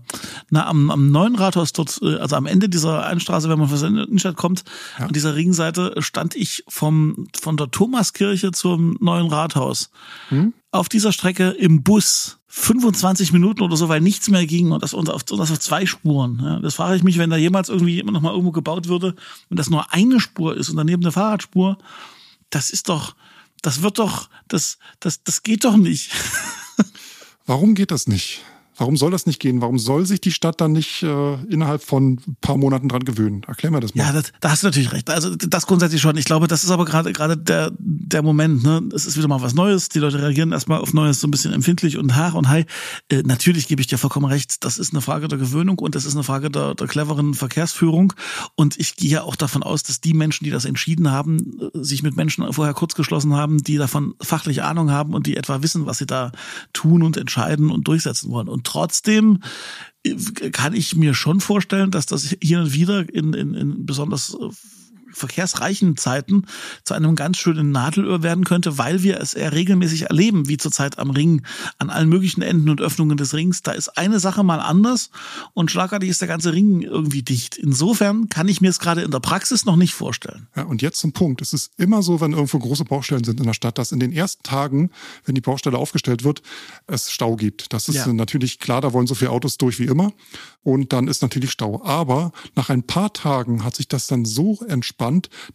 na, 0.50 0.66
am, 0.66 0.90
am 0.90 1.11
neuen 1.12 1.37
Rathaus 1.37 1.73
dort, 1.73 2.00
äh, 2.02 2.16
also 2.16 2.35
am 2.35 2.47
Ende 2.47 2.68
dieser 2.68 3.07
Einstraße, 3.07 3.49
wenn 3.49 3.61
man 3.61 3.68
von 3.68 3.95
der 3.95 4.09
Innenstadt 4.09 4.37
kommt, 4.37 4.64
ja. 4.99 5.07
an 5.07 5.12
dieser 5.12 5.37
Ringseite, 5.37 5.95
stand 5.99 6.35
ich 6.35 6.64
vom, 6.66 7.28
von 7.40 7.57
der 7.57 7.71
Thomaskirche 7.71 8.50
zum 8.50 8.97
neuen 9.00 9.28
Rathaus. 9.28 9.90
Mhm. 10.30 10.52
Auf 10.70 10.88
dieser 10.88 11.12
Strecke 11.12 11.50
im 11.50 11.82
Bus 11.82 12.38
25 12.48 13.32
Minuten 13.32 13.62
oder 13.62 13.76
so, 13.76 13.88
weil 13.88 14.00
nichts 14.00 14.28
mehr 14.28 14.46
ging 14.46 14.72
und 14.72 14.82
das, 14.82 14.94
auf, 14.94 15.25
das 15.25 15.50
auf 15.50 15.60
zwei 15.60 15.87
Spuren. 15.87 16.40
Ja, 16.42 16.60
das 16.60 16.75
frage 16.75 16.96
ich 16.96 17.02
mich, 17.02 17.18
wenn 17.18 17.30
da 17.30 17.37
jemals 17.37 17.68
irgendwie 17.68 18.00
immer 18.00 18.12
noch 18.12 18.20
mal 18.20 18.30
irgendwo 18.30 18.52
gebaut 18.52 18.88
würde 18.88 19.14
und 19.50 19.58
das 19.58 19.70
nur 19.70 19.92
eine 19.92 20.18
Spur 20.18 20.56
ist 20.56 20.68
und 20.70 20.76
daneben 20.76 21.02
eine 21.02 21.12
Fahrradspur, 21.12 21.78
das 22.50 22.70
ist 22.70 22.88
doch, 22.88 23.14
das 23.62 23.82
wird 23.82 23.98
doch, 23.98 24.28
das, 24.48 24.78
das, 25.00 25.22
das 25.22 25.42
geht 25.42 25.64
doch 25.64 25.76
nicht. 25.76 26.10
Warum 27.46 27.75
geht 27.75 27.90
das 27.90 28.06
nicht? 28.06 28.42
Warum 28.78 28.97
soll 28.97 29.11
das 29.11 29.26
nicht 29.26 29.40
gehen? 29.40 29.61
Warum 29.61 29.78
soll 29.78 30.06
sich 30.06 30.20
die 30.20 30.30
Stadt 30.30 30.61
dann 30.61 30.70
nicht 30.70 31.02
äh, 31.02 31.35
innerhalb 31.50 31.82
von 31.82 32.12
ein 32.14 32.37
paar 32.40 32.56
Monaten 32.56 32.88
dran 32.88 33.04
gewöhnen? 33.04 33.42
Erklär 33.42 33.73
mir 33.73 33.80
das 33.80 33.97
mal. 33.97 34.04
Ja, 34.04 34.12
das, 34.12 34.32
da 34.40 34.50
hast 34.50 34.62
du 34.62 34.68
natürlich 34.68 34.92
recht. 34.92 35.11
Also 35.11 35.35
das 35.35 35.66
grundsätzlich 35.66 36.00
schon. 36.00 36.16
Ich 36.16 36.25
glaube, 36.25 36.47
das 36.47 36.62
ist 36.62 36.70
aber 36.70 36.85
gerade 36.85 37.12
gerade 37.12 37.37
der 37.37 37.73
der 37.80 38.23
Moment. 38.23 38.62
Ne, 38.62 38.88
es 38.94 39.04
ist 39.04 39.16
wieder 39.16 39.26
mal 39.26 39.42
was 39.42 39.54
Neues. 39.54 39.88
Die 39.88 39.99
Leute 39.99 40.23
reagieren 40.23 40.52
erstmal 40.52 40.78
auf 40.80 40.94
Neues 40.94 41.20
so 41.20 41.26
ein 41.26 41.32
bisschen 41.32 41.52
empfindlich 41.52 41.99
und 41.99 42.14
Haar 42.14 42.37
und 42.37 42.49
Hai. 42.49 42.66
Äh, 43.08 43.25
natürlich 43.25 43.66
gebe 43.66 43.80
ich 43.80 43.88
dir 43.88 43.99
vollkommen 43.99 44.26
recht. 44.26 44.64
Das 44.64 44.78
ist 44.78 44.92
eine 44.92 45.00
Frage 45.00 45.26
der 45.26 45.38
Gewöhnung 45.38 45.80
und 45.80 45.97
das 45.97 46.04
ist 46.04 46.14
eine 46.14 46.23
Frage 46.23 46.49
der, 46.49 46.76
der 46.76 46.87
cleveren 46.87 47.35
Verkehrsführung. 47.35 48.12
Und 48.54 48.78
ich 48.78 48.94
gehe 48.94 49.11
ja 49.11 49.23
auch 49.23 49.35
davon 49.35 49.64
aus, 49.64 49.82
dass 49.82 50.00
die 50.00 50.14
Menschen, 50.14 50.44
die 50.44 50.50
das 50.50 50.64
entschieden 50.64 51.11
haben, 51.11 51.58
äh, 51.61 51.82
sich 51.82 52.04
mit 52.04 52.16
Menschen 52.16 52.52
vorher 52.52 52.75
kurzgeschlossen 52.75 53.35
haben, 53.35 53.61
die 53.61 53.76
davon 53.76 54.14
fachlich 54.20 54.62
Ahnung 54.62 54.92
haben 54.92 55.14
und 55.14 55.26
die 55.26 55.37
etwa 55.37 55.64
wissen, 55.64 55.87
was 55.87 55.99
sie 55.99 56.06
da 56.06 56.30
tun 56.73 57.02
und 57.02 57.16
entscheiden 57.16 57.73
und 57.73 57.88
durchsetzen 57.88 58.30
wollen. 58.30 58.49
Und 58.49 58.67
trotzdem 58.68 59.42
äh, 60.04 60.50
kann 60.50 60.75
ich 60.75 60.94
mir 60.94 61.14
schon 61.14 61.40
vorstellen, 61.40 61.90
dass 61.90 62.06
das 62.06 62.37
hier 62.42 62.60
und 62.60 62.72
wieder 62.75 63.08
in, 63.12 63.32
in, 63.32 63.54
in 63.54 63.87
besonders 63.87 64.34
äh, 64.34 64.48
verkehrsreichen 65.12 65.96
Zeiten 65.96 66.46
zu 66.84 66.94
einem 66.94 67.16
ganz 67.16 67.38
schönen 67.38 67.70
Nadelöhr 67.70 68.22
werden 68.22 68.44
könnte, 68.44 68.78
weil 68.78 69.02
wir 69.02 69.20
es 69.20 69.34
eher 69.34 69.52
regelmäßig 69.52 70.02
erleben, 70.02 70.48
wie 70.48 70.56
zurzeit 70.56 70.98
am 70.98 71.10
Ring, 71.10 71.42
an 71.78 71.90
allen 71.90 72.08
möglichen 72.08 72.42
Enden 72.42 72.68
und 72.68 72.80
Öffnungen 72.80 73.16
des 73.16 73.34
Rings. 73.34 73.62
Da 73.62 73.72
ist 73.72 73.96
eine 73.96 74.20
Sache 74.20 74.42
mal 74.44 74.60
anders 74.60 75.10
und 75.54 75.70
schlagartig 75.70 76.08
ist 76.08 76.20
der 76.20 76.28
ganze 76.28 76.52
Ring 76.52 76.82
irgendwie 76.82 77.22
dicht. 77.22 77.56
Insofern 77.56 78.28
kann 78.28 78.48
ich 78.48 78.60
mir 78.60 78.70
es 78.70 78.78
gerade 78.78 79.02
in 79.02 79.10
der 79.10 79.20
Praxis 79.20 79.64
noch 79.64 79.76
nicht 79.76 79.94
vorstellen. 79.94 80.48
Ja, 80.56 80.64
und 80.64 80.82
jetzt 80.82 81.00
zum 81.00 81.12
Punkt. 81.12 81.42
Es 81.42 81.52
ist 81.52 81.72
immer 81.78 82.02
so, 82.02 82.20
wenn 82.20 82.32
irgendwo 82.32 82.58
große 82.58 82.84
Baustellen 82.84 83.24
sind 83.24 83.40
in 83.40 83.46
der 83.46 83.54
Stadt, 83.54 83.78
dass 83.78 83.92
in 83.92 84.00
den 84.00 84.12
ersten 84.12 84.42
Tagen, 84.42 84.90
wenn 85.24 85.34
die 85.34 85.40
Baustelle 85.40 85.78
aufgestellt 85.78 86.24
wird, 86.24 86.42
es 86.86 87.10
Stau 87.10 87.36
gibt. 87.36 87.72
Das 87.72 87.88
ist 87.88 87.96
ja. 87.96 88.12
natürlich 88.12 88.58
klar, 88.58 88.80
da 88.80 88.92
wollen 88.92 89.06
so 89.06 89.14
viele 89.14 89.30
Autos 89.30 89.58
durch 89.58 89.78
wie 89.78 89.86
immer 89.86 90.12
und 90.62 90.92
dann 90.92 91.08
ist 91.08 91.22
natürlich 91.22 91.50
Stau. 91.50 91.82
Aber 91.84 92.32
nach 92.54 92.68
ein 92.68 92.82
paar 92.82 93.12
Tagen 93.12 93.64
hat 93.64 93.76
sich 93.76 93.88
das 93.88 94.06
dann 94.06 94.24
so 94.24 94.58
entspannt, 94.68 94.97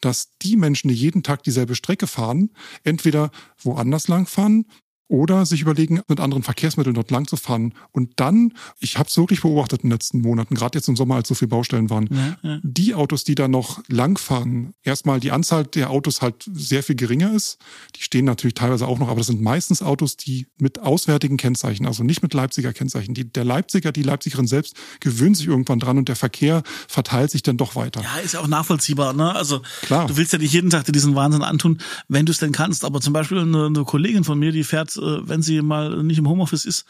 dass 0.01 0.37
die 0.41 0.57
Menschen, 0.57 0.87
die 0.87 0.95
jeden 0.95 1.23
Tag 1.23 1.43
dieselbe 1.43 1.75
Strecke 1.75 2.07
fahren, 2.07 2.51
entweder 2.83 3.31
woanders 3.61 4.07
lang 4.07 4.25
fahren 4.25 4.65
oder 5.13 5.45
sich 5.45 5.61
überlegen, 5.61 6.01
mit 6.07 6.19
anderen 6.19 6.41
Verkehrsmitteln 6.41 6.95
dort 6.95 7.11
lang 7.11 7.27
zu 7.27 7.35
fahren. 7.35 7.75
Und 7.91 8.13
dann, 8.15 8.53
ich 8.79 8.97
habe 8.97 9.07
es 9.07 9.15
wirklich 9.15 9.41
beobachtet 9.41 9.83
in 9.83 9.89
den 9.89 9.93
letzten 9.93 10.21
Monaten, 10.21 10.55
gerade 10.55 10.75
jetzt 10.75 10.87
im 10.87 10.95
Sommer, 10.95 11.15
als 11.15 11.27
so 11.27 11.35
viele 11.35 11.49
Baustellen 11.49 11.91
waren, 11.91 12.09
ja, 12.11 12.49
ja. 12.49 12.59
die 12.63 12.95
Autos, 12.95 13.23
die 13.23 13.35
da 13.35 13.47
noch 13.47 13.83
lang 13.89 14.17
fahren, 14.17 14.73
erstmal 14.81 15.19
die 15.19 15.29
Anzahl 15.29 15.65
der 15.65 15.91
Autos 15.91 16.23
halt 16.23 16.49
sehr 16.51 16.81
viel 16.81 16.95
geringer 16.95 17.31
ist. 17.31 17.59
Die 17.95 18.01
stehen 18.01 18.25
natürlich 18.25 18.55
teilweise 18.55 18.87
auch 18.87 18.97
noch, 18.97 19.07
aber 19.07 19.19
das 19.19 19.27
sind 19.27 19.39
meistens 19.39 19.83
Autos, 19.83 20.17
die 20.17 20.47
mit 20.57 20.79
auswärtigen 20.79 21.37
Kennzeichen, 21.37 21.85
also 21.85 22.03
nicht 22.03 22.23
mit 22.23 22.33
Leipziger 22.33 22.73
Kennzeichen. 22.73 23.13
Die, 23.13 23.31
der 23.31 23.45
Leipziger, 23.45 23.91
die 23.91 24.01
Leipzigerin 24.01 24.47
selbst 24.47 24.75
gewöhnt 24.99 25.37
sich 25.37 25.45
irgendwann 25.45 25.77
dran 25.77 25.99
und 25.99 26.09
der 26.09 26.15
Verkehr 26.15 26.63
verteilt 26.87 27.29
sich 27.29 27.43
dann 27.43 27.57
doch 27.57 27.75
weiter. 27.75 28.01
Ja, 28.01 28.17
ist 28.17 28.33
ja 28.33 28.39
auch 28.39 28.47
nachvollziehbar. 28.47 29.13
Ne? 29.13 29.35
Also 29.35 29.61
Klar. 29.83 30.07
du 30.07 30.17
willst 30.17 30.33
ja 30.33 30.39
nicht 30.39 30.53
jeden 30.53 30.71
Tag 30.71 30.85
dir 30.85 30.91
diesen 30.91 31.13
Wahnsinn 31.13 31.43
antun, 31.43 31.77
wenn 32.07 32.25
du 32.25 32.31
es 32.31 32.39
denn 32.39 32.51
kannst. 32.51 32.83
Aber 32.83 32.99
zum 32.99 33.13
Beispiel 33.13 33.37
eine, 33.37 33.67
eine 33.67 33.83
Kollegin 33.83 34.23
von 34.23 34.39
mir, 34.39 34.51
die 34.51 34.63
fährt 34.63 34.97
äh, 34.97 35.02
wenn 35.03 35.41
sie 35.41 35.61
mal 35.61 36.03
nicht 36.03 36.17
im 36.17 36.27
Homeoffice 36.27 36.65
ist, 36.65 36.85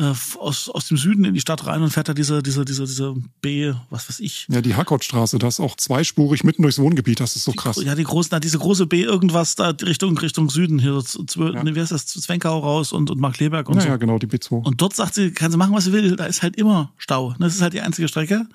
äh, 0.00 0.12
aus, 0.38 0.68
aus 0.68 0.88
dem 0.88 0.96
Süden 0.96 1.24
in 1.24 1.34
die 1.34 1.40
Stadt 1.40 1.66
rein 1.66 1.82
und 1.82 1.90
fährt 1.90 2.08
da 2.08 2.14
diese, 2.14 2.42
diese, 2.42 2.64
diese, 2.64 2.84
diese 2.84 3.14
B, 3.40 3.72
was 3.90 4.08
weiß 4.08 4.20
ich. 4.20 4.46
Ja, 4.50 4.60
die 4.60 4.74
Hackordstraße, 4.74 5.38
das 5.38 5.54
ist 5.54 5.60
auch 5.60 5.76
zweispurig 5.76 6.44
mitten 6.44 6.62
durchs 6.62 6.78
Wohngebiet, 6.78 7.20
das 7.20 7.36
ist 7.36 7.44
so 7.44 7.52
krass. 7.52 7.82
ja, 7.82 7.94
die 7.94 8.04
großen, 8.04 8.30
na, 8.32 8.40
diese 8.40 8.58
große 8.58 8.86
B 8.86 9.02
irgendwas 9.02 9.54
da 9.54 9.70
Richtung, 9.70 10.16
Richtung 10.18 10.50
Süden, 10.50 10.78
hier, 10.78 11.00
so, 11.00 11.24
ja. 11.36 11.64
wie 11.64 11.80
heißt 11.80 11.92
das, 11.92 12.06
Zwenkau 12.06 12.58
raus 12.58 12.92
und, 12.92 13.10
und 13.10 13.20
Markleberg 13.20 13.68
und 13.68 13.76
ja, 13.76 13.82
so. 13.82 13.88
Ja, 13.88 13.96
genau, 13.96 14.18
die 14.18 14.26
B2. 14.26 14.64
Und 14.64 14.80
dort 14.80 14.94
sagt 14.94 15.14
sie, 15.14 15.30
kann 15.32 15.50
sie 15.50 15.56
machen, 15.56 15.74
was 15.74 15.84
sie 15.84 15.92
will, 15.92 16.16
da 16.16 16.26
ist 16.26 16.42
halt 16.42 16.56
immer 16.56 16.92
Stau. 16.96 17.34
Das 17.38 17.54
ist 17.54 17.62
halt 17.62 17.72
die 17.72 17.80
einzige 17.80 18.08
Strecke. 18.08 18.46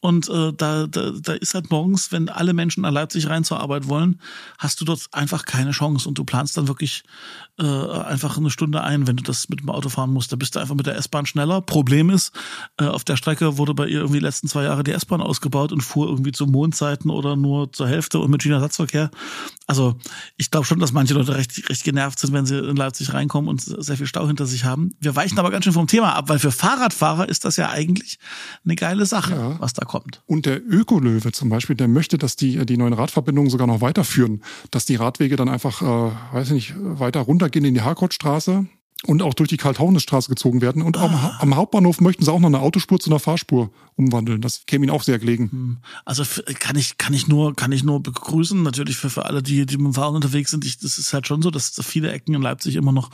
Und 0.00 0.28
äh, 0.28 0.52
da, 0.52 0.86
da, 0.86 1.12
da 1.12 1.32
ist 1.32 1.54
halt 1.54 1.70
morgens, 1.70 2.12
wenn 2.12 2.28
alle 2.28 2.52
Menschen 2.52 2.82
nach 2.82 2.90
Leipzig 2.90 3.28
rein 3.28 3.44
zur 3.44 3.60
Arbeit 3.60 3.88
wollen, 3.88 4.20
hast 4.58 4.80
du 4.80 4.84
dort 4.84 5.08
einfach 5.12 5.46
keine 5.46 5.70
Chance. 5.70 6.08
Und 6.08 6.18
du 6.18 6.24
planst 6.24 6.56
dann 6.56 6.68
wirklich 6.68 7.04
äh, 7.58 7.64
einfach 7.64 8.36
eine 8.44 8.50
Stunde 8.50 8.82
ein, 8.82 9.06
wenn 9.06 9.16
du 9.16 9.22
das 9.22 9.48
mit 9.48 9.60
dem 9.60 9.70
Auto 9.70 9.88
fahren 9.88 10.12
musst. 10.12 10.32
Da 10.32 10.36
bist 10.36 10.54
du 10.54 10.60
einfach 10.60 10.74
mit 10.74 10.86
der 10.86 10.96
S-Bahn 10.96 11.26
schneller. 11.26 11.60
Problem 11.60 12.10
ist, 12.10 12.32
äh, 12.78 12.84
auf 12.84 13.04
der 13.04 13.16
Strecke 13.16 13.58
wurde 13.58 13.74
bei 13.74 13.86
ihr 13.86 14.00
irgendwie 14.00 14.18
die 14.18 14.24
letzten 14.24 14.48
zwei 14.48 14.64
Jahre 14.64 14.84
die 14.84 14.92
S-Bahn 14.92 15.20
ausgebaut 15.20 15.72
und 15.72 15.80
fuhr 15.80 16.08
irgendwie 16.08 16.32
zu 16.32 16.46
Mondzeiten 16.46 17.10
oder 17.10 17.36
nur 17.36 17.72
zur 17.72 17.88
Hälfte 17.88 18.18
und 18.18 18.30
mit 18.30 18.42
China-Ersatzverkehr. 18.42 19.10
Also 19.66 19.96
ich 20.36 20.50
glaube 20.50 20.66
schon, 20.66 20.78
dass 20.78 20.92
manche 20.92 21.14
Leute 21.14 21.34
recht, 21.34 21.68
recht 21.70 21.84
genervt 21.84 22.18
sind, 22.18 22.32
wenn 22.32 22.44
sie 22.44 22.58
in 22.58 22.76
Leipzig 22.76 23.14
reinkommen 23.14 23.48
und 23.48 23.62
sehr 23.62 23.96
viel 23.96 24.06
Stau 24.06 24.26
hinter 24.26 24.46
sich 24.46 24.64
haben. 24.64 24.92
Wir 25.00 25.16
weichen 25.16 25.38
aber 25.38 25.50
ganz 25.50 25.64
schön 25.64 25.72
vom 25.72 25.86
Thema 25.86 26.14
ab, 26.14 26.28
weil 26.28 26.38
für 26.38 26.52
Fahrradfahrer 26.52 27.28
ist 27.28 27.44
das 27.44 27.56
ja 27.56 27.70
eigentlich 27.70 28.18
eine 28.64 28.76
geile 28.76 29.06
Sache, 29.06 29.34
ja. 29.34 29.60
was 29.60 29.72
da 29.72 29.84
kommt. 29.84 30.22
Und 30.26 30.44
der 30.46 30.60
Ökolöwe 30.62 31.32
zum 31.32 31.48
Beispiel, 31.48 31.76
der 31.76 31.88
möchte, 31.88 32.18
dass 32.18 32.36
die, 32.36 32.64
die 32.66 32.76
neuen 32.76 32.92
Radverbindungen 32.92 33.50
sogar 33.50 33.66
noch 33.66 33.80
weiterführen, 33.80 34.42
dass 34.70 34.84
die 34.84 34.96
Radwege 34.96 35.36
dann 35.36 35.48
einfach, 35.48 35.80
äh, 35.80 36.34
weiß 36.34 36.48
ich 36.48 36.54
nicht, 36.54 36.74
weiter 36.76 37.20
runtergehen 37.20 37.64
in 37.64 37.74
die 37.74 37.82
Harkortstraße 37.82 38.66
und 39.06 39.22
auch 39.22 39.34
durch 39.34 39.48
die 39.48 39.56
Karl-Taunus-Straße 39.56 40.28
gezogen 40.28 40.60
werden. 40.60 40.82
Und 40.82 40.96
ah. 40.96 41.36
am, 41.40 41.56
Hauptbahnhof 41.56 42.00
möchten 42.00 42.24
sie 42.24 42.32
auch 42.32 42.40
noch 42.40 42.48
eine 42.48 42.60
Autospur 42.60 42.98
zu 42.98 43.10
einer 43.10 43.18
Fahrspur 43.18 43.70
umwandeln. 43.96 44.40
Das 44.40 44.66
käme 44.66 44.84
ihnen 44.84 44.94
auch 44.94 45.02
sehr 45.02 45.18
gelegen. 45.18 45.50
Hm. 45.50 45.76
Also 46.04 46.24
kann 46.58 46.76
ich, 46.76 46.98
kann 46.98 47.14
ich 47.14 47.28
nur, 47.28 47.54
kann 47.54 47.70
ich 47.70 47.84
nur 47.84 48.02
begrüßen. 48.02 48.62
Natürlich 48.62 48.96
für, 48.96 49.10
für 49.10 49.26
alle, 49.26 49.42
die, 49.42 49.66
die 49.66 49.76
mit 49.76 49.86
dem 49.86 49.94
Fahrrad 49.94 50.14
unterwegs 50.14 50.50
sind. 50.50 50.64
Ich, 50.64 50.78
das 50.78 50.98
ist 50.98 51.12
halt 51.12 51.26
schon 51.26 51.42
so, 51.42 51.50
dass 51.50 51.78
viele 51.84 52.10
Ecken 52.10 52.34
in 52.34 52.42
Leipzig 52.42 52.76
immer 52.76 52.92
noch 52.92 53.10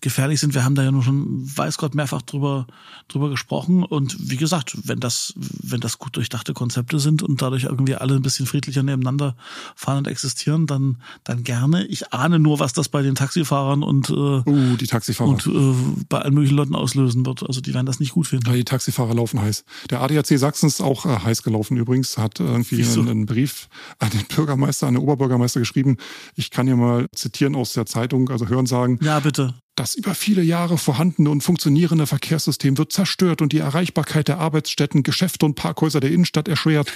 gefährlich 0.00 0.40
sind. 0.40 0.54
Wir 0.54 0.64
haben 0.64 0.74
da 0.74 0.84
ja 0.84 0.92
nur 0.92 1.02
schon, 1.02 1.42
weiß 1.56 1.76
Gott, 1.76 1.94
mehrfach 1.94 2.22
drüber, 2.22 2.66
drüber 3.08 3.28
gesprochen. 3.28 3.82
Und 3.82 4.30
wie 4.30 4.36
gesagt, 4.36 4.76
wenn 4.84 5.00
das, 5.00 5.34
wenn 5.36 5.80
das 5.80 5.98
gut 5.98 6.16
durchdachte 6.16 6.54
Konzepte 6.54 6.98
sind 6.98 7.22
und 7.22 7.42
dadurch 7.42 7.64
irgendwie 7.64 7.96
alle 7.96 8.14
ein 8.14 8.22
bisschen 8.22 8.46
friedlicher 8.46 8.82
nebeneinander 8.82 9.36
fahren 9.74 9.98
und 9.98 10.06
existieren, 10.06 10.66
dann, 10.66 10.98
dann 11.24 11.42
gerne. 11.42 11.84
Ich 11.86 12.12
ahne 12.12 12.38
nur, 12.38 12.60
was 12.60 12.72
das 12.72 12.88
bei 12.88 13.02
den 13.02 13.16
Taxifahrern 13.16 13.82
und, 13.82 14.08
äh, 14.08 14.12
uh, 14.12 14.76
die 14.76 14.86
Taxifahrer 14.86 15.31
und 15.32 15.46
äh, 15.46 16.04
bei 16.08 16.18
allen 16.18 16.34
möglichen 16.34 16.56
Leuten 16.56 16.74
auslösen 16.74 17.24
wird. 17.26 17.42
Also 17.42 17.60
die 17.60 17.74
werden 17.74 17.86
das 17.86 18.00
nicht 18.00 18.12
gut 18.12 18.26
finden. 18.26 18.46
Ja, 18.46 18.54
die 18.54 18.64
Taxifahrer 18.64 19.14
laufen 19.14 19.40
heiß. 19.40 19.64
Der 19.90 20.00
ADAC 20.00 20.38
Sachsen 20.38 20.66
ist 20.66 20.80
auch 20.80 21.06
äh, 21.06 21.18
heiß 21.20 21.42
gelaufen 21.42 21.76
übrigens, 21.76 22.18
hat 22.18 22.40
irgendwie 22.40 22.82
einen, 22.84 23.08
einen, 23.08 23.26
Brief 23.26 23.68
an 23.98 24.10
den 24.10 24.24
Bürgermeister, 24.34 24.86
an 24.86 24.94
den 24.94 25.02
Oberbürgermeister 25.02 25.60
geschrieben. 25.60 25.96
Ich 26.34 26.50
kann 26.50 26.66
hier 26.66 26.76
mal 26.76 27.06
zitieren 27.14 27.54
aus 27.54 27.72
der 27.72 27.86
Zeitung, 27.86 28.30
also 28.30 28.48
hören 28.48 28.66
sagen. 28.66 28.98
Ja, 29.02 29.20
bitte. 29.20 29.54
Das 29.74 29.94
über 29.94 30.14
viele 30.14 30.42
Jahre 30.42 30.76
vorhandene 30.76 31.30
und 31.30 31.42
funktionierende 31.42 32.06
Verkehrssystem 32.06 32.76
wird 32.76 32.92
zerstört 32.92 33.40
und 33.40 33.52
die 33.52 33.58
Erreichbarkeit 33.58 34.28
der 34.28 34.38
Arbeitsstätten, 34.38 35.02
Geschäfte 35.02 35.46
und 35.46 35.54
Parkhäuser 35.54 36.00
der 36.00 36.10
Innenstadt 36.10 36.46
erschwert. 36.46 36.92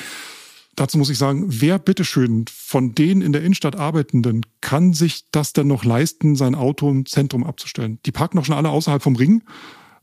Dazu 0.76 0.98
muss 0.98 1.08
ich 1.08 1.16
sagen, 1.16 1.46
wer 1.48 1.78
bitteschön 1.78 2.44
von 2.52 2.94
den 2.94 3.22
in 3.22 3.32
der 3.32 3.40
Innenstadt 3.40 3.76
Arbeitenden 3.76 4.44
kann 4.60 4.92
sich 4.92 5.24
das 5.32 5.54
denn 5.54 5.66
noch 5.66 5.84
leisten, 5.84 6.36
sein 6.36 6.54
Auto 6.54 6.90
im 6.90 7.06
Zentrum 7.06 7.44
abzustellen? 7.44 7.98
Die 8.04 8.12
parken 8.12 8.36
doch 8.36 8.44
schon 8.44 8.56
alle 8.56 8.68
außerhalb 8.68 9.02
vom 9.02 9.16
Ring. 9.16 9.42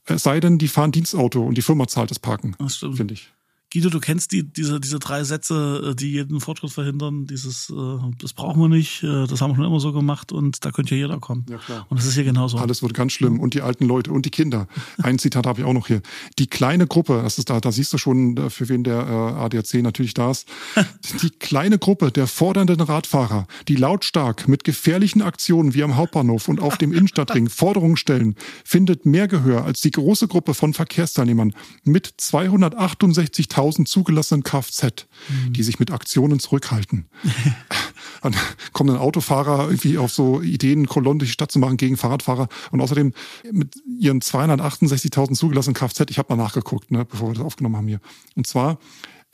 Es 0.06 0.24
sei 0.24 0.40
denn, 0.40 0.58
die 0.58 0.68
fahren 0.68 0.92
Dienstauto 0.92 1.44
und 1.44 1.58
die 1.58 1.62
Firma 1.62 1.88
zahlt 1.88 2.10
das 2.10 2.20
Parken, 2.20 2.56
finde 2.96 3.14
ich. 3.14 3.32
Guido, 3.74 3.90
du 3.90 4.00
kennst 4.00 4.32
die, 4.32 4.44
diese, 4.44 4.80
diese 4.80 5.00
drei 5.00 5.24
Sätze, 5.24 5.90
äh, 5.92 5.96
die 5.96 6.12
jeden 6.12 6.40
Fortschritt 6.42 6.72
verhindern. 6.72 7.26
Dieses, 7.26 7.72
äh, 7.72 7.74
das 8.20 8.34
brauchen 8.34 8.62
wir 8.62 8.70
nicht, 8.70 9.02
äh, 9.02 9.26
das 9.26 9.42
haben 9.42 9.50
wir 9.50 9.56
schon 9.56 9.66
immer 9.66 9.80
so 9.80 9.92
gemacht 9.92 10.32
und 10.32 10.64
da 10.64 10.70
könnte 10.70 10.94
ja 10.94 11.02
jeder 11.02 11.20
kommen. 11.20 11.44
Ja, 11.50 11.58
klar. 11.58 11.88
Und 11.90 12.00
das 12.00 12.06
ist 12.06 12.14
hier 12.14 12.24
genauso. 12.24 12.60
Alles 12.60 12.84
wird 12.84 12.94
ganz 12.94 13.14
schlimm. 13.14 13.40
Und 13.40 13.56
die 13.56 13.62
alten 13.62 13.86
Leute 13.86 14.12
und 14.12 14.28
die 14.28 14.30
Kinder. 14.30 14.68
Ein 15.02 15.18
Zitat 15.18 15.48
habe 15.48 15.62
ich 15.62 15.66
auch 15.66 15.74
noch 15.74 15.88
hier. 15.88 16.04
Die 16.38 16.46
kleine 16.46 16.86
Gruppe, 16.86 17.22
das 17.24 17.40
ist 17.40 17.50
da, 17.50 17.60
da 17.60 17.72
siehst 17.72 17.92
du 17.94 17.98
schon, 17.98 18.52
für 18.52 18.70
wen 18.70 18.84
der 18.84 19.08
ADAC 19.08 19.82
natürlich 19.82 20.14
da 20.14 20.30
ist. 20.30 20.48
Die 21.24 21.30
kleine 21.32 21.80
Gruppe 21.80 22.12
der 22.12 22.28
fordernden 22.28 22.82
Radfahrer, 22.82 23.48
die 23.68 23.76
lautstark 23.76 24.48
mit 24.48 24.64
gefährlichen 24.64 25.22
Aktionen 25.22 25.74
wie 25.74 25.84
am 25.84 25.96
Hauptbahnhof 25.96 26.48
und 26.48 26.60
auf 26.60 26.78
dem 26.78 26.92
Innenstadtring 26.92 27.50
Forderungen 27.50 27.98
stellen, 27.98 28.36
findet 28.64 29.06
mehr 29.06 29.28
Gehör 29.28 29.64
als 29.64 29.82
die 29.82 29.92
große 29.92 30.28
Gruppe 30.28 30.54
von 30.54 30.74
Verkehrsteilnehmern 30.74 31.54
mit 31.84 32.08
268.000 32.20 33.63
1000 33.64 33.88
zugelassenen 33.88 34.44
Kfz, 34.44 35.08
mhm. 35.30 35.54
die 35.54 35.64
sich 35.64 35.80
mit 35.80 35.92
Aktionen 35.92 36.40
zurückhalten. 36.40 37.06
dann 38.22 38.36
kommen 38.72 38.90
dann 38.90 39.00
Autofahrer 39.00 39.66
irgendwie 39.66 39.98
auf 39.98 40.12
so 40.12 40.42
Ideen, 40.42 40.88
Kolonnen 40.88 41.20
durch 41.20 41.32
die 41.32 41.34
Stadt 41.34 41.52
zu 41.52 41.60
machen 41.60 41.78
gegen 41.78 41.98
Fahrradfahrer. 41.98 42.48
Und 42.72 42.82
außerdem 42.82 43.14
mit 43.52 43.76
ihren 44.00 44.22
268.000 44.22 45.34
zugelassenen 45.34 45.76
Kfz, 45.76 46.10
ich 46.10 46.18
habe 46.18 46.36
mal 46.36 46.44
nachgeguckt, 46.44 46.92
ne, 46.92 47.06
bevor 47.06 47.30
wir 47.30 47.36
das 47.36 47.44
aufgenommen 47.44 47.78
haben 47.78 47.88
hier. 47.88 48.00
Und 48.36 48.48
zwar 48.48 48.78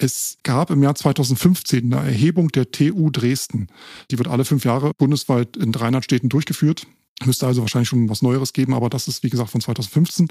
es 0.02 0.38
gab 0.44 0.70
im 0.70 0.82
Jahr 0.82 0.96
2015 0.96 1.94
eine 1.94 2.08
Erhebung 2.08 2.48
der 2.50 2.72
TU 2.72 3.10
Dresden. 3.10 3.68
Die 4.10 4.18
wird 4.18 4.30
alle 4.30 4.46
fünf 4.46 4.64
Jahre 4.64 4.94
bundesweit 4.98 5.58
in 5.58 5.74
300 5.74 6.06
Städten 6.06 6.30
durchgeführt. 6.30 6.88
Müsste 7.26 7.48
also 7.48 7.62
wahrscheinlich 7.62 7.90
schon 7.90 8.08
was 8.10 8.22
Neueres 8.22 8.54
geben, 8.54 8.74
aber 8.74 8.90
das 8.90 9.08
ist, 9.10 9.24
wie 9.24 9.30
gesagt, 9.30 9.50
von 9.50 9.60
2015. 9.60 10.30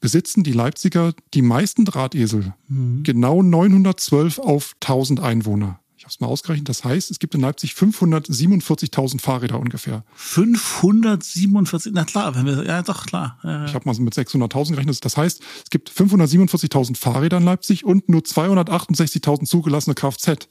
Besitzen 0.00 0.44
die 0.44 0.52
Leipziger 0.52 1.12
die 1.34 1.42
meisten 1.42 1.84
Drahtesel. 1.84 2.54
Mhm. 2.68 3.02
Genau 3.02 3.42
912 3.42 4.38
auf 4.38 4.76
1000 4.80 5.20
Einwohner. 5.20 5.80
Ich 5.96 6.04
habe 6.04 6.12
es 6.12 6.20
mal 6.20 6.28
ausgerechnet. 6.28 6.68
Das 6.68 6.84
heißt, 6.84 7.10
es 7.10 7.18
gibt 7.18 7.34
in 7.34 7.40
Leipzig 7.40 7.72
547.000 7.72 9.20
Fahrräder 9.20 9.58
ungefähr. 9.58 10.04
547, 10.14 11.90
na 11.92 12.04
klar, 12.04 12.36
wenn 12.36 12.46
wir, 12.46 12.64
ja 12.64 12.82
doch, 12.82 13.04
klar. 13.04 13.36
Ja, 13.42 13.64
ich 13.64 13.74
habe 13.74 13.84
mal 13.84 13.94
so 13.94 14.02
mit 14.02 14.14
600.000 14.14 14.70
gerechnet. 14.70 15.04
Das 15.04 15.16
heißt, 15.16 15.42
es 15.64 15.70
gibt 15.70 15.90
547.000 15.90 16.96
Fahrräder 16.96 17.38
in 17.38 17.42
Leipzig 17.42 17.84
und 17.84 18.08
nur 18.08 18.20
268.000 18.20 19.46
zugelassene 19.46 19.96
Kfz. 19.96 20.48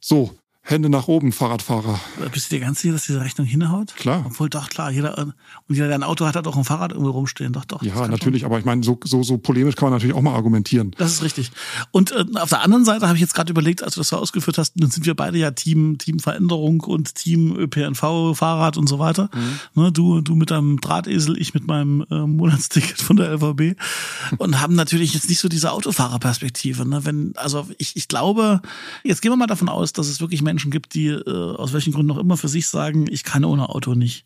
So, 0.00 0.30
Hände 0.68 0.90
nach 0.90 1.08
oben, 1.08 1.32
Fahrradfahrer. 1.32 1.98
Bist 2.30 2.52
du 2.52 2.56
dir 2.56 2.60
ganz 2.60 2.82
sicher, 2.82 2.92
dass 2.92 3.06
diese 3.06 3.22
Rechnung 3.22 3.46
hinhaut? 3.46 3.96
Klar. 3.96 4.22
Obwohl 4.26 4.50
doch 4.50 4.68
klar, 4.68 4.90
jeder 4.90 5.16
und 5.16 5.34
jeder, 5.70 5.86
der 5.86 5.96
ein 5.96 6.02
Auto 6.02 6.26
hat, 6.26 6.36
hat 6.36 6.46
auch 6.46 6.58
ein 6.58 6.64
Fahrrad 6.64 6.92
irgendwo 6.92 7.12
rumstehen. 7.12 7.54
Doch, 7.54 7.64
doch. 7.64 7.82
Ja, 7.82 8.06
natürlich, 8.06 8.42
schon. 8.42 8.50
aber 8.50 8.58
ich 8.58 8.66
meine, 8.66 8.82
so, 8.82 9.00
so, 9.02 9.22
so 9.22 9.38
polemisch 9.38 9.76
kann 9.76 9.86
man 9.86 9.94
natürlich 9.94 10.14
auch 10.14 10.20
mal 10.20 10.34
argumentieren. 10.34 10.90
Das 10.98 11.12
ist 11.14 11.22
richtig. 11.22 11.52
Und 11.90 12.12
äh, 12.12 12.26
auf 12.34 12.50
der 12.50 12.60
anderen 12.60 12.84
Seite 12.84 13.06
habe 13.06 13.16
ich 13.16 13.22
jetzt 13.22 13.32
gerade 13.34 13.50
überlegt, 13.50 13.82
als 13.82 13.94
du 13.94 14.00
das 14.00 14.10
so 14.10 14.18
ausgeführt 14.18 14.58
hast, 14.58 14.74
dann 14.76 14.90
sind 14.90 15.06
wir 15.06 15.14
beide 15.14 15.38
ja 15.38 15.52
Team, 15.52 15.96
Team 15.96 16.18
Veränderung 16.18 16.80
und 16.82 17.14
Team 17.14 17.56
ÖPNV, 17.56 18.36
Fahrrad 18.36 18.76
und 18.76 18.90
so 18.90 18.98
weiter. 18.98 19.30
Mhm. 19.34 19.82
Ne, 19.82 19.90
du, 19.90 20.20
du 20.20 20.34
mit 20.34 20.50
deinem 20.50 20.82
Drahtesel, 20.82 21.40
ich 21.40 21.54
mit 21.54 21.66
meinem 21.66 22.04
äh, 22.10 22.26
Monatsticket 22.26 23.00
von 23.00 23.16
der 23.16 23.32
LVB 23.32 23.80
und 24.36 24.60
haben 24.60 24.74
natürlich 24.74 25.14
jetzt 25.14 25.30
nicht 25.30 25.40
so 25.40 25.48
diese 25.48 25.72
Autofahrerperspektive. 25.72 26.86
Ne? 26.86 27.06
Wenn, 27.06 27.32
also 27.36 27.66
ich, 27.78 27.96
ich 27.96 28.06
glaube, 28.06 28.60
jetzt 29.02 29.22
gehen 29.22 29.32
wir 29.32 29.36
mal 29.36 29.46
davon 29.46 29.70
aus, 29.70 29.94
dass 29.94 30.08
es 30.08 30.20
wirklich 30.20 30.42
Menschen 30.42 30.57
gibt, 30.58 30.94
die 30.94 31.08
äh, 31.08 31.54
aus 31.56 31.72
welchen 31.72 31.92
Gründen 31.92 32.12
auch 32.12 32.18
immer 32.18 32.36
für 32.36 32.48
sich 32.48 32.66
sagen, 32.66 33.06
ich 33.10 33.24
kann 33.24 33.44
ohne 33.44 33.68
Auto 33.68 33.94
nicht. 33.94 34.24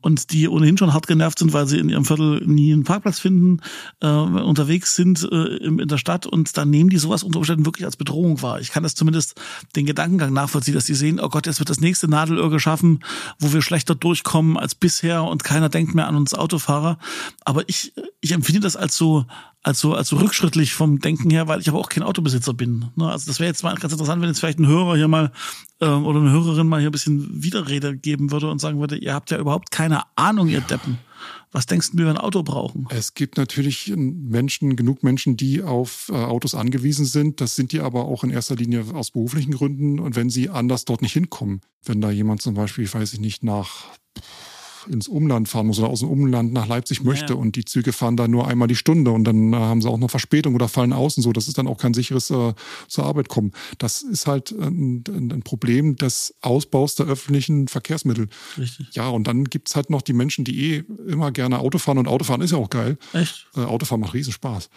Und 0.00 0.32
die 0.32 0.48
ohnehin 0.48 0.78
schon 0.78 0.94
hart 0.94 1.06
genervt 1.06 1.38
sind, 1.38 1.52
weil 1.52 1.66
sie 1.66 1.78
in 1.78 1.88
ihrem 1.88 2.04
Viertel 2.04 2.44
nie 2.46 2.72
einen 2.72 2.84
Parkplatz 2.84 3.18
finden, 3.18 3.60
äh, 4.00 4.06
unterwegs 4.06 4.94
sind 4.94 5.26
äh, 5.30 5.56
in 5.56 5.88
der 5.88 5.98
Stadt 5.98 6.26
und 6.26 6.56
dann 6.56 6.70
nehmen 6.70 6.90
die 6.90 6.98
sowas 6.98 7.22
unter 7.22 7.38
Umständen 7.38 7.66
wirklich 7.66 7.84
als 7.84 7.96
Bedrohung 7.96 8.42
wahr. 8.42 8.60
Ich 8.60 8.70
kann 8.70 8.82
das 8.82 8.94
zumindest 8.94 9.40
den 9.74 9.86
Gedankengang 9.86 10.32
nachvollziehen, 10.32 10.74
dass 10.74 10.86
die 10.86 10.94
sehen, 10.94 11.20
oh 11.20 11.28
Gott, 11.28 11.46
jetzt 11.46 11.58
wird 11.58 11.70
das 11.70 11.80
nächste 11.80 12.08
Nadelöhr 12.08 12.50
geschaffen, 12.50 13.00
wo 13.38 13.52
wir 13.52 13.62
schlechter 13.62 13.94
durchkommen 13.94 14.56
als 14.56 14.74
bisher 14.74 15.24
und 15.24 15.44
keiner 15.44 15.68
denkt 15.68 15.94
mehr 15.94 16.08
an 16.08 16.16
uns 16.16 16.34
Autofahrer. 16.34 16.98
Aber 17.44 17.68
ich, 17.68 17.92
ich 18.20 18.32
empfinde 18.32 18.60
das 18.60 18.76
als 18.76 18.96
so, 18.96 19.26
als 19.66 19.80
so, 19.80 19.94
als 19.94 20.08
so 20.08 20.16
rückschrittlich 20.16 20.74
vom 20.74 21.00
Denken 21.00 21.28
her, 21.28 21.48
weil 21.48 21.60
ich 21.60 21.68
aber 21.68 21.80
auch 21.80 21.88
kein 21.88 22.04
Autobesitzer 22.04 22.54
bin. 22.54 22.86
Ne? 22.94 23.10
Also 23.10 23.26
das 23.26 23.40
wäre 23.40 23.48
jetzt 23.48 23.64
mal 23.64 23.74
ganz 23.74 23.92
interessant, 23.92 24.22
wenn 24.22 24.28
jetzt 24.28 24.38
vielleicht 24.38 24.60
ein 24.60 24.68
Hörer 24.68 24.96
hier 24.96 25.08
mal 25.08 25.32
ähm, 25.80 26.06
oder 26.06 26.20
eine 26.20 26.30
Hörerin 26.30 26.68
mal 26.68 26.78
hier 26.78 26.88
ein 26.88 26.92
bisschen 26.92 27.42
Widerrede 27.42 27.96
geben 27.96 28.30
würde 28.30 28.48
und 28.48 28.60
sagen 28.60 28.78
würde, 28.78 28.96
ihr 28.96 29.12
habt 29.12 29.32
ja 29.32 29.38
überhaupt 29.38 29.72
keine 29.72 30.02
Ahnung, 30.14 30.46
ihr 30.46 30.60
Deppen. 30.60 30.98
Was 31.50 31.66
denkst 31.66 31.90
du, 31.90 31.98
wir 31.98 32.08
ein 32.08 32.16
Auto 32.16 32.44
brauchen? 32.44 32.86
Es 32.90 33.14
gibt 33.14 33.38
natürlich 33.38 33.92
Menschen, 33.96 34.76
genug 34.76 35.02
Menschen, 35.02 35.36
die 35.36 35.64
auf 35.64 36.10
äh, 36.10 36.14
Autos 36.14 36.54
angewiesen 36.54 37.04
sind. 37.04 37.40
Das 37.40 37.56
sind 37.56 37.72
die 37.72 37.80
aber 37.80 38.04
auch 38.04 38.22
in 38.22 38.30
erster 38.30 38.54
Linie 38.54 38.84
aus 38.94 39.10
beruflichen 39.10 39.52
Gründen 39.52 39.98
und 39.98 40.14
wenn 40.14 40.30
sie 40.30 40.48
anders 40.48 40.84
dort 40.84 41.02
nicht 41.02 41.14
hinkommen. 41.14 41.60
Wenn 41.84 42.00
da 42.00 42.12
jemand 42.12 42.40
zum 42.40 42.54
Beispiel, 42.54 42.92
weiß 42.92 43.14
ich 43.14 43.20
nicht, 43.20 43.42
nach 43.42 43.86
ins 44.88 45.08
Umland 45.08 45.48
fahren 45.48 45.66
muss 45.66 45.78
oder 45.78 45.88
aus 45.88 46.00
dem 46.00 46.08
Umland 46.08 46.52
nach 46.52 46.66
Leipzig 46.66 47.02
möchte 47.02 47.34
ja. 47.34 47.38
und 47.38 47.56
die 47.56 47.64
Züge 47.64 47.92
fahren 47.92 48.16
da 48.16 48.28
nur 48.28 48.46
einmal 48.46 48.68
die 48.68 48.76
Stunde 48.76 49.10
und 49.10 49.24
dann 49.24 49.52
äh, 49.52 49.56
haben 49.56 49.82
sie 49.82 49.88
auch 49.88 49.98
noch 49.98 50.10
Verspätung 50.10 50.54
oder 50.54 50.68
fallen 50.68 50.92
außen 50.92 51.22
so. 51.22 51.32
Das 51.32 51.48
ist 51.48 51.58
dann 51.58 51.66
auch 51.66 51.78
kein 51.78 51.94
sicheres 51.94 52.30
äh, 52.30 52.54
zur 52.88 53.04
Arbeit 53.04 53.28
kommen. 53.28 53.52
Das 53.78 54.02
ist 54.02 54.26
halt 54.26 54.52
ein, 54.52 55.04
ein, 55.08 55.42
Problem 55.42 55.96
des 55.96 56.34
Ausbaus 56.40 56.94
der 56.94 57.06
öffentlichen 57.06 57.68
Verkehrsmittel. 57.68 58.28
Richtig. 58.58 58.88
Ja, 58.94 59.08
und 59.08 59.26
dann 59.26 59.44
gibt's 59.44 59.76
halt 59.76 59.90
noch 59.90 60.02
die 60.02 60.12
Menschen, 60.12 60.44
die 60.44 60.72
eh 60.72 60.84
immer 61.06 61.30
gerne 61.30 61.58
Auto 61.58 61.78
fahren 61.78 61.98
und 61.98 62.08
Autofahren 62.08 62.40
ist 62.40 62.52
ja 62.52 62.58
auch 62.58 62.70
geil. 62.70 62.98
Echt? 63.12 63.46
Äh, 63.56 63.60
Autofahren 63.60 64.00
macht 64.00 64.14
Riesenspaß. 64.14 64.70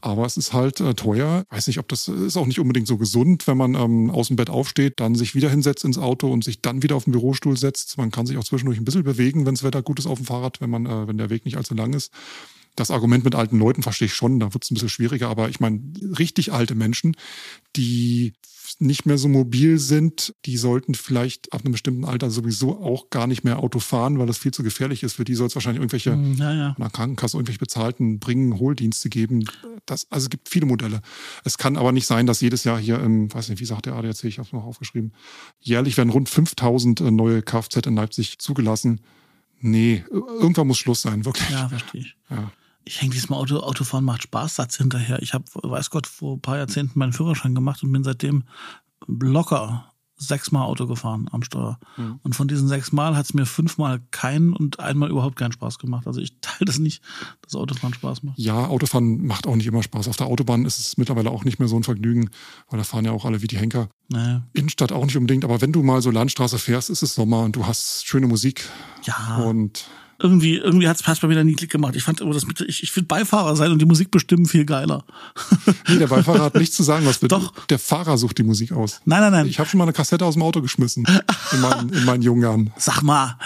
Aber 0.00 0.26
es 0.26 0.36
ist 0.36 0.52
halt 0.52 0.80
äh, 0.80 0.94
teuer. 0.94 1.44
Weiß 1.50 1.66
nicht, 1.66 1.78
ob 1.78 1.88
das 1.88 2.08
ist 2.08 2.36
auch 2.36 2.46
nicht 2.46 2.60
unbedingt 2.60 2.86
so 2.86 2.98
gesund, 2.98 3.46
wenn 3.46 3.56
man 3.56 3.74
ähm, 3.74 4.10
aus 4.10 4.28
dem 4.28 4.36
Bett 4.36 4.50
aufsteht, 4.50 5.00
dann 5.00 5.14
sich 5.14 5.34
wieder 5.34 5.50
hinsetzt 5.50 5.84
ins 5.84 5.98
Auto 5.98 6.30
und 6.30 6.44
sich 6.44 6.60
dann 6.60 6.82
wieder 6.82 6.96
auf 6.96 7.04
den 7.04 7.12
Bürostuhl 7.12 7.56
setzt. 7.56 7.98
Man 7.98 8.10
kann 8.10 8.26
sich 8.26 8.36
auch 8.36 8.44
zwischendurch 8.44 8.78
ein 8.78 8.84
bisschen 8.84 9.02
bewegen, 9.02 9.46
wenn 9.46 9.51
das 9.54 9.62
Wetter 9.62 9.82
gut 9.82 9.98
ist 9.98 10.06
auf 10.06 10.18
dem 10.18 10.26
Fahrrad, 10.26 10.60
wenn 10.60 10.70
man, 10.70 10.86
äh, 10.86 11.08
wenn 11.08 11.18
der 11.18 11.30
Weg 11.30 11.44
nicht 11.44 11.56
allzu 11.56 11.74
lang 11.74 11.92
ist. 11.92 12.12
Das 12.74 12.90
Argument 12.90 13.24
mit 13.24 13.34
alten 13.34 13.58
Leuten 13.58 13.82
verstehe 13.82 14.06
ich 14.06 14.14
schon, 14.14 14.40
da 14.40 14.54
wird 14.54 14.64
es 14.64 14.70
ein 14.70 14.74
bisschen 14.74 14.88
schwieriger, 14.88 15.28
aber 15.28 15.50
ich 15.50 15.60
meine, 15.60 15.80
richtig 16.18 16.52
alte 16.52 16.74
Menschen, 16.74 17.16
die 17.76 18.32
nicht 18.78 19.06
mehr 19.06 19.18
so 19.18 19.28
mobil 19.28 19.78
sind, 19.78 20.34
die 20.44 20.56
sollten 20.56 20.94
vielleicht 20.94 21.52
ab 21.52 21.60
einem 21.60 21.72
bestimmten 21.72 22.04
Alter 22.04 22.30
sowieso 22.30 22.80
auch 22.80 23.10
gar 23.10 23.26
nicht 23.26 23.44
mehr 23.44 23.58
Auto 23.58 23.78
fahren, 23.78 24.18
weil 24.18 24.26
das 24.26 24.38
viel 24.38 24.52
zu 24.52 24.62
gefährlich 24.62 25.02
ist. 25.02 25.14
Für 25.14 25.24
die 25.24 25.34
soll 25.34 25.48
es 25.48 25.54
wahrscheinlich 25.54 25.80
irgendwelche 25.80 26.12
hm, 26.12 26.34
ja, 26.34 26.52
ja. 26.52 26.74
einer 26.76 26.90
Krankenkasse 26.90 27.36
irgendwelche 27.36 27.58
bezahlten 27.58 28.18
Bringen, 28.18 28.58
Hohldienste 28.58 29.08
geben. 29.08 29.44
Das, 29.86 30.06
also 30.10 30.26
es 30.26 30.30
gibt 30.30 30.48
viele 30.48 30.66
Modelle. 30.66 31.00
Es 31.44 31.58
kann 31.58 31.76
aber 31.76 31.92
nicht 31.92 32.06
sein, 32.06 32.26
dass 32.26 32.40
jedes 32.40 32.64
Jahr 32.64 32.78
hier 32.78 33.00
im, 33.00 33.32
weiß 33.32 33.48
nicht, 33.48 33.60
wie 33.60 33.64
sagt 33.64 33.86
der 33.86 33.94
ADAC, 33.94 34.24
ich 34.24 34.38
habe 34.38 34.46
es 34.46 34.52
noch 34.52 34.64
aufgeschrieben, 34.64 35.12
jährlich 35.60 35.96
werden 35.96 36.10
rund 36.10 36.28
5000 36.28 37.00
äh, 37.00 37.10
neue 37.10 37.42
Kfz 37.42 37.86
in 37.86 37.96
Leipzig 37.96 38.38
zugelassen. 38.38 39.00
Nee, 39.62 40.04
irgendwann 40.10 40.66
muss 40.66 40.78
Schluss 40.78 41.02
sein, 41.02 41.24
wirklich. 41.24 41.48
Ja, 41.50 41.68
verstehe 41.68 42.00
ich. 42.00 42.16
Ja. 42.28 42.50
Ich 42.84 43.00
hänge 43.00 43.12
diesem 43.12 43.32
Auto, 43.32 43.58
Autofahren 43.58 44.04
macht 44.04 44.24
Spaß, 44.24 44.56
Satz 44.56 44.76
hinterher. 44.76 45.22
Ich 45.22 45.34
habe, 45.34 45.44
weiß 45.54 45.90
Gott, 45.90 46.08
vor 46.08 46.36
ein 46.36 46.40
paar 46.40 46.56
Jahrzehnten 46.56 46.98
meinen 46.98 47.12
Führerschein 47.12 47.54
gemacht 47.54 47.82
und 47.84 47.92
bin 47.92 48.02
seitdem 48.02 48.42
locker 49.06 49.91
sechsmal 50.26 50.64
Auto 50.64 50.86
gefahren 50.86 51.28
am 51.32 51.42
Steuer. 51.42 51.78
Mhm. 51.96 52.20
Und 52.22 52.34
von 52.34 52.48
diesen 52.48 52.68
sechsmal 52.68 53.16
hat 53.16 53.24
es 53.26 53.34
mir 53.34 53.46
fünfmal 53.46 54.00
keinen 54.10 54.52
und 54.52 54.80
einmal 54.80 55.10
überhaupt 55.10 55.36
keinen 55.36 55.52
Spaß 55.52 55.78
gemacht. 55.78 56.06
Also 56.06 56.20
ich 56.20 56.38
teile 56.40 56.64
das 56.66 56.78
nicht, 56.78 57.02
dass 57.42 57.54
Autofahren 57.54 57.94
Spaß 57.94 58.22
macht. 58.22 58.38
Ja, 58.38 58.66
Autofahren 58.66 59.26
macht 59.26 59.46
auch 59.46 59.56
nicht 59.56 59.66
immer 59.66 59.82
Spaß. 59.82 60.08
Auf 60.08 60.16
der 60.16 60.26
Autobahn 60.26 60.64
ist 60.64 60.78
es 60.78 60.96
mittlerweile 60.96 61.30
auch 61.30 61.44
nicht 61.44 61.58
mehr 61.58 61.68
so 61.68 61.76
ein 61.76 61.82
Vergnügen, 61.82 62.30
weil 62.70 62.78
da 62.78 62.84
fahren 62.84 63.04
ja 63.04 63.12
auch 63.12 63.24
alle 63.24 63.42
wie 63.42 63.46
die 63.46 63.58
Henker. 63.58 63.88
Naja. 64.08 64.42
Innenstadt 64.52 64.92
auch 64.92 65.04
nicht 65.04 65.16
unbedingt, 65.16 65.44
aber 65.44 65.60
wenn 65.60 65.72
du 65.72 65.82
mal 65.82 66.02
so 66.02 66.10
Landstraße 66.10 66.58
fährst, 66.58 66.90
ist 66.90 67.02
es 67.02 67.14
Sommer 67.14 67.42
und 67.42 67.56
du 67.56 67.66
hast 67.66 68.06
schöne 68.06 68.26
Musik. 68.26 68.68
Ja. 69.04 69.38
Und 69.38 69.86
irgendwie, 70.22 70.56
irgendwie 70.56 70.88
hat 70.88 71.00
es 71.04 71.20
bei 71.20 71.28
mir 71.28 71.34
dann 71.34 71.46
nie 71.46 71.54
Klick 71.54 71.70
gemacht. 71.70 71.96
Ich 71.96 72.02
fand 72.02 72.20
immer 72.20 72.32
das 72.32 72.46
mit, 72.46 72.60
ich, 72.60 72.82
ich 72.82 72.92
finde 72.92 73.08
Beifahrer 73.08 73.56
sein 73.56 73.72
und 73.72 73.80
die 73.80 73.84
Musik 73.86 74.10
bestimmen 74.10 74.46
viel 74.46 74.64
geiler. 74.64 75.04
Nee, 75.88 75.98
der 75.98 76.06
Beifahrer 76.06 76.44
hat 76.44 76.54
nichts 76.54 76.76
zu 76.76 76.82
sagen, 76.82 77.04
was 77.06 77.20
wird. 77.22 77.32
Doch. 77.32 77.52
Der 77.66 77.78
Fahrer 77.78 78.16
sucht 78.16 78.38
die 78.38 78.42
Musik 78.42 78.72
aus. 78.72 79.00
Nein, 79.04 79.20
nein, 79.20 79.32
nein. 79.32 79.46
Ich 79.46 79.58
habe 79.58 79.68
schon 79.68 79.78
mal 79.78 79.84
eine 79.84 79.92
Kassette 79.92 80.24
aus 80.24 80.34
dem 80.34 80.42
Auto 80.42 80.62
geschmissen 80.62 81.04
in 81.52 81.60
meinen, 81.60 81.88
in 81.90 82.04
meinen 82.04 82.22
jungen 82.22 82.42
Jahren. 82.42 82.72
Sag 82.76 83.02
mal, 83.02 83.36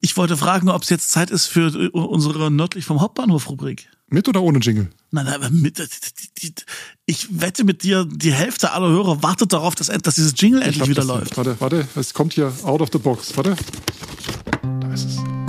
ich 0.00 0.16
wollte 0.16 0.36
fragen, 0.36 0.68
ob 0.68 0.82
es 0.82 0.90
jetzt 0.90 1.10
Zeit 1.10 1.30
ist 1.30 1.46
für 1.46 1.90
unsere 1.92 2.50
nördlich 2.50 2.84
vom 2.84 3.00
Hauptbahnhof 3.00 3.48
Rubrik. 3.48 3.88
Mit 4.08 4.28
oder 4.28 4.42
ohne 4.42 4.58
Jingle? 4.58 4.90
Nein, 5.10 5.26
nein, 5.26 5.60
mit, 5.60 5.82
ich 7.06 7.40
wette 7.40 7.64
mit 7.64 7.82
dir, 7.82 8.04
die 8.04 8.32
Hälfte 8.32 8.72
aller 8.72 8.88
Hörer 8.88 9.22
wartet 9.22 9.52
darauf, 9.52 9.74
dass, 9.74 9.86
dass 9.86 10.16
dieses 10.16 10.34
Jingle 10.36 10.60
ich 10.60 10.66
endlich 10.66 10.88
wieder 10.88 11.02
das, 11.02 11.06
läuft. 11.06 11.36
Warte, 11.36 11.56
warte, 11.58 11.88
es 11.94 12.12
kommt 12.12 12.34
hier 12.34 12.52
out 12.64 12.80
of 12.80 12.90
the 12.92 12.98
box. 12.98 13.36
Warte. 13.36 13.56
Da 14.80 14.92
ist 14.92 15.06
es. 15.06 15.43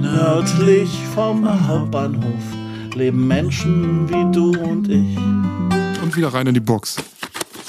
Nördlich 0.00 0.90
vom 1.14 1.46
Hauptbahnhof 1.66 2.94
leben 2.94 3.26
Menschen 3.26 4.08
wie 4.08 4.32
du 4.32 4.56
und 4.58 4.88
ich. 4.88 5.16
Und 6.02 6.16
wieder 6.16 6.28
rein 6.28 6.46
in 6.46 6.54
die 6.54 6.60
Box. 6.60 6.96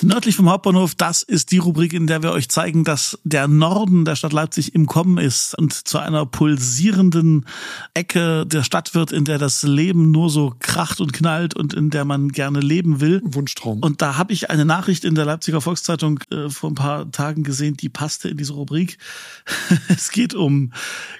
Nördlich 0.02 0.38
vom 0.38 0.50
Hauptbahnhof, 0.50 0.96
das 0.96 1.24
ist 1.24 1.52
die 1.52 1.58
Rubrik, 1.58 1.92
in 1.92 2.08
der 2.08 2.24
wir 2.24 2.32
euch 2.32 2.48
zeigen, 2.48 2.86
dass 2.86 3.20
der 3.26 3.50
Norden 3.50 4.06
der 4.06 4.16
Stadt 4.16 4.32
Leipzig 4.32 4.74
im 4.74 4.86
Kommen 4.86 5.18
ist 5.18 5.58
und 5.58 5.74
zu 5.74 5.98
einer 5.98 6.26
pulsierenden 6.26 7.46
Ecke 7.94 8.46
der 8.46 8.64
Stadt 8.64 8.96
wird, 8.96 9.12
in 9.12 9.26
der 9.26 9.38
das 9.38 9.64
Leben 9.64 10.12
nur 10.12 10.30
so 10.30 10.56
kracht 10.60 11.02
und 11.02 11.12
knallt 11.12 11.54
und 11.54 11.74
in 11.74 11.90
der 11.90 12.06
man 12.06 12.30
gerne 12.30 12.62
leben 12.62 13.02
will. 13.02 13.22
Wunschtraum. 13.26 13.80
Und 13.80 14.02
da 14.02 14.16
habe 14.16 14.32
ich 14.32 14.50
eine 14.50 14.64
Nachricht 14.64 15.04
in 15.04 15.16
der 15.16 15.26
Leipziger 15.26 15.60
Volkszeitung 15.60 16.22
äh, 16.32 16.50
vor 16.50 16.72
ein 16.72 16.76
paar 16.76 17.12
Tagen 17.12 17.44
gesehen, 17.44 17.76
die 17.76 17.90
passte 17.90 18.30
in 18.30 18.38
diese 18.38 18.54
Rubrik. 18.54 18.98
es 19.90 20.12
geht 20.12 20.34
um 20.34 20.72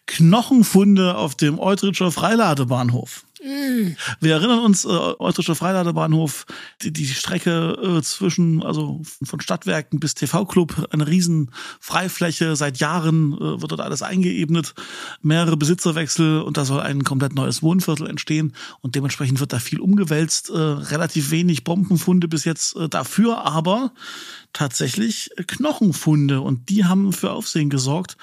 Knochenfunde 0.06 1.18
auf 1.18 1.36
dem 1.36 1.60
Eutritscher 1.60 2.14
Freiladebahnhof. 2.14 3.26
Wir 3.42 4.34
erinnern 4.36 4.60
uns, 4.60 4.84
äh, 4.84 4.88
Eutrischer 4.88 5.56
Freiladebahnhof, 5.56 6.46
die, 6.82 6.92
die 6.92 7.08
Strecke 7.08 7.98
äh, 8.00 8.02
zwischen, 8.02 8.62
also 8.64 9.02
von 9.24 9.40
Stadtwerken 9.40 10.00
bis 10.00 10.14
TV-Club, 10.14 10.88
eine 10.92 11.08
riesen 11.08 11.52
Freifläche. 11.80 12.56
Seit 12.56 12.80
Jahren 12.80 13.34
äh, 13.34 13.62
wird 13.62 13.72
dort 13.72 13.82
alles 13.82 14.02
eingeebnet, 14.02 14.74
mehrere 15.22 15.56
Besitzerwechsel 15.56 16.42
und 16.42 16.58
da 16.58 16.66
soll 16.66 16.82
ein 16.82 17.04
komplett 17.04 17.34
neues 17.34 17.64
Wohnviertel 17.64 18.08
entstehen. 18.08 18.54
Und 18.82 18.96
dementsprechend 18.96 19.40
wird 19.40 19.54
da 19.54 19.60
viel 19.60 19.80
umgewälzt, 19.80 20.50
äh, 20.50 20.58
relativ 20.58 21.32
wenig 21.32 21.64
Bombenfunde 21.64 22.28
bis 22.28 22.44
jetzt 22.44 22.76
äh, 22.76 22.90
dafür, 22.90 23.46
aber 23.46 23.94
tatsächlich 24.54 25.30
Knochenfunde 25.48 26.42
und 26.42 26.70
die 26.70 26.86
haben 26.86 27.14
für 27.14 27.32
Aufsehen 27.32 27.70
gesorgt, 27.70 28.18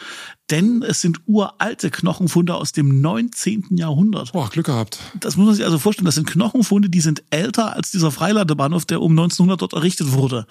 denn 0.50 0.82
es 0.82 1.00
sind 1.00 1.20
uralte 1.26 1.90
Knochenfunde 1.90 2.54
aus 2.54 2.70
dem 2.70 3.00
19. 3.00 3.76
Jahrhundert. 3.76 4.32
Boah, 4.32 4.48
Glück 4.48 4.66
gehabt. 4.66 5.00
Das 5.18 5.36
muss 5.36 5.46
man 5.46 5.54
sich 5.56 5.64
also 5.64 5.78
vorstellen, 5.78 6.04
das 6.04 6.14
sind 6.14 6.28
Knochenfunde, 6.28 6.88
die 6.88 7.00
sind 7.00 7.24
älter 7.30 7.74
als 7.74 7.90
dieser 7.90 8.12
Freiladebahnhof, 8.12 8.84
der 8.84 9.02
um 9.02 9.10
1900 9.12 9.60
dort 9.60 9.72
errichtet 9.72 10.12
wurde. 10.12 10.46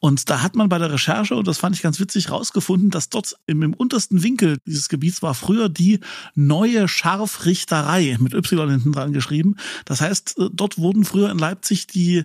Und 0.00 0.28
da 0.28 0.42
hat 0.42 0.54
man 0.54 0.68
bei 0.68 0.78
der 0.78 0.92
Recherche, 0.92 1.34
und 1.34 1.48
das 1.48 1.56
fand 1.56 1.74
ich 1.74 1.82
ganz 1.82 1.98
witzig, 1.98 2.30
rausgefunden, 2.30 2.90
dass 2.90 3.08
dort 3.08 3.36
im, 3.46 3.62
im 3.62 3.72
untersten 3.72 4.22
Winkel 4.22 4.58
dieses 4.66 4.90
Gebiets 4.90 5.22
war 5.22 5.34
früher 5.34 5.70
die 5.70 6.00
neue 6.34 6.86
Scharfrichterei 6.86 8.18
mit 8.20 8.34
Y 8.34 8.70
hinten 8.70 8.92
dran 8.92 9.14
geschrieben. 9.14 9.56
Das 9.86 10.02
heißt, 10.02 10.38
äh, 10.38 10.48
dort 10.52 10.76
wurden 10.76 11.06
früher 11.06 11.30
in 11.30 11.38
Leipzig 11.38 11.86
die, 11.86 12.24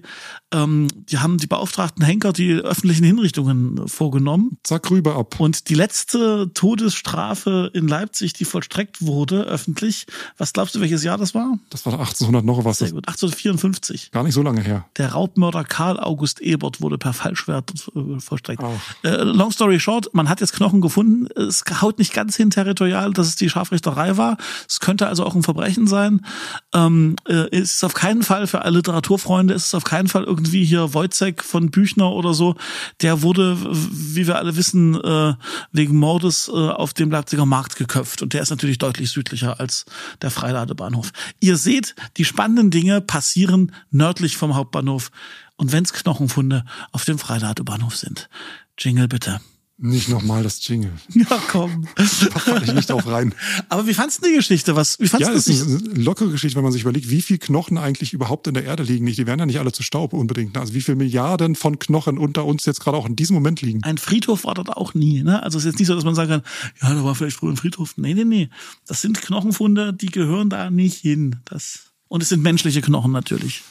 ähm, 0.51 0.89
die 1.09 1.19
haben 1.19 1.37
die 1.37 1.47
beauftragten 1.47 2.03
Henker 2.03 2.33
die 2.33 2.51
öffentlichen 2.51 2.92
Hinrichtungen 3.01 3.87
vorgenommen. 3.87 4.57
Zack, 4.63 4.91
rüber 4.91 5.15
ab. 5.15 5.39
Und 5.39 5.69
die 5.69 5.75
letzte 5.75 6.51
Todesstrafe 6.53 7.71
in 7.73 7.87
Leipzig, 7.87 8.33
die 8.33 8.45
vollstreckt 8.45 9.01
wurde, 9.01 9.43
öffentlich, 9.43 10.05
was 10.37 10.53
glaubst 10.53 10.75
du, 10.75 10.81
welches 10.81 11.03
Jahr 11.03 11.17
das 11.17 11.33
war? 11.33 11.57
Das 11.69 11.85
war 11.85 11.93
1800 11.93 12.45
noch 12.45 12.65
was. 12.65 12.79
Sehr 12.79 12.91
gut, 12.91 13.07
1854. 13.07 14.11
Gar 14.11 14.23
nicht 14.23 14.33
so 14.33 14.41
lange 14.41 14.61
her. 14.61 14.85
Der 14.97 15.13
Raubmörder 15.13 15.63
Karl 15.63 15.99
August 15.99 16.41
Ebert 16.41 16.81
wurde 16.81 16.97
per 16.97 17.13
Fallschwert 17.13 17.73
äh, 17.95 18.19
vollstreckt. 18.19 18.61
Äh, 19.03 19.23
long 19.23 19.51
story 19.51 19.79
short, 19.79 20.13
man 20.13 20.29
hat 20.29 20.41
jetzt 20.41 20.53
Knochen 20.53 20.81
gefunden. 20.81 21.27
Es 21.35 21.63
haut 21.81 21.99
nicht 21.99 22.13
ganz 22.13 22.35
hin 22.35 22.49
territorial, 22.49 23.13
dass 23.13 23.27
es 23.27 23.35
die 23.35 23.49
Scharfrichterei 23.49 24.17
war. 24.17 24.37
Es 24.67 24.79
könnte 24.79 25.07
also 25.07 25.25
auch 25.25 25.35
ein 25.35 25.43
Verbrechen 25.43 25.87
sein. 25.87 26.25
Ähm, 26.73 27.15
äh, 27.27 27.47
es 27.51 27.75
ist 27.75 27.83
auf 27.83 27.93
keinen 27.93 28.23
Fall 28.23 28.47
für 28.47 28.63
alle 28.63 28.77
Literaturfreunde, 28.77 29.53
es 29.53 29.67
ist 29.67 29.75
auf 29.75 29.83
keinen 29.83 30.07
Fall 30.07 30.23
irgendwie 30.23 30.65
hier 30.65 30.93
Wojcek 30.93 31.43
von 31.43 31.71
Büchner 31.71 32.11
oder 32.11 32.33
so. 32.33 32.55
Der 33.01 33.21
wurde, 33.21 33.57
wie 33.61 34.27
wir 34.27 34.37
alle 34.37 34.55
wissen, 34.55 34.95
äh, 34.95 35.33
wegen 35.71 35.97
Mordes 35.97 36.47
äh, 36.47 36.51
auf 36.51 36.93
dem 36.93 37.11
Leipziger 37.11 37.45
Markt 37.45 37.75
geköpft. 37.75 38.21
Und 38.21 38.33
der 38.33 38.41
ist 38.41 38.49
natürlich 38.49 38.77
deutlich 38.77 39.11
südlicher 39.11 39.59
als 39.59 39.85
der 40.21 40.31
Freiladebahnhof. 40.31 41.11
Ihr 41.39 41.57
seht, 41.57 41.95
die 42.17 42.25
spannenden 42.25 42.71
Dinge 42.71 43.01
passieren 43.01 43.73
nördlich 43.91 44.37
vom 44.37 44.55
Hauptbahnhof. 44.55 45.11
Und 45.55 45.71
wenn's 45.71 45.93
Knochenfunde 45.93 46.65
auf 46.91 47.05
dem 47.05 47.19
Freiladebahnhof 47.19 47.95
sind. 47.95 48.29
Jingle 48.77 49.07
bitte. 49.07 49.39
Nicht 49.77 50.07
nochmal 50.07 50.43
das 50.43 50.65
Jingle. 50.67 50.93
Ja, 51.15 51.41
komm. 51.49 51.87
Da 51.95 52.03
falle 52.05 52.63
ich 52.63 52.73
nicht 52.73 52.89
drauf 52.89 53.07
rein. 53.07 53.33
Aber 53.69 53.87
wie 53.87 53.93
fandst 53.95 54.23
du 54.23 54.27
die 54.29 54.35
Geschichte? 54.35 54.75
Was, 54.75 54.99
wie 54.99 55.07
fandst 55.07 55.27
Ja, 55.27 55.33
das? 55.33 55.47
ist 55.47 55.63
eine 55.63 55.77
lockere 56.01 56.29
Geschichte, 56.29 56.55
wenn 56.55 56.63
man 56.63 56.71
sich 56.71 56.83
überlegt, 56.83 57.09
wie 57.09 57.21
viel 57.21 57.39
Knochen 57.39 57.77
eigentlich 57.79 58.13
überhaupt 58.13 58.47
in 58.47 58.53
der 58.53 58.63
Erde 58.65 58.83
liegen. 58.83 59.05
Die 59.07 59.25
werden 59.27 59.39
ja 59.39 59.45
nicht 59.47 59.59
alle 59.59 59.71
zu 59.71 59.81
Staub 59.81 60.13
unbedingt. 60.13 60.57
Also 60.57 60.73
wie 60.75 60.81
viele 60.81 60.95
Milliarden 60.97 61.55
von 61.55 61.79
Knochen 61.79 62.17
unter 62.19 62.45
uns 62.45 62.65
jetzt 62.65 62.81
gerade 62.81 62.97
auch 62.97 63.07
in 63.07 63.15
diesem 63.15 63.33
Moment 63.33 63.61
liegen. 63.61 63.83
Ein 63.83 63.97
Friedhof 63.97 64.43
war 64.45 64.53
dort 64.53 64.69
auch 64.69 64.93
nie. 64.93 65.23
Ne? 65.23 65.41
Also 65.41 65.57
es 65.57 65.65
ist 65.65 65.71
jetzt 65.71 65.79
nicht 65.79 65.87
so, 65.87 65.95
dass 65.95 66.05
man 66.05 66.15
sagen 66.15 66.29
kann, 66.29 66.43
ja, 66.81 66.93
da 66.93 67.03
war 67.03 67.15
vielleicht 67.15 67.37
früher 67.37 67.49
ein 67.51 67.57
Friedhof. 67.57 67.95
Nee, 67.97 68.13
nee, 68.13 68.25
nee. 68.25 68.49
Das 68.85 69.01
sind 69.01 69.21
Knochenfunde, 69.21 69.91
die 69.93 70.07
gehören 70.07 70.49
da 70.49 70.69
nicht 70.69 70.97
hin. 70.99 71.37
Das 71.45 71.92
und 72.13 72.21
es 72.21 72.29
sind 72.29 72.43
menschliche 72.43 72.81
Knochen 72.81 73.11
natürlich. 73.11 73.63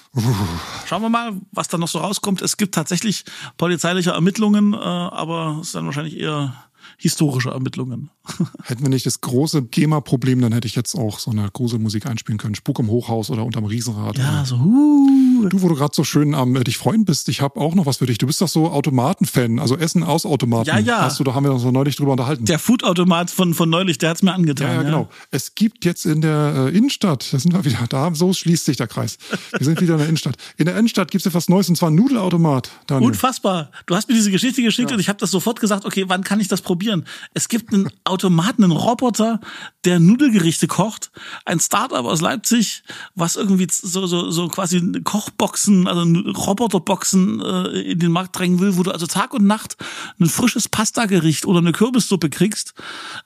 Schauen 0.86 1.00
wir 1.00 1.08
mal, 1.08 1.34
was 1.52 1.68
da 1.68 1.78
noch 1.78 1.86
so 1.86 2.00
rauskommt. 2.00 2.42
Es 2.42 2.56
gibt 2.56 2.74
tatsächlich 2.74 3.24
polizeiliche 3.56 4.10
Ermittlungen, 4.10 4.72
äh, 4.72 4.78
aber 4.78 5.58
es 5.60 5.70
sind 5.70 5.86
wahrscheinlich 5.86 6.18
eher 6.18 6.52
historische 6.96 7.50
Ermittlungen. 7.50 8.10
Hätten 8.64 8.82
wir 8.82 8.88
nicht 8.88 9.06
das 9.06 9.20
große 9.20 9.62
GEMA-Problem, 9.62 10.40
dann 10.40 10.52
hätte 10.52 10.68
ich 10.68 10.76
jetzt 10.76 10.94
auch 10.94 11.18
so 11.18 11.30
eine 11.30 11.50
Gruselmusik 11.50 12.06
einspielen 12.06 12.38
können. 12.38 12.54
Spuk 12.54 12.78
im 12.78 12.88
Hochhaus 12.88 13.30
oder 13.30 13.44
unterm 13.44 13.64
Riesenrad. 13.64 14.16
Ja, 14.16 14.44
so, 14.44 14.58
huh. 14.58 15.48
Du, 15.48 15.60
wo 15.60 15.68
du 15.68 15.74
gerade 15.74 15.94
so 15.94 16.04
schön 16.04 16.34
am 16.34 16.54
äh, 16.54 16.62
dich 16.62 16.78
freuen 16.78 17.04
bist, 17.04 17.28
ich 17.28 17.40
habe 17.40 17.60
auch 17.60 17.74
noch 17.74 17.86
was 17.86 17.96
für 17.96 18.06
dich. 18.06 18.18
Du 18.18 18.26
bist 18.26 18.40
doch 18.40 18.48
so 18.48 18.70
Automaten-Fan, 18.70 19.58
also 19.58 19.76
Essen 19.76 20.04
aus 20.04 20.24
Automaten. 20.24 20.68
Ja, 20.68 20.78
ja. 20.78 21.00
Hast 21.02 21.18
du, 21.18 21.24
da 21.24 21.34
haben 21.34 21.44
wir 21.44 21.52
uns 21.52 21.62
so 21.62 21.72
neulich 21.72 21.96
drüber 21.96 22.12
unterhalten. 22.12 22.44
Der 22.44 22.60
Foodautomat 22.60 23.30
von, 23.30 23.54
von 23.54 23.68
neulich, 23.68 23.98
der 23.98 24.10
hat's 24.10 24.22
mir 24.22 24.32
angetan. 24.32 24.68
ja, 24.68 24.74
ja, 24.74 24.82
genau. 24.82 25.08
Es 25.30 25.54
gibt 25.54 25.84
jetzt 25.84 26.06
in 26.06 26.20
der 26.20 26.70
äh, 26.72 26.76
Innenstadt, 26.76 27.32
da 27.32 27.38
sind 27.38 27.52
wir 27.52 27.64
wieder, 27.64 27.86
da 27.88 28.14
so 28.14 28.32
schließt 28.32 28.64
sich 28.64 28.76
der 28.76 28.86
Kreis. 28.86 29.18
Wir 29.56 29.64
sind 29.64 29.80
wieder 29.80 29.94
in 29.94 29.98
der 29.98 30.08
Innenstadt. 30.08 30.36
In 30.56 30.66
der 30.66 30.76
Innenstadt 30.76 31.10
gibt's 31.10 31.26
etwas 31.26 31.48
Neues 31.48 31.68
und 31.68 31.76
zwar 31.76 31.90
ein 31.90 31.96
Nudelautomat. 31.96 32.70
Daniel. 32.86 33.10
Unfassbar. 33.10 33.70
Du 33.86 33.96
hast 33.96 34.08
mir 34.08 34.14
diese 34.14 34.30
Geschichte 34.30 34.62
geschickt 34.62 34.92
und 34.92 35.00
ich 35.00 35.08
habe 35.08 35.18
das 35.18 35.30
sofort 35.30 35.58
gesagt, 35.58 35.84
okay, 35.84 36.04
wann 36.06 36.22
kann 36.22 36.38
ich 36.38 36.48
das 36.48 36.60
probieren? 36.60 37.04
Es 37.34 37.48
gibt 37.48 37.72
einen 37.72 37.88
Automaten, 38.12 38.62
einen 38.62 38.72
Roboter, 38.72 39.40
der 39.84 39.98
Nudelgerichte 39.98 40.68
kocht. 40.68 41.10
Ein 41.44 41.58
Startup 41.58 42.04
aus 42.04 42.20
Leipzig, 42.20 42.84
was 43.14 43.36
irgendwie 43.36 43.66
so, 43.70 44.06
so, 44.06 44.30
so 44.30 44.48
quasi 44.48 44.80
Kochboxen, 45.02 45.88
also 45.88 46.02
Roboterboxen 46.02 47.40
äh, 47.40 47.80
in 47.92 47.98
den 47.98 48.12
Markt 48.12 48.38
drängen 48.38 48.60
will, 48.60 48.76
wo 48.76 48.82
du 48.82 48.90
also 48.90 49.06
Tag 49.06 49.34
und 49.34 49.46
Nacht 49.46 49.76
ein 50.20 50.26
frisches 50.26 50.68
Pastagericht 50.68 51.46
oder 51.46 51.58
eine 51.58 51.72
Kürbissuppe 51.72 52.30
kriegst. 52.30 52.74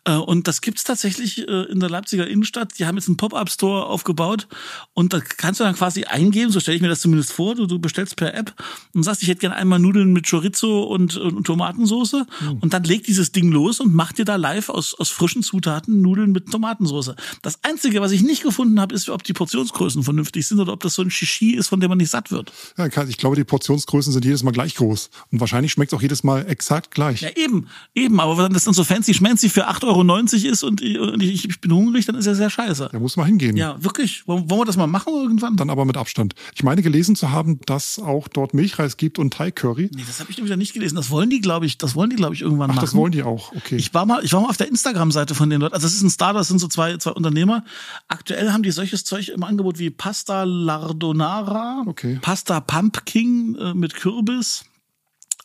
Äh, 0.05 0.14
und 0.14 0.49
das 0.49 0.61
gibt's 0.61 0.85
tatsächlich 0.85 1.46
äh, 1.46 1.64
in 1.64 1.81
der 1.81 1.90
Leipziger 1.90 2.27
Innenstadt. 2.27 2.79
Die 2.79 2.87
haben 2.87 2.96
jetzt 2.96 3.09
einen 3.09 3.16
Pop-Up-Store 3.16 3.87
aufgebaut 3.87 4.46
und 4.94 5.12
da 5.12 5.20
kannst 5.20 5.61
du 5.61 5.64
dann 5.64 5.75
quasi 5.75 6.05
eingeben, 6.05 6.51
so 6.51 6.61
stelle 6.61 6.77
ich 6.77 6.83
mir 6.83 6.88
das 6.88 7.01
zumindest 7.01 7.33
vor, 7.33 7.55
du, 7.55 7.66
du 7.66 7.79
bestellst 7.79 8.16
per 8.16 8.35
App 8.35 8.55
und 8.94 9.03
sagst, 9.03 9.22
ich 9.22 9.29
hätte 9.29 9.40
gerne 9.40 9.57
einmal 9.57 9.79
Nudeln 9.79 10.12
mit 10.12 10.29
Chorizo 10.29 10.85
und, 10.85 11.16
und 11.16 11.44
Tomatensauce 11.44 12.25
und 12.61 12.72
dann 12.72 12.85
legt 12.85 13.09
dieses 13.09 13.33
Ding 13.33 13.51
los 13.51 13.81
und 13.81 13.94
macht 13.94 14.18
dir 14.18 14.25
da 14.25 14.37
live 14.37 14.68
aus, 14.76 14.94
aus 14.94 15.10
frischen 15.10 15.42
Zutaten 15.42 16.00
Nudeln 16.00 16.32
mit 16.32 16.50
Tomatensauce. 16.50 17.14
Das 17.42 17.62
Einzige, 17.62 18.00
was 18.00 18.12
ich 18.12 18.22
nicht 18.22 18.42
gefunden 18.42 18.80
habe, 18.80 18.94
ist, 18.94 19.08
ob 19.08 19.24
die 19.24 19.32
Portionsgrößen 19.32 20.02
vernünftig 20.02 20.46
sind 20.46 20.60
oder 20.60 20.72
ob 20.72 20.80
das 20.80 20.94
so 20.94 21.02
ein 21.02 21.10
Shishi 21.10 21.52
ist, 21.52 21.68
von 21.68 21.80
dem 21.80 21.88
man 21.88 21.98
nicht 21.98 22.10
satt 22.10 22.30
wird. 22.30 22.52
Ja, 22.76 22.86
ich 22.86 23.16
glaube, 23.16 23.36
die 23.36 23.44
Portionsgrößen 23.44 24.12
sind 24.12 24.24
jedes 24.24 24.42
Mal 24.42 24.52
gleich 24.52 24.74
groß. 24.74 25.10
Und 25.32 25.40
wahrscheinlich 25.40 25.72
schmeckt 25.72 25.92
es 25.92 25.98
auch 25.98 26.02
jedes 26.02 26.22
Mal 26.22 26.46
exakt 26.46 26.92
gleich. 26.92 27.22
Ja, 27.22 27.30
eben, 27.36 27.66
eben, 27.94 28.20
aber 28.20 28.38
wenn 28.38 28.52
das 28.52 28.64
dann 28.64 28.74
so 28.74 28.84
fancy 28.84 29.14
schmancy 29.14 29.48
für 29.48 29.68
8,90 29.68 29.84
Euro 29.84 30.52
ist 30.52 30.62
und 30.62 30.82
ich, 30.82 31.44
ich, 31.44 31.60
bin 31.60 31.72
hungrig, 31.72 32.06
dann 32.06 32.14
ist 32.14 32.26
ja 32.26 32.34
sehr 32.34 32.50
scheiße. 32.50 32.90
Da 32.92 32.98
muss 32.98 33.16
man 33.16 33.26
hingehen. 33.26 33.56
Ja, 33.56 33.82
wirklich. 33.82 34.26
Wollen 34.26 34.48
wollen 34.50 34.60
wir 34.60 34.64
das 34.64 34.76
mal 34.76 34.86
machen 34.86 35.12
irgendwann? 35.14 35.56
Dann 35.56 35.70
aber 35.70 35.84
mit 35.84 35.96
Abstand. 35.96 36.34
Ich 36.54 36.62
meine 36.62 36.82
gelesen 36.82 37.16
zu 37.16 37.30
haben, 37.30 37.60
dass 37.66 37.98
auch 37.98 38.28
dort 38.28 38.54
Milchreis 38.54 38.96
gibt 38.96 39.18
und 39.18 39.32
Thai-Curry. 39.32 39.90
Nee, 39.94 40.04
das 40.06 40.20
habe 40.20 40.30
ich 40.30 40.42
wieder 40.42 40.56
nicht 40.56 40.74
gelesen. 40.74 40.96
Das 40.96 41.10
wollen 41.10 41.30
die, 41.30 41.40
glaube 41.40 41.66
ich, 41.66 41.78
das 41.78 41.94
wollen 41.94 42.10
die, 42.10 42.16
glaube 42.16 42.34
ich, 42.34 42.42
irgendwann 42.42 42.70
Ach, 42.70 42.76
machen. 42.76 42.84
das 42.84 42.94
wollen 42.94 43.12
die 43.12 43.22
auch. 43.22 43.54
Okay. 43.54 43.76
Ich 43.76 43.94
war 43.94 44.06
mal, 44.06 44.24
ich 44.24 44.32
war 44.32 44.40
mal 44.40 44.48
auf 44.48 44.56
der 44.56 44.65
Instagram-Seite 44.66 45.35
von 45.35 45.50
den 45.50 45.61
Leuten. 45.61 45.74
Also 45.74 45.87
das 45.87 45.94
ist 45.94 46.02
ein 46.02 46.11
Startup, 46.11 46.40
das 46.40 46.48
sind 46.48 46.59
so 46.59 46.68
zwei, 46.68 46.96
zwei 46.98 47.12
Unternehmer. 47.12 47.64
Aktuell 48.09 48.52
haben 48.52 48.62
die 48.62 48.70
solches 48.70 49.05
Zeug 49.05 49.29
im 49.29 49.42
Angebot 49.44 49.79
wie 49.79 49.90
Pasta 49.90 50.44
Lardonara, 50.44 51.85
Okay. 51.87 52.18
Pasta 52.20 52.61
Pumpkin 52.61 53.57
äh, 53.57 53.74
mit 53.74 53.94
Kürbis. 53.94 54.64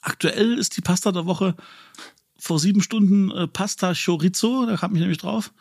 Aktuell 0.02 0.58
ist 0.58 0.78
die 0.78 0.82
Pasta 0.82 1.12
der 1.12 1.26
Woche 1.26 1.56
vor 2.38 2.60
sieben 2.60 2.82
Stunden 2.82 3.32
äh, 3.32 3.48
Pasta 3.48 3.94
Chorizo, 3.94 4.66
da 4.66 4.76
kam 4.78 4.96
ich 4.96 5.02
nämlich 5.02 5.20
drauf. 5.20 5.54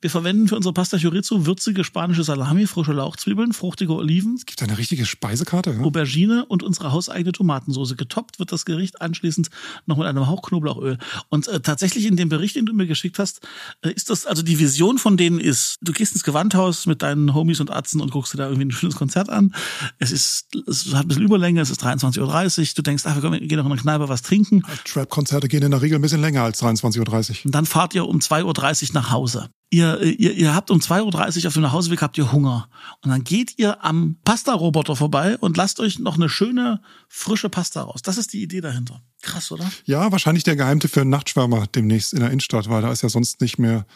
Wir 0.00 0.10
verwenden 0.10 0.46
für 0.46 0.54
unsere 0.54 0.72
Pasta 0.72 0.96
Chorizo 0.96 1.44
würzige 1.44 1.82
spanische 1.82 2.22
Salami, 2.22 2.66
frische 2.68 2.92
Lauchzwiebeln, 2.92 3.52
fruchtige 3.52 3.94
Oliven, 3.94 4.36
Gibt 4.46 4.62
eine 4.62 4.78
richtige 4.78 5.04
Speisekarte? 5.04 5.72
Ja? 5.72 5.80
Aubergine 5.80 6.44
und 6.46 6.62
unsere 6.62 6.92
hauseigene 6.92 7.32
Tomatensauce. 7.32 7.96
Getoppt 7.96 8.38
wird 8.38 8.52
das 8.52 8.64
Gericht 8.64 9.00
anschließend 9.00 9.48
noch 9.86 9.96
mit 9.96 10.06
einem 10.06 10.28
Hauch 10.28 10.42
Knoblauchöl. 10.42 10.98
Und 11.30 11.48
äh, 11.48 11.58
tatsächlich 11.60 12.06
in 12.06 12.16
dem 12.16 12.28
Bericht, 12.28 12.54
den 12.54 12.64
du 12.66 12.74
mir 12.74 12.86
geschickt 12.86 13.18
hast, 13.18 13.40
äh, 13.82 13.90
ist 13.92 14.08
das, 14.08 14.24
also 14.24 14.42
die 14.42 14.60
Vision 14.60 14.98
von 14.98 15.16
denen 15.16 15.40
ist, 15.40 15.78
du 15.82 15.92
gehst 15.92 16.12
ins 16.12 16.22
Gewandhaus 16.22 16.86
mit 16.86 17.02
deinen 17.02 17.34
Homies 17.34 17.58
und 17.58 17.72
Atzen 17.72 18.00
und 18.00 18.12
guckst 18.12 18.32
dir 18.32 18.38
da 18.38 18.44
irgendwie 18.46 18.66
ein 18.66 18.70
schönes 18.70 18.94
Konzert 18.94 19.28
an. 19.30 19.52
Es 19.98 20.12
ist, 20.12 20.46
es 20.68 20.94
hat 20.94 21.06
ein 21.06 21.08
bisschen 21.08 21.24
Überlänge, 21.24 21.60
es 21.60 21.70
ist 21.70 21.82
23.30 21.84 22.60
Uhr. 22.60 22.66
Du 22.76 22.82
denkst, 22.82 23.02
ach, 23.04 23.16
wir 23.16 23.22
können- 23.22 23.40
wir 23.40 23.48
gehen 23.48 23.58
noch 23.58 23.66
in 23.66 23.72
eine 23.72 23.80
Kneipe 23.80 24.08
was 24.08 24.22
trinken. 24.22 24.62
Trap-Konzerte 24.84 25.48
gehen 25.48 25.64
in 25.64 25.72
der 25.72 25.82
Regel 25.82 25.98
ein 25.98 26.02
bisschen 26.02 26.20
länger 26.20 26.42
als 26.44 26.62
23.30 26.62 27.30
Uhr. 27.40 27.46
Und 27.46 27.54
dann 27.54 27.66
fahrt 27.66 27.96
ihr 27.96 28.06
um 28.06 28.20
2.30 28.20 28.90
Uhr 28.90 28.94
nach 28.94 29.10
Hause. 29.10 29.50
Ihr, 29.70 30.00
ihr, 30.02 30.32
ihr 30.32 30.54
habt 30.54 30.70
um 30.70 30.78
2.30 30.78 31.42
Uhr 31.42 31.48
auf 31.48 31.52
dem 31.52 31.62
Nachhauseweg 31.62 32.00
habt 32.00 32.16
ihr 32.16 32.32
Hunger. 32.32 32.70
Und 33.02 33.10
dann 33.10 33.22
geht 33.22 33.58
ihr 33.58 33.84
am 33.84 34.16
Pasta-Roboter 34.24 34.96
vorbei 34.96 35.36
und 35.38 35.58
lasst 35.58 35.78
euch 35.80 35.98
noch 35.98 36.16
eine 36.16 36.30
schöne, 36.30 36.80
frische 37.08 37.50
Pasta 37.50 37.82
raus. 37.82 38.00
Das 38.02 38.16
ist 38.16 38.32
die 38.32 38.42
Idee 38.42 38.62
dahinter. 38.62 39.02
Krass, 39.20 39.52
oder? 39.52 39.70
Ja, 39.84 40.10
wahrscheinlich 40.10 40.44
der 40.44 40.56
Geheimtipp 40.56 40.90
für 40.90 41.02
einen 41.02 41.10
Nachtschwärmer 41.10 41.66
demnächst 41.66 42.14
in 42.14 42.20
der 42.20 42.30
Innenstadt, 42.30 42.70
weil 42.70 42.80
da 42.80 42.90
ist 42.90 43.02
ja 43.02 43.10
sonst 43.10 43.42
nicht 43.42 43.58
mehr 43.58 43.86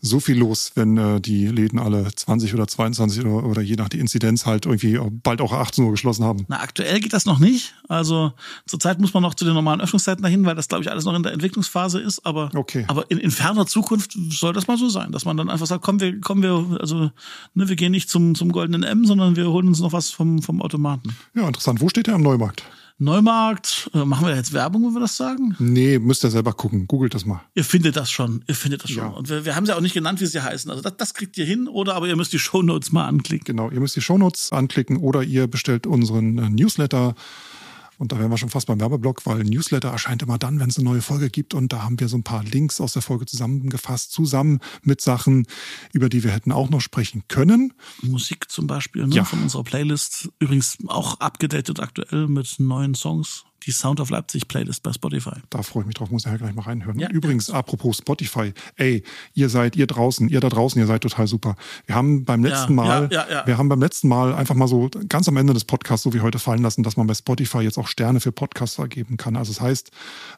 so 0.00 0.20
viel 0.20 0.38
los, 0.38 0.72
wenn 0.76 0.96
äh, 0.96 1.20
die 1.20 1.46
Läden 1.48 1.78
alle 1.78 2.06
20 2.14 2.54
oder 2.54 2.68
22 2.68 3.24
oder, 3.24 3.44
oder 3.44 3.62
je 3.62 3.74
nach 3.74 3.88
die 3.88 3.98
Inzidenz 3.98 4.46
halt 4.46 4.66
irgendwie 4.66 4.98
bald 5.22 5.40
auch 5.40 5.52
18 5.52 5.84
Uhr 5.84 5.90
geschlossen 5.90 6.24
haben. 6.24 6.44
Na, 6.48 6.60
aktuell 6.60 7.00
geht 7.00 7.12
das 7.12 7.26
noch 7.26 7.40
nicht. 7.40 7.74
Also 7.88 8.32
zurzeit 8.66 9.00
muss 9.00 9.12
man 9.12 9.22
noch 9.24 9.34
zu 9.34 9.44
den 9.44 9.54
normalen 9.54 9.80
Öffnungszeiten 9.80 10.22
dahin, 10.22 10.44
weil 10.44 10.54
das, 10.54 10.68
glaube 10.68 10.84
ich, 10.84 10.90
alles 10.90 11.04
noch 11.04 11.14
in 11.16 11.22
der 11.24 11.32
Entwicklungsphase 11.32 12.00
ist. 12.00 12.24
Aber, 12.24 12.50
Okay. 12.54 12.84
aber 12.86 13.10
in, 13.10 13.18
in 13.18 13.30
ferner 13.32 13.66
Zukunft 13.66 14.16
soll 14.30 14.52
das 14.52 14.68
mal 14.68 14.76
so 14.78 14.88
sein, 14.88 15.10
dass 15.10 15.24
man 15.24 15.36
dann 15.36 15.50
einfach 15.50 15.66
sagt, 15.66 15.82
komm, 15.82 15.98
wir, 16.00 16.20
kommen 16.20 16.42
wir, 16.42 16.78
also 16.80 17.10
ne, 17.54 17.68
wir 17.68 17.76
gehen 17.76 17.90
nicht 17.92 18.08
zum, 18.08 18.34
zum 18.36 18.52
goldenen 18.52 18.84
M, 18.84 19.04
sondern 19.04 19.34
wir 19.34 19.50
holen 19.50 19.66
uns 19.68 19.80
noch 19.80 19.92
was 19.92 20.10
vom, 20.10 20.42
vom 20.42 20.62
Automaten. 20.62 21.16
Ja, 21.34 21.46
interessant. 21.48 21.80
Wo 21.80 21.88
steht 21.88 22.06
der 22.06 22.14
am 22.14 22.22
Neumarkt? 22.22 22.62
Neumarkt, 23.00 23.90
äh, 23.94 24.04
machen 24.04 24.26
wir 24.26 24.34
jetzt 24.34 24.52
Werbung, 24.52 24.84
wenn 24.84 24.92
wir 24.92 25.00
das 25.00 25.16
sagen? 25.16 25.54
Nee, 25.60 26.00
müsst 26.00 26.24
ihr 26.24 26.30
selber 26.30 26.52
gucken. 26.52 26.88
Googelt 26.88 27.14
das 27.14 27.24
mal. 27.24 27.42
Ihr 27.54 27.64
findet 27.64 27.94
das 27.94 28.10
schon, 28.10 28.42
ihr 28.48 28.56
findet 28.56 28.82
das 28.82 28.90
schon. 28.90 29.04
Ja. 29.04 29.10
Und 29.10 29.28
wir, 29.28 29.44
wir 29.44 29.54
haben 29.54 29.66
sie 29.66 29.76
auch 29.76 29.80
nicht 29.80 29.94
genannt, 29.94 30.20
wie 30.20 30.26
sie 30.26 30.42
heißen. 30.42 30.68
Also 30.68 30.82
das, 30.82 30.96
das 30.96 31.14
kriegt 31.14 31.38
ihr 31.38 31.44
hin, 31.44 31.68
oder 31.68 31.94
aber 31.94 32.08
ihr 32.08 32.16
müsst 32.16 32.32
die 32.32 32.40
Shownotes 32.40 32.90
mal 32.90 33.06
anklicken. 33.06 33.44
Genau, 33.44 33.70
ihr 33.70 33.78
müsst 33.78 33.94
die 33.94 34.00
Shownotes 34.00 34.50
anklicken 34.50 34.96
oder 34.96 35.22
ihr 35.22 35.46
bestellt 35.46 35.86
unseren 35.86 36.38
äh, 36.38 36.50
Newsletter 36.50 37.14
Und 37.98 38.12
da 38.12 38.18
wären 38.18 38.30
wir 38.30 38.38
schon 38.38 38.48
fast 38.48 38.66
beim 38.68 38.80
Werbeblock, 38.80 39.26
weil 39.26 39.42
Newsletter 39.42 39.88
erscheint 39.90 40.22
immer 40.22 40.38
dann, 40.38 40.60
wenn 40.60 40.70
es 40.70 40.76
eine 40.78 40.84
neue 40.84 41.02
Folge 41.02 41.30
gibt. 41.30 41.52
Und 41.52 41.72
da 41.72 41.82
haben 41.82 41.98
wir 41.98 42.08
so 42.08 42.16
ein 42.16 42.22
paar 42.22 42.44
Links 42.44 42.80
aus 42.80 42.92
der 42.92 43.02
Folge 43.02 43.26
zusammengefasst, 43.26 44.12
zusammen 44.12 44.60
mit 44.82 45.00
Sachen, 45.00 45.46
über 45.92 46.08
die 46.08 46.22
wir 46.22 46.30
hätten 46.30 46.52
auch 46.52 46.70
noch 46.70 46.80
sprechen 46.80 47.24
können. 47.28 47.74
Musik 48.02 48.50
zum 48.50 48.66
Beispiel 48.68 49.06
ne, 49.06 49.14
Ja. 49.16 49.24
von 49.24 49.42
unserer 49.42 49.64
Playlist. 49.64 50.30
Übrigens 50.38 50.78
auch 50.86 51.18
abgedatet 51.20 51.80
aktuell 51.80 52.28
mit 52.28 52.54
neuen 52.58 52.94
Songs. 52.94 53.44
Die 53.66 53.72
Sound 53.72 54.00
of 54.00 54.10
Leipzig 54.10 54.48
Playlist 54.48 54.82
bei 54.82 54.92
Spotify. 54.92 55.34
Da 55.50 55.62
freue 55.62 55.82
ich 55.82 55.86
mich 55.86 55.96
drauf, 55.96 56.10
muss 56.10 56.24
ich 56.24 56.30
ja 56.30 56.36
gleich 56.36 56.54
mal 56.54 56.62
reinhören. 56.62 56.98
Ja. 56.98 57.10
Übrigens, 57.10 57.50
apropos 57.50 57.98
Spotify, 57.98 58.52
ey, 58.76 59.02
ihr 59.34 59.48
seid, 59.48 59.76
ihr 59.76 59.86
draußen, 59.86 60.28
ihr 60.28 60.40
da 60.40 60.48
draußen, 60.48 60.80
ihr 60.80 60.86
seid 60.86 61.02
total 61.02 61.26
super. 61.26 61.56
Wir 61.86 61.94
haben 61.94 62.24
beim 62.24 62.42
letzten 62.44 62.76
Ja, 62.76 62.84
Mal, 62.84 63.08
ja. 63.12 63.46
wir 63.46 63.58
haben 63.58 63.68
beim 63.68 63.80
letzten 63.80 64.08
Mal 64.08 64.34
einfach 64.34 64.54
mal 64.54 64.68
so 64.68 64.88
ganz 65.08 65.28
am 65.28 65.36
Ende 65.36 65.54
des 65.54 65.64
Podcasts, 65.64 66.04
so 66.04 66.14
wie 66.14 66.20
heute 66.20 66.38
fallen 66.38 66.62
lassen, 66.62 66.82
dass 66.82 66.96
man 66.96 67.06
bei 67.06 67.14
Spotify 67.14 67.58
jetzt 67.60 67.78
auch 67.78 67.88
Sterne 67.88 68.20
für 68.20 68.32
Podcasts 68.32 68.76
vergeben 68.76 69.16
kann. 69.16 69.36
Also 69.36 69.52
das 69.52 69.60
heißt, 69.60 69.90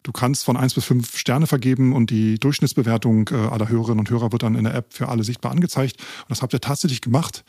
du 0.02 0.12
kannst 0.12 0.44
von 0.44 0.56
eins 0.56 0.74
bis 0.74 0.84
fünf 0.84 1.16
Sterne 1.16 1.46
vergeben 1.46 1.92
und 1.92 2.10
die 2.10 2.38
Durchschnittsbewertung 2.38 3.28
äh, 3.32 3.34
aller 3.34 3.68
Hörerinnen 3.68 4.00
und 4.00 4.10
Hörer 4.10 4.32
wird 4.32 4.42
dann 4.42 4.54
in 4.54 4.64
der 4.64 4.74
App 4.74 4.92
für 4.92 5.08
alle 5.08 5.24
sichtbar 5.24 5.52
angezeigt. 5.52 5.96
Und 6.00 6.30
das 6.30 6.42
habt 6.42 6.52
ihr 6.52 6.60
tatsächlich 6.60 7.00
gemacht. 7.00 7.44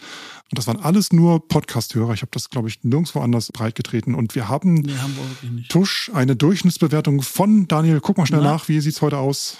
Und 0.51 0.57
das 0.57 0.67
waren 0.67 0.81
alles 0.81 1.13
nur 1.13 1.47
Podcast-Hörer. 1.47 2.13
Ich 2.13 2.21
habe 2.21 2.31
das, 2.33 2.49
glaube 2.49 2.67
ich, 2.67 2.83
nirgendwo 2.83 3.21
anders 3.21 3.53
breitgetreten. 3.53 4.13
Und 4.13 4.35
wir 4.35 4.49
haben 4.49 4.73
Nee, 4.73 4.97
haben 4.97 5.15
wir. 5.41 5.67
Tusch, 5.69 6.11
eine 6.13 6.35
Durchschnittsbewertung 6.35 7.21
von 7.21 7.69
Daniel. 7.69 8.01
Guck 8.01 8.17
mal 8.17 8.25
schnell 8.25 8.41
Na? 8.41 8.51
nach, 8.51 8.67
wie 8.67 8.81
sieht's 8.81 9.01
heute 9.01 9.17
aus? 9.17 9.57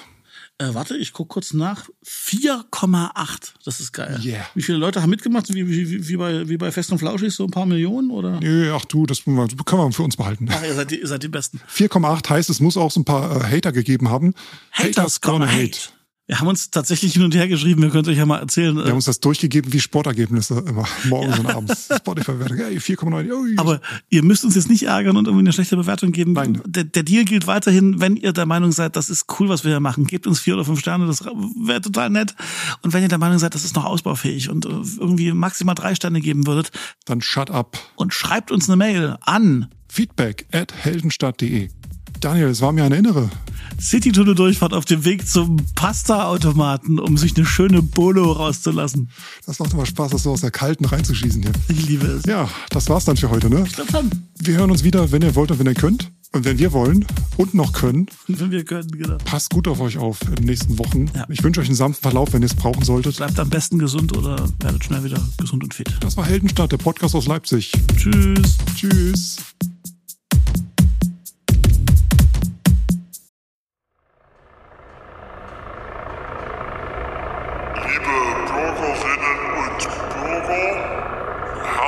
Äh, 0.58 0.74
warte, 0.74 0.98
ich 0.98 1.14
guck 1.14 1.30
kurz 1.30 1.54
nach. 1.54 1.86
4,8. 2.06 3.54
Das 3.64 3.80
ist 3.80 3.94
geil. 3.94 4.20
Yeah. 4.22 4.46
Wie 4.54 4.62
viele 4.62 4.78
Leute 4.80 5.02
haben 5.02 5.10
mitgemacht? 5.10 5.52
Wie, 5.54 5.66
wie, 5.68 6.08
wie, 6.10 6.18
bei, 6.18 6.50
wie 6.50 6.58
bei 6.58 6.72
Fest 6.74 6.92
und 6.92 7.00
Flauschig? 7.00 7.34
So 7.34 7.46
ein 7.46 7.52
paar 7.52 7.66
Millionen? 7.66 8.12
Oder? 8.12 8.42
Nö, 8.42 8.74
ach 8.76 8.84
du, 8.84 9.06
das 9.06 9.24
können 9.24 9.38
wir 9.38 9.92
für 9.94 10.04
uns 10.04 10.18
behalten. 10.18 10.50
Ach, 10.52 10.62
ihr 10.62 10.74
seid, 10.74 10.92
die, 10.92 11.00
ihr 11.00 11.08
seid 11.08 11.24
die 11.24 11.30
Besten. 11.30 11.62
4,8 11.74 12.30
heißt, 12.30 12.50
es 12.50 12.60
muss 12.60 12.76
auch 12.76 12.92
so 12.92 13.00
ein 13.00 13.06
paar 13.06 13.38
äh, 13.38 13.56
Hater 13.56 13.72
gegeben 13.72 14.10
haben. 14.10 14.34
Haters 14.72 15.22
gonna 15.22 15.48
hate. 15.48 15.90
Wir 16.32 16.40
haben 16.40 16.48
uns 16.48 16.72
tatsächlich 16.72 17.12
hin 17.12 17.24
und 17.24 17.36
her 17.36 17.50
geschrieben. 17.50 17.82
Wir 17.82 17.90
können 17.90 18.08
euch 18.08 18.18
ja 18.18 18.26
mal 18.26 18.40
erzählen. 18.40 18.74
Wir 18.74 18.86
äh, 18.86 18.88
haben 18.88 18.96
uns 18.96 19.04
das 19.04 19.20
durchgegeben 19.20 19.74
wie 19.74 19.82
Sportergebnisse 19.82 20.64
immer 20.66 20.86
morgens 21.10 21.40
und 21.40 21.46
abends. 21.48 21.90
Spotify-Wertung, 21.94 22.58
ey, 22.58 22.78
4,9. 22.78 23.34
ui. 23.34 23.56
Aber 23.58 23.82
ihr 24.10 24.24
müsst 24.24 24.46
uns 24.46 24.56
jetzt 24.56 24.70
nicht 24.70 24.84
ärgern 24.84 25.18
und 25.18 25.26
irgendwie 25.28 25.44
eine 25.44 25.52
schlechte 25.52 25.76
Bewertung 25.76 26.14
geben. 26.14 26.32
Nein. 26.32 26.62
Der, 26.66 26.86
der 26.86 27.04
Deal 27.04 27.26
gilt 27.26 27.48
weiterhin, 27.48 28.00
wenn 28.00 28.16
ihr 28.16 28.32
der 28.32 28.46
Meinung 28.46 28.72
seid, 28.72 28.96
das 28.96 29.10
ist 29.10 29.26
cool, 29.42 29.50
was 29.50 29.66
wir 29.66 29.72
hier 29.72 29.82
machen. 29.82 30.08
Gebt 30.08 30.26
uns 30.26 30.40
vier 30.40 30.54
oder 30.54 30.64
fünf 30.64 30.80
Sterne, 30.80 31.06
das 31.06 31.20
wäre 31.20 31.82
total 31.82 32.10
nett. 32.10 32.34
Und 32.82 32.94
wenn 32.94 33.02
ihr 33.02 33.10
der 33.10 33.18
Meinung 33.18 33.38
seid, 33.38 33.54
das 33.54 33.66
ist 33.66 33.76
noch 33.76 33.84
ausbaufähig 33.84 34.50
und 34.50 34.66
äh, 34.66 34.70
irgendwie 34.70 35.34
maximal 35.34 35.76
drei 35.76 35.96
Sterne 35.96 36.22
geben 36.22 36.48
würdet 36.48 36.72
Dann 37.04 37.20
shut 37.20 37.52
up. 37.52 37.78
und 37.98 38.14
schreibt 38.14 38.52
uns 38.54 38.70
eine 38.70 38.78
Mail 38.78 39.18
an 39.20 39.68
Feedback 39.90 40.46
at 40.54 40.74
heldenstadt.de. 40.74 41.68
Daniel, 42.22 42.48
es 42.48 42.62
war 42.62 42.72
mir 42.72 42.86
eine 42.86 42.96
innere. 42.96 43.30
City-Tunnel-Durchfahrt 43.82 44.74
auf 44.74 44.86
dem 44.86 45.04
Weg 45.06 45.28
zum 45.28 45.58
Pasta-Automaten, 45.76 47.00
um 47.00 47.18
sich 47.18 47.36
eine 47.36 47.46
schöne 47.46 47.82
Bolo 47.82 48.32
rauszulassen. 48.32 49.10
Das 49.46 49.60
macht 49.60 49.74
immer 49.74 49.86
Spaß, 49.86 50.12
das 50.12 50.24
so 50.24 50.32
aus 50.32 50.42
der 50.42 50.52
Kalten 50.52 50.86
reinzuschießen 50.86 51.42
hier. 51.42 51.52
Ich 51.68 51.88
liebe 51.88 52.06
es. 52.08 52.26
Ja, 52.26 52.48
das 52.70 52.90
war's 52.90 53.06
dann 53.06 53.18
für 53.18 53.30
heute, 53.30 53.50
ne? 53.50 53.64
Ich 53.66 53.74
glaube 53.74 53.92
schon. 53.92 54.12
Wir 54.40 54.56
hören 54.56 54.72
uns 54.72 54.84
wieder, 54.84 55.12
wenn 55.12 55.22
ihr 55.22 55.36
wollt 55.36 55.52
und 55.52 55.60
wenn 55.60 55.68
ihr 55.68 55.74
könnt. 55.74 56.12
Und 56.34 56.46
wenn 56.46 56.60
wir 56.60 56.72
wollen 56.72 57.06
und 57.36 57.54
noch 57.54 57.74
können, 57.74 58.06
Wenn 58.28 58.52
wir 58.52 58.64
können, 58.64 58.88
genau. 58.92 59.18
passt 59.26 59.50
gut 59.50 59.68
auf 59.68 59.82
euch 59.82 59.98
auf 59.98 60.22
in 60.22 60.36
den 60.36 60.46
nächsten 60.46 60.80
Wochen. 60.80 61.08
Ja. 61.14 61.26
Ich 61.28 61.44
wünsche 61.44 61.60
euch 61.60 61.68
einen 61.68 61.76
sanften 61.76 62.04
Verlauf, 62.04 62.32
wenn 62.32 62.42
ihr 62.42 62.46
es 62.46 62.56
brauchen 62.56 62.86
solltet. 62.86 63.18
Bleibt 63.18 63.38
am 63.38 63.50
besten 63.50 63.80
gesund 63.80 64.16
oder 64.16 64.48
werdet 64.62 64.86
schnell 64.86 65.04
wieder 65.04 65.22
gesund 65.38 65.64
und 65.64 65.74
fit. 65.74 65.90
Das 66.00 66.16
war 66.16 66.26
Heldenstadt, 66.26 66.72
der 66.72 66.78
Podcast 66.78 67.16
aus 67.16 67.28
Leipzig. 67.28 67.74
Tschüss. 67.98 68.58
Tschüss. 68.76 69.38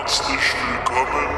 Herzlich 0.04 0.54
willkommen 0.68 1.30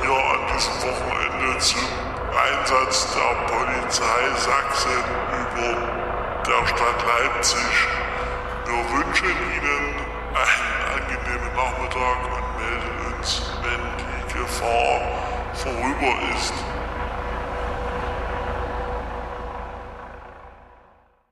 hier 0.00 0.10
an 0.10 0.40
diesem 0.48 0.72
Wochenende 0.80 1.58
zum 1.58 1.84
Einsatz 2.32 3.06
der 3.12 3.34
Polizei 3.52 4.22
Sachsen 4.38 5.04
über 5.28 5.76
der 6.46 6.66
Stadt 6.66 7.04
Leipzig. 7.06 7.88
Wir 8.64 8.96
wünschen 8.96 9.28
Ihnen 9.28 9.94
einen 10.32 10.80
angenehmen 10.94 11.52
Nachmittag 11.54 12.18
und 12.32 12.46
melden 12.56 13.14
uns, 13.14 13.42
wenn 13.62 13.82
die 13.98 14.38
Gefahr 14.38 15.00
vorüber 15.52 16.14
ist. 16.34 16.73